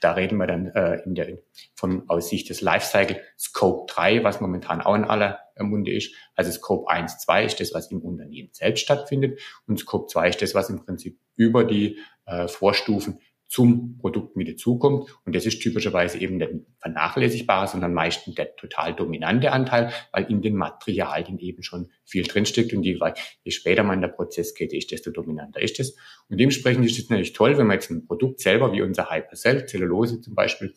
da 0.03 0.13
reden 0.13 0.37
wir 0.37 0.47
dann 0.47 0.67
äh, 0.67 1.01
in 1.05 1.15
der, 1.15 1.37
von 1.75 2.09
aus 2.09 2.29
Sicht 2.29 2.49
des 2.49 2.61
Lifecycle 2.61 3.21
Scope 3.37 3.91
3, 3.93 4.23
was 4.23 4.41
momentan 4.41 4.81
auch 4.81 4.95
in 4.95 5.05
aller 5.05 5.39
Munde 5.59 5.93
ist. 5.93 6.13
Also 6.35 6.51
Scope 6.51 6.89
1, 6.89 7.19
2 7.19 7.45
ist 7.45 7.59
das, 7.59 7.73
was 7.73 7.91
im 7.91 8.01
Unternehmen 8.01 8.49
selbst 8.51 8.81
stattfindet 8.81 9.39
und 9.67 9.79
Scope 9.79 10.07
2 10.07 10.29
ist 10.29 10.41
das, 10.41 10.55
was 10.55 10.69
im 10.69 10.83
Prinzip 10.83 11.19
über 11.35 11.63
die 11.63 11.99
äh, 12.25 12.47
Vorstufen 12.47 13.19
zum 13.53 13.99
Produkt 13.99 14.35
mit 14.35 14.49
dazukommt. 14.49 15.15
Und 15.25 15.35
das 15.35 15.45
ist 15.45 15.61
typischerweise 15.61 16.17
eben 16.17 16.37
nicht 16.37 16.49
ein 16.49 16.65
vernachlässigbarer, 16.79 17.67
sondern 17.67 17.93
meistens 17.93 18.33
der 18.33 18.55
total 18.55 18.95
dominante 18.95 19.51
Anteil, 19.51 19.93
weil 20.11 20.23
in 20.23 20.41
den 20.41 20.55
Materialien 20.55 21.37
eben 21.37 21.61
schon 21.61 21.91
viel 22.03 22.23
drinsteckt. 22.23 22.73
Und 22.73 22.81
je, 22.81 22.97
je 23.43 23.51
später 23.51 23.83
man 23.83 23.97
in 23.97 24.01
der 24.01 24.07
Prozesskette 24.07 24.75
ist, 24.75 24.91
desto 24.91 25.11
dominanter 25.11 25.61
ist 25.61 25.79
es. 25.79 25.95
Und 26.29 26.39
dementsprechend 26.39 26.83
ist 26.83 26.97
es 26.97 27.11
natürlich 27.11 27.33
toll, 27.33 27.55
wenn 27.59 27.67
man 27.67 27.75
jetzt 27.75 27.91
ein 27.91 28.07
Produkt 28.07 28.39
selber, 28.39 28.73
wie 28.73 28.81
unser 28.81 29.11
Hypercell, 29.11 29.67
Zellulose 29.67 30.19
zum 30.19 30.33
Beispiel, 30.33 30.73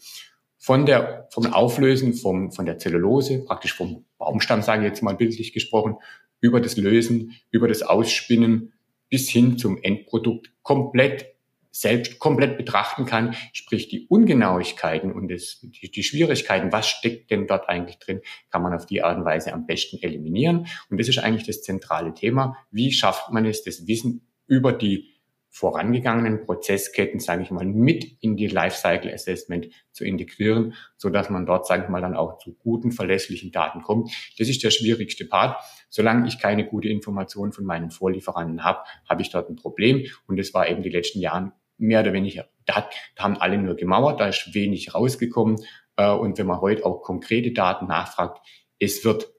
von 0.59 0.85
der, 0.85 1.29
vom 1.31 1.47
Auflösen 1.47 2.13
vom, 2.13 2.53
von 2.53 2.67
der 2.67 2.77
Zellulose, 2.77 3.43
praktisch 3.43 3.73
vom 3.73 4.05
Baumstamm, 4.19 4.61
sage 4.61 4.83
ich 4.83 4.89
jetzt 4.89 5.03
mal 5.03 5.17
bildlich 5.17 5.55
gesprochen, 5.55 5.97
über 6.43 6.61
das 6.61 6.77
Lösen, 6.77 7.33
über 7.51 7.69
das 7.69 7.81
Ausspinnen 7.81 8.75
bis 9.09 9.31
hin 9.31 9.57
zum 9.57 9.83
Endprodukt 9.83 10.53
komplett 10.61 11.36
selbst 11.79 12.19
komplett 12.19 12.57
betrachten 12.57 13.05
kann, 13.05 13.35
sprich 13.53 13.89
die 13.89 14.07
Ungenauigkeiten 14.07 15.13
und 15.13 15.31
das, 15.31 15.61
die, 15.61 15.91
die, 15.91 16.03
Schwierigkeiten, 16.03 16.73
was 16.73 16.89
steckt 16.89 17.31
denn 17.31 17.47
dort 17.47 17.69
eigentlich 17.69 17.99
drin, 17.99 18.23
kann 18.51 18.63
man 18.63 18.73
auf 18.73 18.87
die 18.87 19.03
Art 19.03 19.19
und 19.19 19.27
Weise 19.27 19.53
am 19.53 19.67
besten 19.67 19.99
eliminieren. 20.03 20.69
Und 20.89 20.99
das 20.99 21.09
ist 21.09 21.19
eigentlich 21.19 21.47
das 21.47 21.61
zentrale 21.63 22.15
Thema. 22.15 22.57
Wie 22.71 22.93
schafft 22.93 23.31
man 23.31 23.45
es, 23.45 23.63
das 23.63 23.87
Wissen 23.87 24.27
über 24.47 24.73
die 24.73 25.13
vorangegangenen 25.51 26.45
Prozessketten, 26.45 27.21
sage 27.21 27.43
ich 27.43 27.51
mal, 27.51 27.67
mit 27.67 28.05
in 28.21 28.37
die 28.37 28.47
Lifecycle 28.47 29.13
Assessment 29.13 29.69
zu 29.93 30.05
integrieren, 30.05 30.75
so 30.97 31.11
dass 31.11 31.29
man 31.29 31.45
dort, 31.45 31.67
sage 31.67 31.85
ich 31.85 31.89
mal, 31.91 32.01
dann 32.01 32.15
auch 32.15 32.39
zu 32.39 32.55
guten, 32.55 32.91
verlässlichen 32.91 33.53
Daten 33.53 33.83
kommt. 33.83 34.11
Das 34.39 34.49
ist 34.49 34.63
der 34.63 34.71
schwierigste 34.71 35.27
Part. 35.27 35.63
Solange 35.91 36.27
ich 36.27 36.39
keine 36.39 36.67
gute 36.67 36.89
Information 36.89 37.53
von 37.53 37.65
meinen 37.65 37.91
Vorlieferanten 37.91 38.65
habe, 38.65 38.81
habe 39.09 39.23
ich 39.23 39.31
dort 39.31 39.51
ein 39.51 39.57
Problem. 39.57 40.07
Und 40.27 40.39
das 40.39 40.53
war 40.55 40.69
eben 40.69 40.83
die 40.83 40.91
letzten 40.91 41.21
Jahren 41.21 41.53
mehr 41.79 42.01
oder 42.01 42.13
weniger, 42.13 42.49
da, 42.65 42.89
da 43.15 43.25
haben 43.25 43.37
alle 43.37 43.59
nur 43.59 43.77
gemauert, 43.77 44.21
da 44.21 44.29
ist 44.29 44.55
wenig 44.55 44.95
rausgekommen. 44.95 45.57
Äh, 45.97 46.11
und 46.11 46.39
wenn 46.39 46.47
man 46.47 46.61
heute 46.61 46.85
auch 46.85 47.03
konkrete 47.03 47.53
Daten 47.53 47.87
nachfragt, 47.87 48.41
es 48.79 49.05
wird 49.05 49.33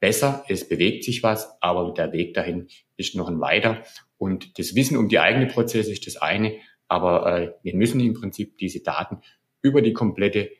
besser, 0.00 0.44
es 0.48 0.68
bewegt 0.68 1.04
sich 1.04 1.22
was, 1.22 1.60
aber 1.62 1.92
der 1.94 2.12
Weg 2.12 2.34
dahin 2.34 2.68
ist 2.96 3.14
noch 3.14 3.28
ein 3.28 3.40
weiter. 3.40 3.82
Und 4.18 4.58
das 4.58 4.74
Wissen 4.74 4.96
um 4.96 5.08
die 5.08 5.18
eigenen 5.18 5.48
Prozesse 5.48 5.92
ist 5.92 6.06
das 6.06 6.16
eine, 6.16 6.56
aber 6.88 7.26
äh, 7.26 7.52
wir 7.62 7.74
müssen 7.74 8.00
im 8.00 8.14
Prinzip 8.14 8.58
diese 8.58 8.82
Daten 8.82 9.20
über 9.62 9.80
die 9.80 9.94
komplette 9.94 10.50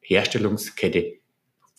Herstellungskette 0.00 1.18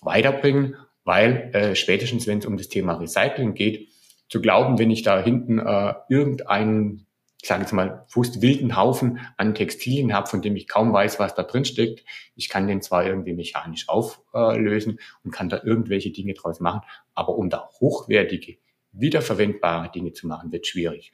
weiterbringen, 0.02 0.76
weil 1.04 1.52
äh, 1.54 1.76
spätestens, 1.76 2.28
wenn 2.28 2.40
es 2.40 2.46
um 2.46 2.58
das 2.58 2.68
Thema 2.68 2.94
Recycling 2.94 3.54
geht, 3.54 3.88
zu 4.28 4.42
glauben, 4.42 4.78
wenn 4.78 4.92
ich 4.92 5.04
da 5.04 5.22
hinten 5.22 5.60
äh, 5.60 5.94
irgendeinen 6.10 7.08
ich 7.42 7.48
sage 7.48 7.62
jetzt 7.62 7.74
mal, 7.74 8.06
fast 8.08 8.42
wilden 8.42 8.76
Haufen 8.76 9.20
an 9.36 9.56
Textilien 9.56 10.14
habe, 10.14 10.28
von 10.28 10.44
dem 10.44 10.56
ich 10.56 10.68
kaum 10.68 10.94
weiß, 10.94 11.20
was 11.20 11.34
da 11.34 11.42
drin 11.42 11.66
steckt. 11.66 12.06
Ich 12.36 12.50
kann 12.50 12.68
den 12.68 12.82
zwar 12.84 13.06
irgendwie 13.06 13.34
mechanisch 13.34 13.90
auflösen 13.90 15.00
und 15.24 15.32
kann 15.32 15.50
da 15.50 15.60
irgendwelche 15.64 16.12
Dinge 16.12 16.36
draus 16.36 16.60
machen, 16.60 16.82
aber 17.16 17.36
um 17.36 17.50
da 17.50 17.68
hochwertige, 17.80 18.58
wiederverwendbare 18.92 19.90
Dinge 19.90 20.14
zu 20.14 20.28
machen, 20.28 20.52
wird 20.52 20.68
schwierig. 20.68 21.12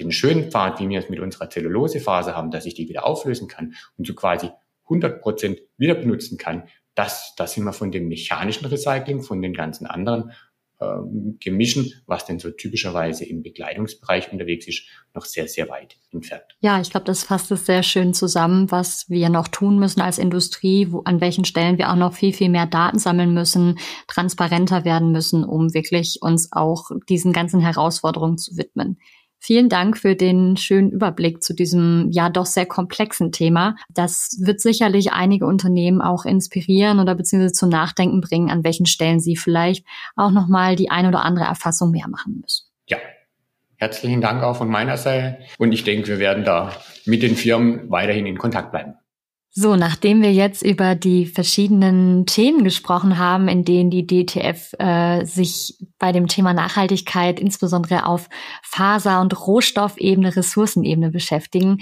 Den 0.00 0.10
schönen 0.10 0.50
Pfad, 0.50 0.80
wie 0.80 0.88
wir 0.88 0.98
es 0.98 1.08
mit 1.08 1.20
unserer 1.20 1.50
Zellulosephase 1.50 2.34
haben, 2.34 2.50
dass 2.50 2.66
ich 2.66 2.74
die 2.74 2.88
wieder 2.88 3.06
auflösen 3.06 3.46
kann 3.46 3.74
und 3.96 4.06
so 4.06 4.14
quasi 4.14 4.50
100 4.84 5.20
Prozent 5.22 5.60
wieder 5.76 5.94
benutzen 5.94 6.36
kann, 6.36 6.64
das, 6.96 7.34
das 7.36 7.52
sind 7.52 7.62
wir 7.62 7.72
von 7.72 7.92
dem 7.92 8.08
mechanischen 8.08 8.66
Recycling, 8.66 9.22
von 9.22 9.40
den 9.40 9.54
ganzen 9.54 9.86
anderen 9.86 10.32
ähm, 10.80 11.36
Gemischen, 11.40 11.92
was 12.06 12.24
denn 12.24 12.38
so 12.38 12.50
typischerweise 12.50 13.24
im 13.24 13.42
Bekleidungsbereich 13.42 14.32
unterwegs 14.32 14.66
ist, 14.66 14.84
noch 15.14 15.24
sehr, 15.24 15.46
sehr 15.48 15.68
weit 15.68 15.96
entfernt. 16.12 16.44
Ja, 16.60 16.80
ich 16.80 16.90
glaube, 16.90 17.06
das 17.06 17.22
fasst 17.22 17.50
es 17.50 17.66
sehr 17.66 17.82
schön 17.82 18.14
zusammen, 18.14 18.70
was 18.70 19.08
wir 19.08 19.28
noch 19.28 19.48
tun 19.48 19.78
müssen 19.78 20.00
als 20.00 20.18
Industrie, 20.18 20.90
wo, 20.90 21.02
an 21.04 21.20
welchen 21.20 21.44
Stellen 21.44 21.78
wir 21.78 21.90
auch 21.90 21.96
noch 21.96 22.14
viel, 22.14 22.32
viel 22.32 22.48
mehr 22.48 22.66
Daten 22.66 22.98
sammeln 22.98 23.34
müssen, 23.34 23.78
transparenter 24.06 24.84
werden 24.84 25.12
müssen, 25.12 25.44
um 25.44 25.74
wirklich 25.74 26.18
uns 26.22 26.50
auch 26.52 26.90
diesen 27.08 27.32
ganzen 27.32 27.60
Herausforderungen 27.60 28.38
zu 28.38 28.56
widmen. 28.56 28.98
Vielen 29.42 29.70
Dank 29.70 29.96
für 29.96 30.14
den 30.14 30.58
schönen 30.58 30.90
Überblick 30.90 31.42
zu 31.42 31.54
diesem 31.54 32.10
ja 32.10 32.28
doch 32.28 32.44
sehr 32.44 32.66
komplexen 32.66 33.32
Thema. 33.32 33.74
Das 33.88 34.38
wird 34.40 34.60
sicherlich 34.60 35.12
einige 35.12 35.46
Unternehmen 35.46 36.02
auch 36.02 36.26
inspirieren 36.26 37.00
oder 37.00 37.14
beziehungsweise 37.14 37.54
zum 37.54 37.70
Nachdenken 37.70 38.20
bringen, 38.20 38.50
an 38.50 38.64
welchen 38.64 38.84
Stellen 38.84 39.18
sie 39.18 39.36
vielleicht 39.36 39.86
auch 40.14 40.30
nochmal 40.30 40.76
die 40.76 40.90
ein 40.90 41.06
oder 41.06 41.24
andere 41.24 41.46
Erfassung 41.46 41.90
mehr 41.90 42.06
machen 42.06 42.40
müssen. 42.42 42.66
Ja, 42.86 42.98
herzlichen 43.76 44.20
Dank 44.20 44.42
auch 44.42 44.56
von 44.56 44.68
meiner 44.68 44.98
Seite. 44.98 45.38
Und 45.58 45.72
ich 45.72 45.84
denke, 45.84 46.08
wir 46.08 46.18
werden 46.18 46.44
da 46.44 46.72
mit 47.06 47.22
den 47.22 47.34
Firmen 47.34 47.90
weiterhin 47.90 48.26
in 48.26 48.36
Kontakt 48.36 48.72
bleiben. 48.72 48.99
So, 49.52 49.74
nachdem 49.74 50.22
wir 50.22 50.32
jetzt 50.32 50.62
über 50.62 50.94
die 50.94 51.26
verschiedenen 51.26 52.24
Themen 52.24 52.62
gesprochen 52.62 53.18
haben, 53.18 53.48
in 53.48 53.64
denen 53.64 53.90
die 53.90 54.06
DTF 54.06 54.74
äh, 54.78 55.24
sich 55.24 55.74
bei 55.98 56.12
dem 56.12 56.28
Thema 56.28 56.54
Nachhaltigkeit 56.54 57.40
insbesondere 57.40 58.06
auf 58.06 58.28
Faser- 58.62 59.20
und 59.20 59.36
Rohstoffebene, 59.46 60.36
Ressourcenebene 60.36 61.10
beschäftigen, 61.10 61.78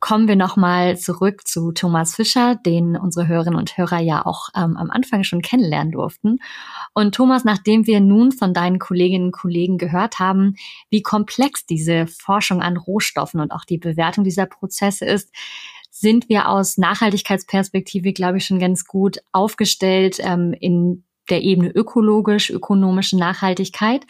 kommen 0.00 0.28
wir 0.28 0.36
nochmal 0.36 0.96
zurück 0.96 1.46
zu 1.46 1.72
Thomas 1.72 2.14
Fischer, 2.14 2.56
den 2.56 2.96
unsere 2.96 3.28
Hörerinnen 3.28 3.58
und 3.58 3.76
Hörer 3.76 4.00
ja 4.00 4.24
auch 4.24 4.48
ähm, 4.56 4.78
am 4.78 4.90
Anfang 4.90 5.22
schon 5.22 5.42
kennenlernen 5.42 5.92
durften. 5.92 6.38
Und 6.94 7.14
Thomas, 7.14 7.44
nachdem 7.44 7.86
wir 7.86 8.00
nun 8.00 8.32
von 8.32 8.54
deinen 8.54 8.78
Kolleginnen 8.78 9.26
und 9.26 9.32
Kollegen 9.32 9.76
gehört 9.76 10.18
haben, 10.18 10.54
wie 10.88 11.02
komplex 11.02 11.66
diese 11.66 12.06
Forschung 12.06 12.62
an 12.62 12.78
Rohstoffen 12.78 13.40
und 13.40 13.52
auch 13.52 13.66
die 13.66 13.76
Bewertung 13.76 14.24
dieser 14.24 14.46
Prozesse 14.46 15.04
ist, 15.04 15.30
sind 16.00 16.28
wir 16.28 16.48
aus 16.48 16.78
Nachhaltigkeitsperspektive, 16.78 18.12
glaube 18.12 18.38
ich, 18.38 18.46
schon 18.46 18.58
ganz 18.58 18.84
gut 18.86 19.18
aufgestellt 19.32 20.16
ähm, 20.20 20.54
in 20.58 21.04
der 21.28 21.42
Ebene 21.42 21.70
ökologisch, 21.70 22.50
ökonomische 22.50 23.18
Nachhaltigkeit. 23.18 24.06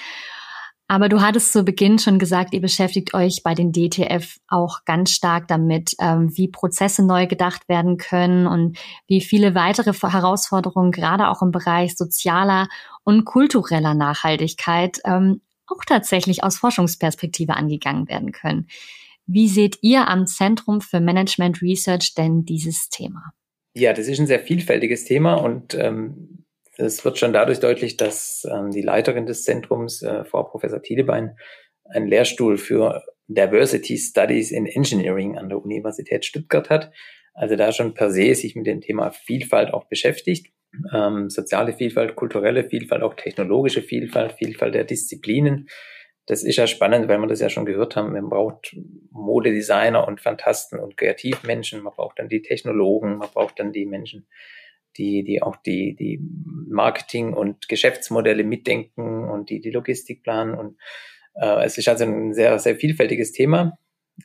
Aber 0.86 1.08
du 1.08 1.20
hattest 1.20 1.52
zu 1.52 1.62
Beginn 1.62 2.00
schon 2.00 2.18
gesagt, 2.18 2.52
ihr 2.52 2.60
beschäftigt 2.60 3.14
euch 3.14 3.42
bei 3.44 3.54
den 3.54 3.72
DTF 3.72 4.38
auch 4.48 4.84
ganz 4.84 5.12
stark 5.12 5.46
damit, 5.46 5.94
ähm, 6.00 6.36
wie 6.36 6.48
Prozesse 6.48 7.06
neu 7.06 7.28
gedacht 7.28 7.68
werden 7.68 7.96
können 7.96 8.48
und 8.48 8.76
wie 9.06 9.20
viele 9.20 9.54
weitere 9.54 9.92
Herausforderungen 9.92 10.90
gerade 10.90 11.28
auch 11.28 11.42
im 11.42 11.52
Bereich 11.52 11.96
sozialer 11.96 12.68
und 13.04 13.24
kultureller 13.24 13.94
Nachhaltigkeit 13.94 14.98
ähm, 15.04 15.42
auch 15.66 15.84
tatsächlich 15.86 16.42
aus 16.42 16.58
Forschungsperspektive 16.58 17.54
angegangen 17.54 18.08
werden 18.08 18.32
können. 18.32 18.66
Wie 19.32 19.48
seht 19.48 19.78
ihr 19.82 20.08
am 20.08 20.26
Zentrum 20.26 20.80
für 20.80 21.00
Management 21.00 21.62
Research 21.62 22.14
denn 22.14 22.44
dieses 22.44 22.88
Thema? 22.88 23.32
Ja, 23.74 23.92
das 23.92 24.08
ist 24.08 24.18
ein 24.18 24.26
sehr 24.26 24.40
vielfältiges 24.40 25.04
Thema 25.04 25.34
und 25.34 25.74
ähm, 25.74 26.44
Das 26.76 27.04
wird 27.04 27.18
schon 27.18 27.32
dadurch 27.32 27.60
deutlich, 27.60 27.96
dass 27.96 28.46
ähm, 28.50 28.70
die 28.70 28.80
Leiterin 28.82 29.26
des 29.26 29.44
Zentrums, 29.44 30.02
äh, 30.02 30.24
Frau 30.24 30.42
Professor 30.44 30.82
Thielebein, 30.82 31.36
einen 31.84 32.08
Lehrstuhl 32.08 32.56
für 32.56 33.02
Diversity 33.28 33.98
Studies 33.98 34.50
in 34.50 34.66
Engineering 34.66 35.36
an 35.38 35.48
der 35.48 35.62
Universität 35.62 36.24
Stuttgart 36.24 36.70
hat. 36.70 36.90
Also 37.34 37.54
da 37.54 37.72
schon 37.72 37.94
per 37.94 38.10
se 38.10 38.34
sich 38.34 38.56
mit 38.56 38.66
dem 38.66 38.80
Thema 38.80 39.10
Vielfalt 39.10 39.72
auch 39.72 39.84
beschäftigt. 39.88 40.52
Ähm, 40.92 41.30
soziale 41.30 41.72
Vielfalt, 41.72 42.16
kulturelle 42.16 42.64
Vielfalt, 42.64 43.02
auch 43.02 43.14
technologische 43.14 43.82
Vielfalt, 43.82 44.32
Vielfalt 44.32 44.74
der 44.74 44.84
Disziplinen. 44.84 45.68
Das 46.26 46.42
ist 46.42 46.56
ja 46.56 46.66
spannend, 46.66 47.08
weil 47.08 47.18
wir 47.18 47.26
das 47.26 47.40
ja 47.40 47.48
schon 47.48 47.66
gehört 47.66 47.96
haben. 47.96 48.12
Man 48.12 48.28
braucht 48.28 48.76
Modedesigner 49.10 50.06
und 50.06 50.20
Fantasten 50.20 50.78
und 50.78 50.96
Kreativmenschen. 50.96 51.82
Man 51.82 51.92
braucht 51.92 52.18
dann 52.18 52.28
die 52.28 52.42
Technologen. 52.42 53.16
Man 53.16 53.28
braucht 53.30 53.58
dann 53.58 53.72
die 53.72 53.86
Menschen, 53.86 54.26
die, 54.96 55.24
die 55.24 55.42
auch 55.42 55.56
die, 55.56 55.96
die 55.96 56.20
Marketing- 56.68 57.34
und 57.34 57.68
Geschäftsmodelle 57.68 58.44
mitdenken 58.44 59.28
und 59.28 59.50
die 59.50 59.60
die 59.60 59.70
Logistik 59.70 60.22
planen. 60.22 60.54
Und 60.54 60.76
äh, 61.34 61.64
es 61.64 61.78
ist 61.78 61.88
also 61.88 62.04
ein 62.04 62.32
sehr, 62.34 62.58
sehr 62.58 62.76
vielfältiges 62.76 63.32
Thema. 63.32 63.78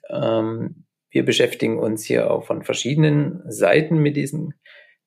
Ähm, 0.10 0.86
wir 1.10 1.24
beschäftigen 1.24 1.80
uns 1.80 2.04
hier 2.04 2.30
auch 2.30 2.46
von 2.46 2.64
verschiedenen 2.64 3.42
Seiten 3.50 3.98
mit 4.00 4.18
diesen 4.18 4.54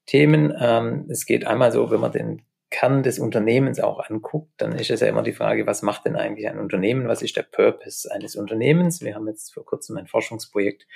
Themen. 0.07 0.55
Ähm, 0.59 1.07
es 1.11 1.26
geht 1.26 1.47
einmal 1.47 1.70
so, 1.70 1.91
wenn 1.91 2.01
man 2.01 2.12
den 2.12 2.43
Kern 2.79 3.03
des 3.03 3.18
Unternehmens 3.18 3.81
auch 3.81 3.99
anguckt, 4.09 4.53
dann 4.59 4.70
ist 4.70 4.91
es 4.91 5.01
ja 5.01 5.09
immer 5.09 5.24
die 5.24 5.33
Frage, 5.33 5.66
was 5.66 5.83
macht 5.83 6.05
denn 6.05 6.14
eigentlich 6.14 6.49
ein 6.49 6.61
Unternehmen? 6.61 7.09
Was 7.09 7.22
ist 7.22 7.37
der 7.37 7.43
Purpose 7.43 8.09
eines 8.12 8.37
Unternehmens? 8.37 9.03
Wir 9.03 9.16
haben 9.16 9.26
jetzt 9.26 9.53
vor 9.53 9.64
kurzem 9.64 9.97
ein 9.97 10.07
Forschungsprojekt 10.07 10.87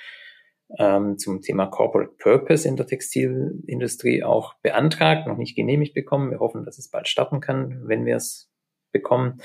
ähm, 0.79 1.17
zum 1.17 1.41
Thema 1.41 1.65
Corporate 1.65 2.13
Purpose 2.17 2.65
in 2.65 2.77
der 2.77 2.87
Textilindustrie 2.87 4.23
auch 4.23 4.53
beantragt, 4.61 5.27
noch 5.27 5.35
nicht 5.35 5.57
genehmigt 5.57 5.93
bekommen. 5.93 6.31
Wir 6.31 6.39
hoffen, 6.39 6.63
dass 6.63 6.77
es 6.77 6.89
bald 6.89 7.09
starten 7.09 7.41
kann, 7.41 7.81
wenn 7.85 8.05
wir 8.05 8.15
es 8.15 8.49
bekommen. 8.93 9.41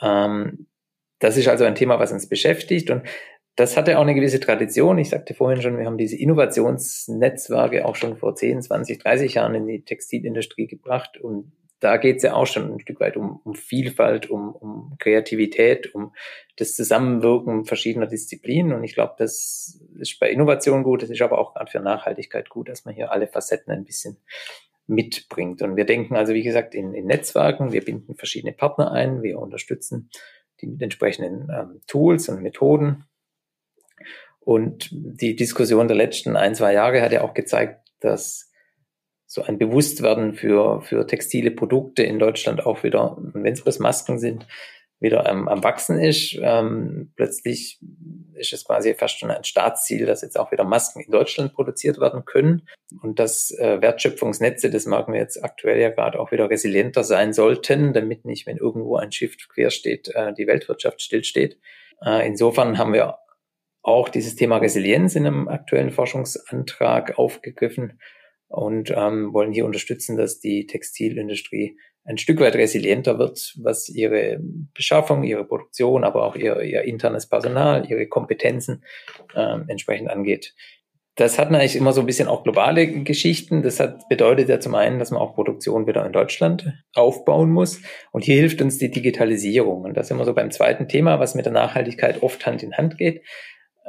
Ähm, 0.00 0.66
das 1.18 1.36
ist 1.36 1.48
also 1.48 1.64
ein 1.64 1.74
Thema, 1.74 1.98
was 1.98 2.10
uns 2.10 2.26
beschäftigt 2.26 2.88
und 2.88 3.02
das 3.60 3.76
hatte 3.76 3.98
auch 3.98 4.02
eine 4.02 4.14
gewisse 4.14 4.40
Tradition. 4.40 4.96
Ich 4.96 5.10
sagte 5.10 5.34
vorhin 5.34 5.60
schon, 5.60 5.76
wir 5.76 5.84
haben 5.84 5.98
diese 5.98 6.16
Innovationsnetzwerke 6.16 7.84
auch 7.84 7.94
schon 7.94 8.16
vor 8.16 8.34
10, 8.34 8.62
20, 8.62 8.98
30 8.98 9.34
Jahren 9.34 9.54
in 9.54 9.66
die 9.66 9.84
Textilindustrie 9.84 10.66
gebracht 10.66 11.18
und 11.18 11.52
da 11.78 11.98
geht 11.98 12.18
es 12.18 12.22
ja 12.22 12.34
auch 12.34 12.46
schon 12.46 12.72
ein 12.72 12.80
Stück 12.80 13.00
weit 13.00 13.16
um, 13.16 13.40
um 13.44 13.54
Vielfalt, 13.54 14.30
um, 14.30 14.54
um 14.54 14.96
Kreativität, 14.98 15.94
um 15.94 16.12
das 16.56 16.74
Zusammenwirken 16.74 17.64
verschiedener 17.64 18.06
Disziplinen. 18.06 18.72
Und 18.72 18.84
ich 18.84 18.94
glaube, 18.94 19.14
das 19.18 19.80
ist 19.98 20.18
bei 20.20 20.30
Innovation 20.30 20.82
gut, 20.82 21.02
das 21.02 21.10
ist 21.10 21.22
aber 21.22 21.38
auch 21.38 21.54
gerade 21.54 21.70
für 21.70 21.80
Nachhaltigkeit 21.80 22.50
gut, 22.50 22.68
dass 22.68 22.84
man 22.84 22.94
hier 22.94 23.12
alle 23.12 23.26
Facetten 23.26 23.72
ein 23.72 23.84
bisschen 23.84 24.18
mitbringt. 24.86 25.62
Und 25.62 25.76
wir 25.76 25.86
denken 25.86 26.16
also, 26.16 26.34
wie 26.34 26.42
gesagt, 26.42 26.74
in, 26.74 26.92
in 26.92 27.06
Netzwerken, 27.06 27.72
wir 27.72 27.84
binden 27.84 28.14
verschiedene 28.14 28.52
Partner 28.52 28.92
ein, 28.92 29.22
wir 29.22 29.38
unterstützen 29.38 30.10
die 30.60 30.66
mit 30.66 30.82
entsprechenden 30.82 31.48
ähm, 31.50 31.80
Tools 31.86 32.28
und 32.28 32.42
Methoden. 32.42 33.04
Und 34.40 34.88
die 34.90 35.36
Diskussion 35.36 35.88
der 35.88 35.96
letzten 35.96 36.36
ein, 36.36 36.54
zwei 36.54 36.72
Jahre 36.72 37.02
hat 37.02 37.12
ja 37.12 37.22
auch 37.22 37.34
gezeigt, 37.34 37.88
dass 38.00 38.50
so 39.26 39.42
ein 39.42 39.58
Bewusstwerden 39.58 40.34
für, 40.34 40.80
für 40.82 41.06
textile 41.06 41.52
Produkte 41.52 42.02
in 42.02 42.18
Deutschland 42.18 42.66
auch 42.66 42.82
wieder, 42.82 43.16
wenn 43.20 43.52
es 43.52 43.62
bloß 43.62 43.78
Masken 43.78 44.18
sind, 44.18 44.46
wieder 44.98 45.26
ähm, 45.28 45.48
am 45.48 45.64
Wachsen 45.64 45.98
ist. 45.98 46.38
Ähm, 46.42 47.12
plötzlich 47.16 47.80
ist 48.34 48.52
es 48.52 48.64
quasi 48.64 48.94
fast 48.94 49.18
schon 49.18 49.30
ein 49.30 49.44
Staatsziel, 49.44 50.04
dass 50.04 50.22
jetzt 50.22 50.38
auch 50.38 50.52
wieder 50.52 50.64
Masken 50.64 51.00
in 51.00 51.10
Deutschland 51.10 51.54
produziert 51.54 51.98
werden 51.98 52.24
können 52.24 52.68
und 53.02 53.18
dass 53.18 53.50
äh, 53.52 53.80
Wertschöpfungsnetze, 53.80 54.68
das 54.68 54.86
merken 54.86 55.12
wir 55.12 55.20
jetzt 55.20 55.42
aktuell 55.42 55.80
ja 55.80 55.90
gerade 55.90 56.20
auch 56.20 56.32
wieder 56.32 56.50
resilienter 56.50 57.02
sein 57.02 57.32
sollten, 57.32 57.92
damit 57.92 58.24
nicht, 58.24 58.46
wenn 58.46 58.58
irgendwo 58.58 58.96
ein 58.96 59.12
Schiff 59.12 59.36
quer 59.48 59.70
steht, 59.70 60.08
äh, 60.14 60.34
die 60.34 60.46
Weltwirtschaft 60.46 61.00
stillsteht. 61.00 61.58
Äh, 62.04 62.26
insofern 62.26 62.78
haben 62.78 62.92
wir 62.92 63.18
auch 63.82 64.08
dieses 64.08 64.36
Thema 64.36 64.58
Resilienz 64.58 65.14
in 65.16 65.26
einem 65.26 65.48
aktuellen 65.48 65.90
Forschungsantrag 65.90 67.18
aufgegriffen 67.18 68.00
und 68.48 68.90
ähm, 68.90 69.32
wollen 69.32 69.52
hier 69.52 69.64
unterstützen, 69.64 70.16
dass 70.16 70.40
die 70.40 70.66
Textilindustrie 70.66 71.76
ein 72.04 72.18
Stück 72.18 72.40
weit 72.40 72.56
resilienter 72.56 73.18
wird, 73.18 73.54
was 73.62 73.88
ihre 73.88 74.40
Beschaffung, 74.74 75.22
ihre 75.22 75.44
Produktion, 75.44 76.04
aber 76.04 76.24
auch 76.24 76.34
ihr, 76.34 76.60
ihr 76.62 76.82
internes 76.82 77.28
Personal, 77.28 77.88
ihre 77.88 78.06
Kompetenzen 78.06 78.84
ähm, 79.36 79.64
entsprechend 79.68 80.10
angeht. 80.10 80.54
Das 81.16 81.38
hat 81.38 81.48
eigentlich 81.48 81.76
immer 81.76 81.92
so 81.92 82.00
ein 82.00 82.06
bisschen 82.06 82.28
auch 82.28 82.44
globale 82.44 82.86
Geschichten. 83.02 83.62
Das 83.62 83.78
hat 83.78 84.08
bedeutet 84.08 84.48
ja 84.48 84.58
zum 84.58 84.74
einen, 84.74 84.98
dass 84.98 85.10
man 85.10 85.20
auch 85.20 85.34
Produktion 85.34 85.86
wieder 85.86 86.06
in 86.06 86.12
Deutschland 86.12 86.72
aufbauen 86.94 87.50
muss. 87.50 87.82
Und 88.10 88.24
hier 88.24 88.36
hilft 88.36 88.62
uns 88.62 88.78
die 88.78 88.90
Digitalisierung. 88.90 89.82
Und 89.82 89.96
das 89.96 90.06
ist 90.06 90.12
immer 90.12 90.24
so 90.24 90.32
beim 90.32 90.50
zweiten 90.50 90.88
Thema, 90.88 91.20
was 91.20 91.34
mit 91.34 91.44
der 91.44 91.52
Nachhaltigkeit 91.52 92.22
oft 92.22 92.46
Hand 92.46 92.62
in 92.62 92.74
Hand 92.74 92.96
geht. 92.96 93.22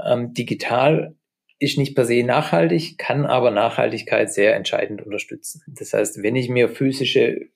Ähm, 0.05 0.33
digital 0.33 1.15
ist 1.59 1.77
nicht 1.77 1.95
per 1.95 2.05
se 2.05 2.23
nachhaltig, 2.23 2.97
kann 2.97 3.25
aber 3.25 3.51
Nachhaltigkeit 3.51 4.33
sehr 4.33 4.55
entscheidend 4.55 5.01
unterstützen. 5.05 5.61
Das 5.67 5.93
heißt, 5.93 6.23
wenn 6.23 6.35
ich 6.35 6.49
mir 6.49 6.69
physische, 6.69 7.49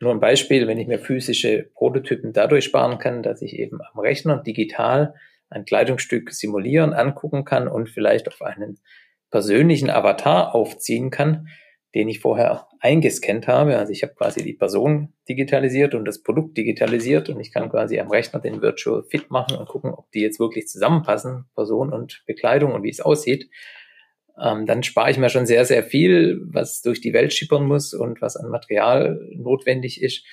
nur 0.00 0.10
ein 0.10 0.20
Beispiel, 0.20 0.66
wenn 0.66 0.78
ich 0.78 0.88
mir 0.88 0.98
physische 0.98 1.70
Prototypen 1.74 2.32
dadurch 2.32 2.64
sparen 2.64 2.98
kann, 2.98 3.22
dass 3.22 3.42
ich 3.42 3.58
eben 3.58 3.78
am 3.80 4.00
Rechner 4.00 4.42
digital 4.42 5.14
ein 5.50 5.64
Kleidungsstück 5.64 6.32
simulieren, 6.32 6.92
angucken 6.92 7.44
kann 7.44 7.68
und 7.68 7.88
vielleicht 7.88 8.26
auf 8.26 8.42
einen 8.42 8.80
persönlichen 9.30 9.88
Avatar 9.88 10.54
aufziehen 10.54 11.10
kann, 11.10 11.48
den 11.94 12.08
ich 12.08 12.20
vorher 12.20 12.66
eingescannt 12.80 13.46
habe. 13.46 13.78
Also 13.78 13.92
ich 13.92 14.02
habe 14.02 14.14
quasi 14.14 14.42
die 14.42 14.52
Person 14.52 15.12
digitalisiert 15.28 15.94
und 15.94 16.04
das 16.04 16.22
Produkt 16.22 16.56
digitalisiert 16.56 17.28
und 17.28 17.40
ich 17.40 17.52
kann 17.52 17.70
quasi 17.70 17.98
am 18.00 18.10
Rechner 18.10 18.40
den 18.40 18.60
Virtual 18.60 19.04
Fit 19.04 19.30
machen 19.30 19.56
und 19.56 19.68
gucken, 19.68 19.92
ob 19.92 20.10
die 20.10 20.20
jetzt 20.20 20.40
wirklich 20.40 20.66
zusammenpassen, 20.66 21.44
Person 21.54 21.92
und 21.92 22.24
Bekleidung 22.26 22.72
und 22.72 22.82
wie 22.82 22.90
es 22.90 23.00
aussieht. 23.00 23.48
Ähm, 24.42 24.66
dann 24.66 24.82
spare 24.82 25.12
ich 25.12 25.18
mir 25.18 25.30
schon 25.30 25.46
sehr, 25.46 25.64
sehr 25.64 25.84
viel, 25.84 26.40
was 26.46 26.82
durch 26.82 27.00
die 27.00 27.12
Welt 27.12 27.32
schippern 27.32 27.64
muss 27.64 27.94
und 27.94 28.20
was 28.20 28.36
an 28.36 28.50
Material 28.50 29.20
notwendig 29.36 30.02
ist, 30.02 30.24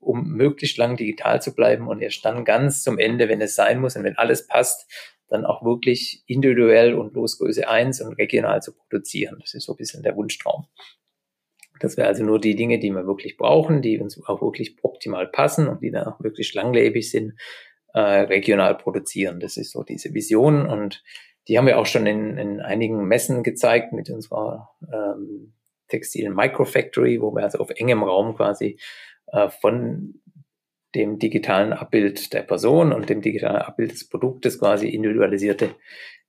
um 0.00 0.32
möglichst 0.32 0.76
lang 0.76 0.96
digital 0.96 1.40
zu 1.40 1.54
bleiben 1.54 1.86
und 1.86 2.02
erst 2.02 2.24
dann 2.24 2.44
ganz 2.44 2.82
zum 2.82 2.98
Ende, 2.98 3.28
wenn 3.28 3.40
es 3.40 3.54
sein 3.54 3.80
muss 3.80 3.94
und 3.94 4.02
wenn 4.02 4.18
alles 4.18 4.48
passt, 4.48 4.90
dann 5.28 5.44
auch 5.44 5.64
wirklich 5.64 6.22
individuell 6.26 6.94
und 6.94 7.14
Losgröße 7.14 7.68
1 7.68 8.00
und 8.02 8.14
regional 8.14 8.62
zu 8.62 8.72
produzieren. 8.72 9.38
Das 9.40 9.54
ist 9.54 9.64
so 9.64 9.72
ein 9.72 9.76
bisschen 9.76 10.02
der 10.02 10.16
Wunschtraum. 10.16 10.66
Das 11.80 11.96
wäre 11.96 12.08
also 12.08 12.24
nur 12.24 12.40
die 12.40 12.56
Dinge, 12.56 12.78
die 12.78 12.90
wir 12.90 13.06
wirklich 13.06 13.36
brauchen, 13.36 13.82
die 13.82 13.98
uns 13.98 14.22
auch 14.26 14.40
wirklich 14.40 14.76
optimal 14.82 15.26
passen 15.26 15.68
und 15.68 15.82
die 15.82 15.90
dann 15.90 16.06
auch 16.06 16.20
wirklich 16.20 16.54
langlebig 16.54 17.10
sind, 17.10 17.34
äh, 17.92 18.00
regional 18.00 18.76
produzieren. 18.76 19.40
Das 19.40 19.56
ist 19.56 19.72
so 19.72 19.82
diese 19.82 20.14
Vision 20.14 20.66
und 20.66 21.02
die 21.48 21.58
haben 21.58 21.66
wir 21.66 21.78
auch 21.78 21.86
schon 21.86 22.06
in, 22.06 22.38
in 22.38 22.60
einigen 22.60 23.06
Messen 23.06 23.42
gezeigt 23.42 23.92
mit 23.92 24.10
unserer 24.10 24.70
ähm, 24.92 25.52
textilen 25.88 26.34
Microfactory, 26.34 27.20
wo 27.20 27.32
wir 27.34 27.44
also 27.44 27.58
auf 27.58 27.70
engem 27.70 28.02
Raum 28.02 28.34
quasi 28.34 28.78
äh, 29.28 29.48
von 29.48 30.20
dem 30.94 31.18
digitalen 31.18 31.72
Abbild 31.72 32.32
der 32.32 32.42
Person 32.42 32.92
und 32.92 33.08
dem 33.08 33.20
digitalen 33.20 33.56
Abbild 33.56 33.92
des 33.92 34.08
Produktes 34.08 34.58
quasi 34.58 34.88
individualisierte 34.88 35.74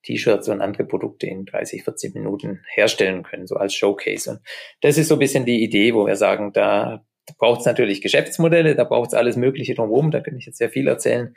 T-Shirts 0.03 0.49
und 0.49 0.61
andere 0.61 0.85
Produkte 0.85 1.27
in 1.27 1.45
30, 1.45 1.83
40 1.83 2.15
Minuten 2.15 2.61
herstellen 2.73 3.23
können, 3.23 3.47
so 3.47 3.55
als 3.55 3.73
Showcase. 3.73 4.31
Und 4.31 4.39
das 4.81 4.97
ist 4.97 5.09
so 5.09 5.15
ein 5.15 5.19
bisschen 5.19 5.45
die 5.45 5.63
Idee, 5.63 5.93
wo 5.93 6.05
wir 6.05 6.15
sagen, 6.15 6.53
da 6.53 7.05
braucht 7.37 7.61
es 7.61 7.65
natürlich 7.65 8.01
Geschäftsmodelle, 8.01 8.75
da 8.75 8.85
braucht 8.85 9.09
es 9.09 9.13
alles 9.13 9.35
Mögliche 9.35 9.75
drumherum, 9.75 10.11
da 10.11 10.21
kann 10.21 10.37
ich 10.37 10.45
jetzt 10.45 10.57
sehr 10.57 10.69
viel 10.69 10.87
erzählen. 10.87 11.33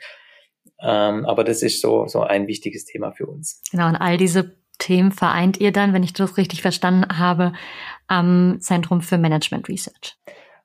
Ähm, 0.81 1.25
aber 1.25 1.43
das 1.43 1.63
ist 1.63 1.81
so, 1.81 2.07
so 2.07 2.21
ein 2.21 2.47
wichtiges 2.47 2.85
Thema 2.85 3.11
für 3.11 3.27
uns. 3.27 3.61
Genau, 3.71 3.87
und 3.87 3.95
all 3.95 4.17
diese 4.17 4.55
Themen 4.77 5.11
vereint 5.11 5.59
ihr 5.59 5.71
dann, 5.71 5.93
wenn 5.93 6.03
ich 6.03 6.13
das 6.13 6.37
richtig 6.37 6.61
verstanden 6.61 7.19
habe, 7.19 7.53
am 8.07 8.57
Zentrum 8.61 9.01
für 9.01 9.17
Management 9.17 9.69
Research 9.69 10.17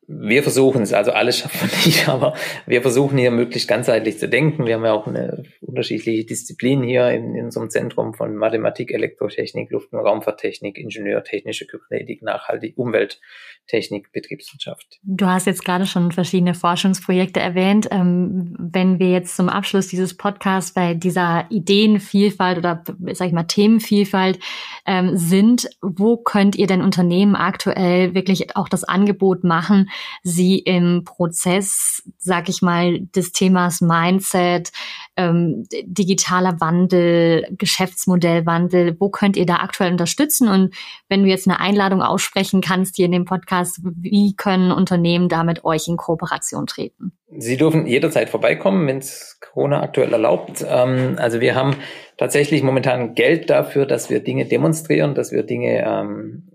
wir 0.08 0.42
versuchen 0.42 0.82
es, 0.82 0.92
also 0.92 1.10
alles 1.12 1.38
schaffen 1.38 1.68
wir 1.68 1.76
nicht, 1.86 2.08
aber 2.08 2.34
wir 2.66 2.82
versuchen 2.82 3.18
hier 3.18 3.30
möglichst 3.30 3.68
ganzheitlich 3.68 4.18
zu 4.18 4.28
denken. 4.28 4.66
Wir 4.66 4.74
haben 4.74 4.84
ja 4.84 4.92
auch 4.92 5.06
eine 5.06 5.42
unterschiedliche 5.60 6.24
Disziplinen 6.24 6.84
hier 6.84 7.10
in, 7.10 7.34
in 7.34 7.46
unserem 7.46 7.70
Zentrum 7.70 8.14
von 8.14 8.36
Mathematik, 8.36 8.92
Elektrotechnik, 8.92 9.70
Luft- 9.70 9.92
und 9.92 9.98
Raumfahrttechnik, 9.98 10.78
Ingenieur, 10.78 11.24
technische 11.24 11.66
Kybernetik, 11.66 12.22
Nachhaltig, 12.22 12.78
Umwelttechnik, 12.78 14.12
Betriebswirtschaft. 14.12 15.00
Du 15.02 15.26
hast 15.26 15.46
jetzt 15.46 15.64
gerade 15.64 15.86
schon 15.86 16.12
verschiedene 16.12 16.54
Forschungsprojekte 16.54 17.40
erwähnt. 17.40 17.88
Ähm, 17.90 18.54
wenn 18.58 19.00
wir 19.00 19.10
jetzt 19.10 19.36
zum 19.36 19.48
Abschluss 19.48 19.88
dieses 19.88 20.16
Podcasts 20.16 20.72
bei 20.72 20.94
dieser 20.94 21.46
Ideenvielfalt 21.50 22.58
oder, 22.58 22.84
sag 23.12 23.26
ich 23.26 23.34
mal, 23.34 23.44
Themenvielfalt 23.44 24.38
ähm, 24.86 25.16
sind, 25.16 25.68
wo 25.82 26.16
könnt 26.16 26.54
ihr 26.54 26.68
denn 26.68 26.82
Unternehmen 26.82 27.34
aktuell 27.34 28.14
wirklich 28.14 28.56
auch 28.56 28.68
das 28.68 28.84
Angebot 28.84 29.42
machen, 29.42 29.90
Sie 30.22 30.58
im 30.58 31.04
Prozess, 31.04 32.02
sag 32.18 32.48
ich 32.48 32.62
mal, 32.62 33.00
des 33.00 33.32
Themas 33.32 33.80
Mindset, 33.80 34.72
ähm, 35.16 35.66
digitaler 35.84 36.60
Wandel, 36.60 37.46
Geschäftsmodellwandel, 37.52 38.96
wo 38.98 39.08
könnt 39.08 39.36
ihr 39.36 39.46
da 39.46 39.56
aktuell 39.56 39.92
unterstützen? 39.92 40.48
Und 40.48 40.74
wenn 41.08 41.22
du 41.22 41.28
jetzt 41.28 41.48
eine 41.48 41.60
Einladung 41.60 42.02
aussprechen 42.02 42.60
kannst 42.60 42.96
hier 42.96 43.06
in 43.06 43.12
dem 43.12 43.24
Podcast, 43.24 43.80
wie 43.82 44.34
können 44.36 44.72
Unternehmen 44.72 45.28
da 45.28 45.44
mit 45.44 45.64
euch 45.64 45.88
in 45.88 45.96
Kooperation 45.96 46.66
treten? 46.66 47.12
Sie 47.38 47.56
dürfen 47.56 47.86
jederzeit 47.86 48.30
vorbeikommen, 48.30 48.86
wenn 48.86 48.98
es 48.98 49.38
Corona 49.40 49.82
aktuell 49.82 50.12
erlaubt. 50.12 50.64
Ähm, 50.68 51.16
also 51.18 51.40
wir 51.40 51.54
haben 51.54 51.76
tatsächlich 52.16 52.62
momentan 52.62 53.14
Geld 53.14 53.50
dafür, 53.50 53.84
dass 53.84 54.10
wir 54.10 54.20
Dinge 54.20 54.46
demonstrieren, 54.46 55.14
dass 55.14 55.32
wir 55.32 55.42
Dinge 55.42 55.84
ähm, 55.84 56.45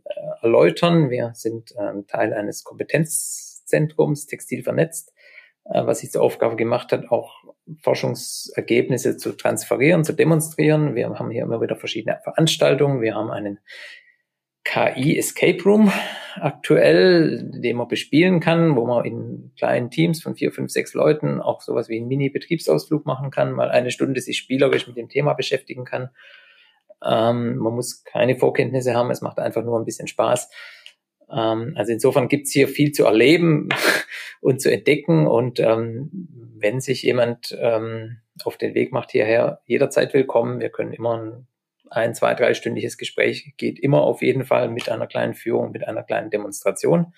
erläutern. 0.42 1.10
Wir 1.10 1.32
sind 1.34 1.74
ähm, 1.80 2.08
Teil 2.08 2.34
eines 2.34 2.64
Kompetenzzentrums, 2.64 4.28
Textil 4.28 4.64
vernetzt, 4.64 5.14
äh, 5.66 5.86
was 5.86 6.00
sich 6.00 6.12
zur 6.12 6.22
Aufgabe 6.22 6.56
gemacht 6.56 6.92
hat, 6.92 7.10
auch 7.10 7.44
Forschungsergebnisse 7.82 9.18
zu 9.18 9.34
transferieren, 9.34 10.04
zu 10.04 10.14
demonstrieren. 10.14 10.96
Wir 10.96 11.10
haben 11.10 11.32
hier 11.32 11.44
immer 11.44 11.62
wieder 11.62 11.76
verschiedene 11.76 12.20
Veranstaltungen. 12.24 13.02
Wir 13.02 13.16
haben 13.16 13.32
einen 13.32 13.60
KI 14.64 15.18
Escape 15.18 15.64
Room 15.64 15.92
aktuell, 16.36 17.50
den 17.52 17.78
man 17.78 17.88
bespielen 17.88 18.40
kann, 18.40 18.76
wo 18.76 18.86
man 18.86 19.06
in 19.06 19.52
kleinen 19.58 19.90
Teams 19.90 20.22
von 20.22 20.36
vier, 20.36 20.52
fünf, 20.52 20.72
sechs 20.72 20.94
Leuten 20.94 21.42
auch 21.42 21.62
sowas 21.62 21.90
wie 21.90 21.98
einen 21.98 22.08
Mini-Betriebsausflug 22.08 23.06
machen 23.06 23.32
kann, 23.32 23.54
mal 23.54 23.72
eine 23.72 23.92
Stunde 23.92 24.22
sich 24.22 24.38
spielerisch 24.38 24.88
mit 24.88 24.98
dem 24.98 25.10
Thema 25.10 25.34
beschäftigen 25.34 25.84
kann. 25.84 26.10
Ähm, 27.06 27.58
man 27.58 27.74
muss 27.74 28.04
keine 28.04 28.38
Vorkenntnisse 28.38 28.94
haben, 28.94 29.12
es 29.12 29.22
macht 29.22 29.40
einfach 29.40 29.64
nur 29.64 29.80
ein 29.80 29.86
bisschen 29.86 30.08
Spaß. 30.08 30.50
Ähm, 31.32 31.74
also 31.76 31.92
insofern 31.92 32.28
gibt's 32.28 32.52
hier 32.52 32.68
viel 32.68 32.92
zu 32.92 33.06
erleben 33.06 33.70
und 34.42 34.62
zu 34.62 34.72
entdecken. 34.72 35.28
Und 35.28 35.60
ähm, 35.60 36.10
wenn 36.58 36.80
sich 36.80 37.04
jemand 37.04 37.58
ähm, 37.60 38.18
auf 38.46 38.58
den 38.58 38.74
Weg 38.74 38.92
macht 38.92 39.12
hierher, 39.12 39.62
jederzeit 39.66 40.14
willkommen. 40.14 40.60
Wir 40.60 40.70
können 40.70 40.94
immer 40.94 41.18
ein, 41.18 41.48
ein 41.90 42.16
zwei, 42.16 42.34
dreistündiges 42.34 42.98
Gespräch 42.98 43.54
geht 43.58 43.80
immer 43.80 44.02
auf 44.02 44.22
jeden 44.22 44.46
Fall 44.46 44.70
mit 44.70 44.90
einer 44.90 45.08
kleinen 45.08 45.34
Führung, 45.34 45.72
mit 45.72 45.88
einer 45.88 46.04
kleinen 46.04 46.30
Demonstration. 46.30 47.14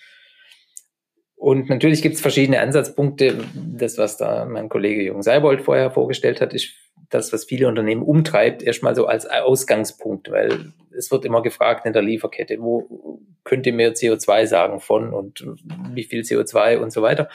Und 1.44 1.68
natürlich 1.68 2.02
gibt 2.02 2.16
es 2.16 2.22
verschiedene 2.22 2.62
Ansatzpunkte. 2.62 3.36
Das, 3.54 3.98
was 3.98 4.16
da 4.16 4.46
mein 4.46 4.70
Kollege 4.70 5.04
Jürgen 5.04 5.24
Seibold 5.24 5.62
vorher 5.62 5.92
vorgestellt 5.92 6.40
hat, 6.40 6.54
ist 6.54 6.70
das, 7.10 7.34
was 7.34 7.44
viele 7.44 7.68
Unternehmen 7.68 8.02
umtreibt, 8.02 8.64
erstmal 8.64 8.96
so 8.96 9.08
als 9.08 9.26
Ausgangspunkt, 9.26 10.32
weil 10.32 10.72
es 10.98 11.12
wird 11.12 11.26
immer 11.26 11.42
gefragt 11.42 11.86
in 11.86 11.92
der 11.92 12.02
Lieferkette, 12.02 12.62
wo 12.62 13.20
könnt 13.44 13.68
ihr 13.68 13.74
mir 13.74 13.92
CO2 13.92 14.46
sagen 14.46 14.80
von 14.80 15.14
und 15.14 15.46
wie 15.94 16.06
viel 16.06 16.22
CO2 16.22 16.78
und 16.78 16.94
so 16.94 17.02
weiter. 17.02 17.28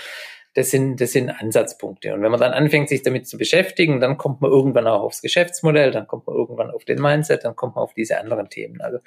Das 0.54 0.70
sind, 0.70 1.02
das 1.02 1.12
sind 1.12 1.28
Ansatzpunkte. 1.28 2.14
Und 2.14 2.22
wenn 2.22 2.30
man 2.30 2.40
dann 2.40 2.54
anfängt, 2.54 2.88
sich 2.88 3.02
damit 3.02 3.28
zu 3.28 3.36
beschäftigen, 3.36 4.00
dann 4.00 4.16
kommt 4.16 4.40
man 4.40 4.50
irgendwann 4.50 4.86
auch 4.86 5.02
aufs 5.02 5.20
Geschäftsmodell, 5.20 5.90
dann 5.90 6.06
kommt 6.06 6.26
man 6.26 6.34
irgendwann 6.34 6.70
auf 6.70 6.86
den 6.86 6.98
Mindset, 6.98 7.44
dann 7.44 7.56
kommt 7.56 7.74
man 7.76 7.84
auf 7.84 7.92
diese 7.92 8.18
anderen 8.18 8.48
Themen. 8.48 8.80
Also 8.80 9.00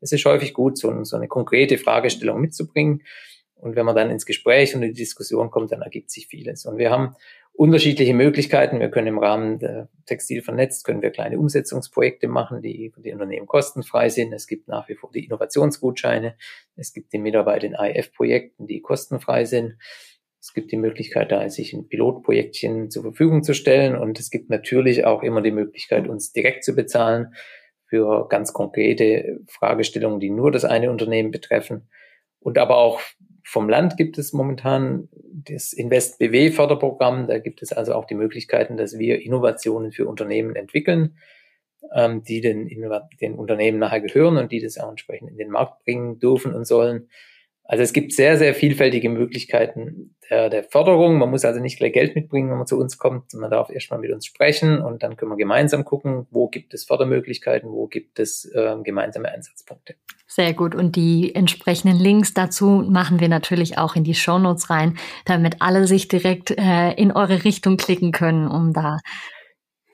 es 0.00 0.12
ist 0.12 0.24
häufig 0.24 0.54
gut, 0.54 0.78
so, 0.78 1.02
so 1.02 1.16
eine 1.16 1.26
konkrete 1.26 1.76
Fragestellung 1.76 2.40
mitzubringen 2.40 3.02
und 3.56 3.76
wenn 3.76 3.86
man 3.86 3.96
dann 3.96 4.10
ins 4.10 4.26
Gespräch 4.26 4.74
und 4.74 4.82
in 4.82 4.90
die 4.90 5.00
Diskussion 5.00 5.50
kommt, 5.50 5.72
dann 5.72 5.82
ergibt 5.82 6.10
sich 6.10 6.26
vieles. 6.26 6.66
Und 6.66 6.76
wir 6.76 6.90
haben 6.90 7.16
unterschiedliche 7.54 8.14
Möglichkeiten. 8.14 8.80
Wir 8.80 8.90
können 8.90 9.06
im 9.06 9.18
Rahmen 9.18 9.58
der 9.58 9.88
Textil 10.06 10.42
vernetzt, 10.42 10.84
können 10.84 11.02
wir 11.02 11.10
kleine 11.10 11.38
Umsetzungsprojekte 11.38 12.26
machen, 12.26 12.62
die 12.62 12.90
für 12.92 13.00
die 13.00 13.12
Unternehmen 13.12 13.46
kostenfrei 13.46 14.08
sind. 14.08 14.32
Es 14.32 14.46
gibt 14.46 14.68
nach 14.68 14.88
wie 14.88 14.96
vor 14.96 15.10
die 15.12 15.24
Innovationsgutscheine. 15.24 16.36
Es 16.76 16.92
gibt 16.92 17.12
die 17.12 17.18
Mitarbeit 17.18 17.64
in 17.64 17.74
IF-Projekten, 17.74 18.66
die 18.66 18.80
kostenfrei 18.80 19.44
sind. 19.44 19.76
Es 20.40 20.52
gibt 20.52 20.72
die 20.72 20.76
Möglichkeit, 20.76 21.32
da 21.32 21.48
sich 21.48 21.72
ein 21.72 21.88
Pilotprojektchen 21.88 22.90
zur 22.90 23.02
Verfügung 23.02 23.44
zu 23.44 23.54
stellen. 23.54 23.96
Und 23.96 24.18
es 24.18 24.30
gibt 24.30 24.50
natürlich 24.50 25.06
auch 25.06 25.22
immer 25.22 25.40
die 25.40 25.52
Möglichkeit, 25.52 26.08
uns 26.08 26.32
direkt 26.32 26.64
zu 26.64 26.74
bezahlen 26.74 27.34
für 27.86 28.28
ganz 28.28 28.52
konkrete 28.52 29.40
Fragestellungen, 29.48 30.20
die 30.20 30.30
nur 30.30 30.50
das 30.50 30.64
eine 30.64 30.90
Unternehmen 30.90 31.30
betreffen. 31.30 31.88
Und 32.40 32.58
aber 32.58 32.76
auch 32.76 33.00
vom 33.44 33.68
Land 33.68 33.98
gibt 33.98 34.16
es 34.16 34.32
momentan 34.32 35.08
das 35.12 35.74
Invest 35.74 36.18
BW 36.18 36.50
Förderprogramm. 36.50 37.28
Da 37.28 37.38
gibt 37.38 37.62
es 37.62 37.72
also 37.72 37.92
auch 37.94 38.06
die 38.06 38.14
Möglichkeiten, 38.14 38.78
dass 38.78 38.98
wir 38.98 39.20
Innovationen 39.20 39.92
für 39.92 40.08
Unternehmen 40.08 40.56
entwickeln, 40.56 41.18
ähm, 41.94 42.22
die 42.22 42.40
den, 42.40 42.68
den 43.20 43.34
Unternehmen 43.34 43.78
nachher 43.78 44.00
gehören 44.00 44.38
und 44.38 44.50
die 44.50 44.62
das 44.62 44.78
auch 44.78 44.88
entsprechend 44.88 45.30
in 45.30 45.36
den 45.36 45.50
Markt 45.50 45.84
bringen 45.84 46.18
dürfen 46.18 46.54
und 46.54 46.66
sollen. 46.66 47.10
Also 47.66 47.82
es 47.82 47.94
gibt 47.94 48.12
sehr, 48.12 48.36
sehr 48.36 48.54
vielfältige 48.54 49.08
Möglichkeiten 49.08 50.14
der, 50.28 50.50
der 50.50 50.64
Förderung. 50.64 51.18
Man 51.18 51.30
muss 51.30 51.46
also 51.46 51.60
nicht 51.60 51.78
gleich 51.78 51.94
Geld 51.94 52.14
mitbringen, 52.14 52.50
wenn 52.50 52.58
man 52.58 52.66
zu 52.66 52.78
uns 52.78 52.98
kommt. 52.98 53.32
Man 53.32 53.50
darf 53.50 53.70
erstmal 53.70 54.00
mit 54.00 54.12
uns 54.12 54.26
sprechen 54.26 54.82
und 54.82 55.02
dann 55.02 55.16
können 55.16 55.30
wir 55.30 55.36
gemeinsam 55.36 55.84
gucken, 55.84 56.26
wo 56.30 56.48
gibt 56.48 56.74
es 56.74 56.84
Fördermöglichkeiten, 56.84 57.70
wo 57.70 57.86
gibt 57.86 58.18
es 58.18 58.44
äh, 58.54 58.76
gemeinsame 58.82 59.30
Einsatzpunkte. 59.30 59.94
Sehr 60.26 60.52
gut. 60.52 60.74
Und 60.74 60.96
die 60.96 61.34
entsprechenden 61.34 61.98
Links 61.98 62.34
dazu 62.34 62.84
machen 62.86 63.20
wir 63.20 63.28
natürlich 63.28 63.78
auch 63.78 63.96
in 63.96 64.04
die 64.04 64.14
Shownotes 64.14 64.68
rein, 64.68 64.98
damit 65.24 65.56
alle 65.60 65.86
sich 65.86 66.08
direkt 66.08 66.50
äh, 66.50 66.92
in 66.92 67.12
eure 67.12 67.44
Richtung 67.44 67.78
klicken 67.78 68.12
können, 68.12 68.46
um 68.46 68.74
da 68.74 68.98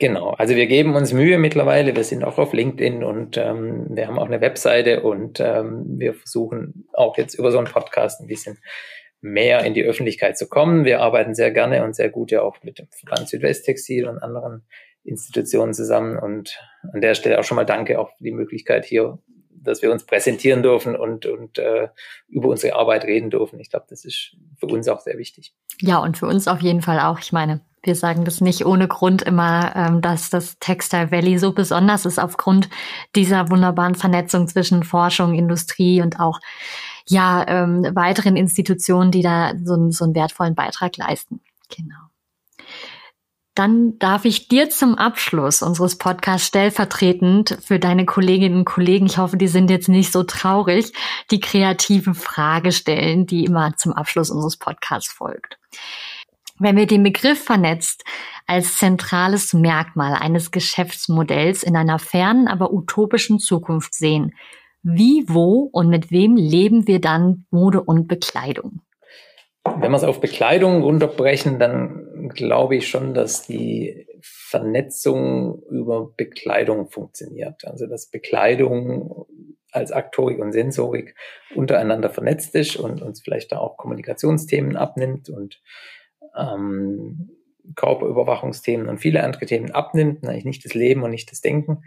Genau, 0.01 0.31
also 0.31 0.57
wir 0.57 0.67
geben 0.67 0.95
uns 0.95 1.13
Mühe 1.13 1.37
mittlerweile, 1.37 1.95
wir 1.95 2.05
sind 2.05 2.25
auch 2.25 2.39
auf 2.39 2.55
LinkedIn 2.55 3.05
und 3.05 3.37
ähm, 3.37 3.87
wir 3.91 4.09
haben 4.09 4.19
auch 4.19 4.25
eine 4.25 4.41
Webseite 4.41 5.03
und 5.03 5.41
ähm, 5.41 5.85
wir 5.99 6.15
versuchen 6.15 6.89
auch 6.95 7.19
jetzt 7.19 7.35
über 7.35 7.53
so 7.53 7.59
einen 7.59 7.67
Podcast 7.67 8.23
ein 8.23 8.27
bisschen 8.27 8.59
mehr 9.21 9.63
in 9.63 9.75
die 9.75 9.85
Öffentlichkeit 9.85 10.39
zu 10.39 10.49
kommen. 10.49 10.87
Wir 10.87 11.03
arbeiten 11.03 11.35
sehr 11.35 11.51
gerne 11.51 11.85
und 11.85 11.95
sehr 11.95 12.09
gut 12.09 12.31
ja 12.31 12.41
auch 12.41 12.63
mit 12.63 12.79
dem 12.79 12.89
Verband 12.91 13.29
Südwesttextil 13.29 14.09
und 14.09 14.23
anderen 14.23 14.65
Institutionen 15.05 15.75
zusammen 15.75 16.19
und 16.19 16.59
an 16.95 17.03
der 17.03 17.15
Stelle 17.15 17.39
auch 17.39 17.45
schon 17.45 17.57
mal 17.57 17.67
danke 17.67 18.01
auch 18.01 18.09
für 18.17 18.25
die 18.25 18.33
Möglichkeit 18.33 18.87
hier, 18.87 19.19
dass 19.51 19.83
wir 19.83 19.93
uns 19.93 20.07
präsentieren 20.07 20.63
dürfen 20.63 20.97
und, 20.97 21.27
und 21.27 21.59
äh, 21.59 21.89
über 22.29 22.49
unsere 22.49 22.75
Arbeit 22.75 23.05
reden 23.05 23.29
dürfen. 23.29 23.61
Ich 23.61 23.69
glaube, 23.69 23.85
das 23.91 24.07
ist 24.07 24.35
für 24.59 24.67
uns 24.67 24.89
auch 24.89 25.01
sehr 25.01 25.19
wichtig. 25.19 25.53
Ja, 25.83 25.99
und 25.99 26.17
für 26.17 26.27
uns 26.27 26.49
auf 26.49 26.61
jeden 26.61 26.81
Fall 26.81 27.01
auch. 27.01 27.19
Ich 27.19 27.33
meine, 27.33 27.61
wir 27.83 27.95
sagen 27.95 28.25
das 28.25 28.41
nicht 28.41 28.67
ohne 28.67 28.89
Grund 28.89 29.23
immer, 29.23 29.75
ähm, 29.75 30.01
dass 30.01 30.31
das 30.31 30.59
Textile 30.59 31.11
Valley 31.11 31.39
so 31.39 31.53
besonders 31.53 32.05
ist 32.05 32.19
aufgrund 32.19 32.69
dieser 33.17 33.51
wunderbaren 33.51 33.95
Vernetzung 33.95 34.49
zwischen 34.49 34.83
Forschung, 34.83 35.35
Industrie 35.35 36.03
und 36.03 36.21
auch 36.21 36.41
ja 37.07 37.45
ähm, 37.49 37.87
weiteren 37.95 38.37
Institutionen, 38.37 39.11
die 39.11 39.23
da 39.23 39.53
so, 39.65 39.91
so 39.91 40.05
einen 40.05 40.15
wertvollen 40.15 40.55
Beitrag 40.55 40.97
leisten. 40.97 41.41
Genau. 41.75 42.11
Dann 43.55 43.99
darf 43.99 44.25
ich 44.25 44.49
dir 44.49 44.71
zum 44.71 44.95
Abschluss 44.95 45.61
unseres 45.61 45.99
Podcasts 45.99 46.47
stellvertretend 46.47 47.59
für 47.61 47.79
deine 47.79 48.07
Kolleginnen 48.07 48.59
und 48.59 48.65
Kollegen, 48.65 49.07
ich 49.07 49.19
hoffe, 49.19 49.37
die 49.37 49.49
sind 49.49 49.71
jetzt 49.71 49.89
nicht 49.89 50.13
so 50.13 50.23
traurig, 50.23 50.93
die 51.31 51.41
kreative 51.41 52.15
Frage 52.15 52.71
stellen, 52.71 53.27
die 53.27 53.45
immer 53.45 53.77
zum 53.77 53.93
Abschluss 53.93 54.31
unseres 54.31 54.57
Podcasts 54.57 55.13
folgt. 55.13 55.59
Wenn 56.63 56.77
wir 56.77 56.87
den 56.87 57.03
Begriff 57.03 57.43
vernetzt 57.43 58.05
als 58.47 58.77
zentrales 58.77 59.55
Merkmal 59.55 60.13
eines 60.13 60.51
Geschäftsmodells 60.51 61.63
in 61.63 61.75
einer 61.75 61.99
fernen, 61.99 62.49
aber 62.49 62.71
utopischen 62.71 63.39
Zukunft 63.39 63.95
sehen, 63.95 64.35
wie, 64.83 65.25
wo 65.27 65.71
und 65.73 65.89
mit 65.89 66.11
wem 66.11 66.37
leben 66.37 66.87
wir 66.87 67.01
dann 67.01 67.47
Mode 67.51 67.83
und 67.83 68.09
Bekleidung? 68.09 68.83
Wenn 69.65 69.91
wir 69.91 69.97
es 69.97 70.05
auf 70.05 70.21
Bekleidung 70.21 70.83
runterbrechen, 70.83 71.59
dann 71.59 72.31
glaube 72.35 72.77
ich 72.77 72.89
schon, 72.89 73.15
dass 73.15 73.47
die 73.47 74.07
Vernetzung 74.21 75.63
über 75.71 76.11
Bekleidung 76.15 76.91
funktioniert. 76.91 77.67
Also 77.67 77.87
dass 77.87 78.11
Bekleidung 78.11 79.25
als 79.73 79.93
Aktorik 79.93 80.39
und 80.39 80.53
Sensorik 80.53 81.15
untereinander 81.55 82.11
vernetzt 82.11 82.55
ist 82.55 82.77
und 82.77 83.01
uns 83.01 83.23
vielleicht 83.23 83.53
da 83.53 83.59
auch 83.59 83.79
Kommunikationsthemen 83.79 84.77
abnimmt 84.77 85.31
und 85.31 85.63
ähm, 86.37 87.31
Körperüberwachungsthemen 87.77 88.89
und 88.89 88.99
viele 88.99 89.23
andere 89.23 89.47
Themen 89.47 89.71
abnimmt, 89.71 90.23
nämlich 90.23 90.45
nicht 90.45 90.65
das 90.65 90.75
Leben 90.75 91.03
und 91.03 91.11
nicht 91.11 91.31
das 91.31 91.41
Denken. 91.41 91.85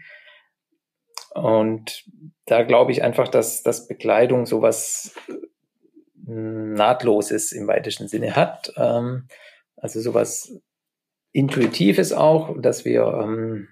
Und 1.34 2.06
da 2.46 2.64
glaube 2.64 2.92
ich 2.92 3.04
einfach, 3.04 3.28
dass, 3.28 3.64
dass 3.64 3.88
Bekleidung 3.88 4.46
sowas 4.46 5.16
hm, 6.26 6.74
Nahtloses 6.74 7.52
im 7.52 7.68
weitesten 7.68 8.08
Sinne 8.08 8.36
hat. 8.36 8.74
Ähm, 8.78 9.28
also 9.76 10.00
sowas 10.00 10.54
Intuitives 11.32 12.14
auch, 12.14 12.56
dass 12.62 12.86
wir, 12.86 13.06
ähm, 13.24 13.68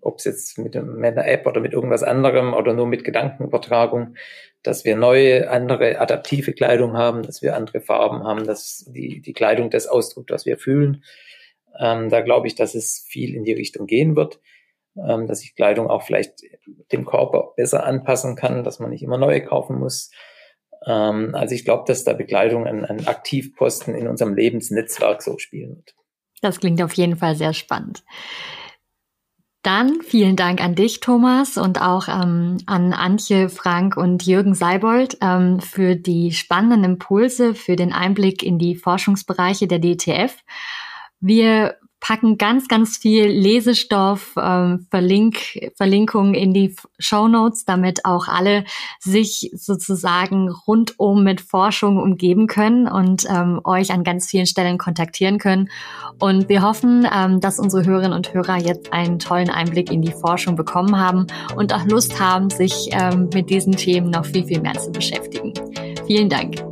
ob 0.00 0.18
es 0.18 0.24
jetzt 0.24 0.58
mit, 0.58 0.76
einer 0.76 1.26
App 1.26 1.46
oder 1.46 1.60
mit 1.60 1.72
irgendwas 1.72 2.02
anderem 2.02 2.54
oder 2.54 2.74
nur 2.74 2.86
mit 2.86 3.04
Gedankenübertragung, 3.04 4.14
dass 4.62 4.84
wir 4.84 4.96
neue, 4.96 5.50
andere 5.50 6.00
adaptive 6.00 6.52
Kleidung 6.52 6.96
haben, 6.96 7.22
dass 7.22 7.42
wir 7.42 7.56
andere 7.56 7.80
Farben 7.80 8.24
haben, 8.24 8.46
dass 8.46 8.84
die, 8.88 9.20
die 9.20 9.32
Kleidung 9.32 9.70
das 9.70 9.86
ausdrückt, 9.86 10.30
was 10.30 10.46
wir 10.46 10.58
fühlen. 10.58 11.04
Ähm, 11.78 12.08
da 12.10 12.20
glaube 12.20 12.46
ich, 12.46 12.54
dass 12.54 12.74
es 12.74 13.04
viel 13.08 13.34
in 13.34 13.44
die 13.44 13.52
Richtung 13.52 13.86
gehen 13.86 14.16
wird, 14.16 14.40
ähm, 14.96 15.26
dass 15.26 15.42
ich 15.42 15.54
Kleidung 15.54 15.88
auch 15.88 16.02
vielleicht 16.02 16.42
dem 16.92 17.06
Körper 17.06 17.52
besser 17.56 17.84
anpassen 17.84 18.36
kann, 18.36 18.64
dass 18.64 18.80
man 18.80 18.90
nicht 18.90 19.02
immer 19.02 19.18
neue 19.18 19.42
kaufen 19.42 19.78
muss. 19.78 20.10
Ähm, 20.86 21.34
also 21.34 21.54
ich 21.54 21.64
glaube, 21.64 21.84
dass 21.86 22.04
da 22.04 22.12
Begleitung 22.12 22.66
ein, 22.66 22.84
ein 22.84 23.06
Aktivposten 23.06 23.94
in 23.94 24.08
unserem 24.08 24.34
Lebensnetzwerk 24.34 25.22
so 25.22 25.38
spielen 25.38 25.76
wird. 25.76 25.94
Das 26.42 26.58
klingt 26.58 26.82
auf 26.82 26.94
jeden 26.94 27.16
Fall 27.16 27.36
sehr 27.36 27.52
spannend. 27.52 28.02
Dann 29.62 30.00
vielen 30.00 30.36
Dank 30.36 30.62
an 30.62 30.74
dich, 30.74 31.00
Thomas, 31.00 31.58
und 31.58 31.82
auch 31.82 32.08
ähm, 32.08 32.56
an 32.64 32.94
Antje, 32.94 33.50
Frank 33.50 33.96
und 33.96 34.24
Jürgen 34.24 34.54
Seibold 34.54 35.18
ähm, 35.20 35.60
für 35.60 35.96
die 35.96 36.32
spannenden 36.32 36.84
Impulse, 36.84 37.54
für 37.54 37.76
den 37.76 37.92
Einblick 37.92 38.42
in 38.42 38.58
die 38.58 38.74
Forschungsbereiche 38.74 39.66
der 39.66 39.78
DTF. 39.78 40.34
Wir 41.20 41.76
packen 42.00 42.38
ganz, 42.38 42.66
ganz 42.66 42.96
viel 42.96 43.26
Lesestoff, 43.26 44.32
ähm, 44.36 44.86
Verlink, 44.90 45.36
Verlinkungen 45.76 46.34
in 46.34 46.52
die 46.52 46.74
Show 46.98 47.28
Notes, 47.28 47.64
damit 47.64 48.04
auch 48.04 48.26
alle 48.26 48.64
sich 48.98 49.50
sozusagen 49.54 50.48
rundum 50.48 51.22
mit 51.22 51.40
Forschung 51.40 51.98
umgeben 51.98 52.46
können 52.46 52.88
und 52.88 53.26
ähm, 53.28 53.60
euch 53.64 53.92
an 53.92 54.02
ganz 54.02 54.28
vielen 54.28 54.46
Stellen 54.46 54.78
kontaktieren 54.78 55.38
können. 55.38 55.70
Und 56.18 56.48
wir 56.48 56.62
hoffen, 56.62 57.06
ähm, 57.14 57.40
dass 57.40 57.58
unsere 57.58 57.84
Hörerinnen 57.84 58.12
und 58.12 58.32
Hörer 58.32 58.56
jetzt 58.56 58.92
einen 58.92 59.18
tollen 59.18 59.50
Einblick 59.50 59.92
in 59.92 60.02
die 60.02 60.12
Forschung 60.12 60.56
bekommen 60.56 60.98
haben 60.98 61.26
und 61.56 61.74
auch 61.74 61.84
Lust 61.84 62.18
haben, 62.18 62.50
sich 62.50 62.88
ähm, 62.92 63.28
mit 63.32 63.50
diesen 63.50 63.76
Themen 63.76 64.10
noch 64.10 64.24
viel, 64.24 64.44
viel 64.44 64.60
mehr 64.60 64.74
zu 64.74 64.90
beschäftigen. 64.90 65.52
Vielen 66.06 66.28
Dank. 66.28 66.69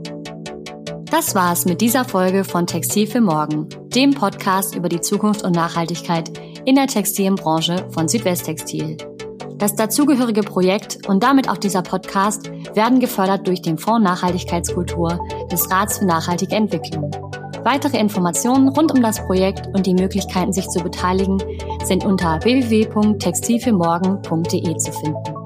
Das 1.10 1.34
war's 1.34 1.64
mit 1.64 1.80
dieser 1.80 2.04
Folge 2.04 2.44
von 2.44 2.66
Textil 2.66 3.06
für 3.06 3.22
Morgen, 3.22 3.66
dem 3.94 4.12
Podcast 4.12 4.74
über 4.74 4.90
die 4.90 5.00
Zukunft 5.00 5.42
und 5.42 5.54
Nachhaltigkeit 5.54 6.30
in 6.66 6.74
der 6.74 6.86
Textilbranche 6.86 7.86
von 7.90 8.08
Südwesttextil. 8.08 8.98
Das 9.56 9.74
dazugehörige 9.74 10.42
Projekt 10.42 11.08
und 11.08 11.22
damit 11.22 11.48
auch 11.48 11.56
dieser 11.56 11.80
Podcast 11.80 12.50
werden 12.74 13.00
gefördert 13.00 13.46
durch 13.46 13.62
den 13.62 13.78
Fonds 13.78 14.04
Nachhaltigkeitskultur 14.04 15.18
des 15.50 15.70
Rats 15.70 15.96
für 15.98 16.04
nachhaltige 16.04 16.54
Entwicklung. 16.54 17.10
Weitere 17.64 17.96
Informationen 17.98 18.68
rund 18.68 18.92
um 18.92 19.00
das 19.00 19.24
Projekt 19.24 19.66
und 19.74 19.86
die 19.86 19.94
Möglichkeiten, 19.94 20.52
sich 20.52 20.68
zu 20.68 20.80
beteiligen, 20.80 21.42
sind 21.84 22.04
unter 22.04 22.38
www.textilfürmorgen.de 22.44 24.76
zu 24.76 24.92
finden. 24.92 25.37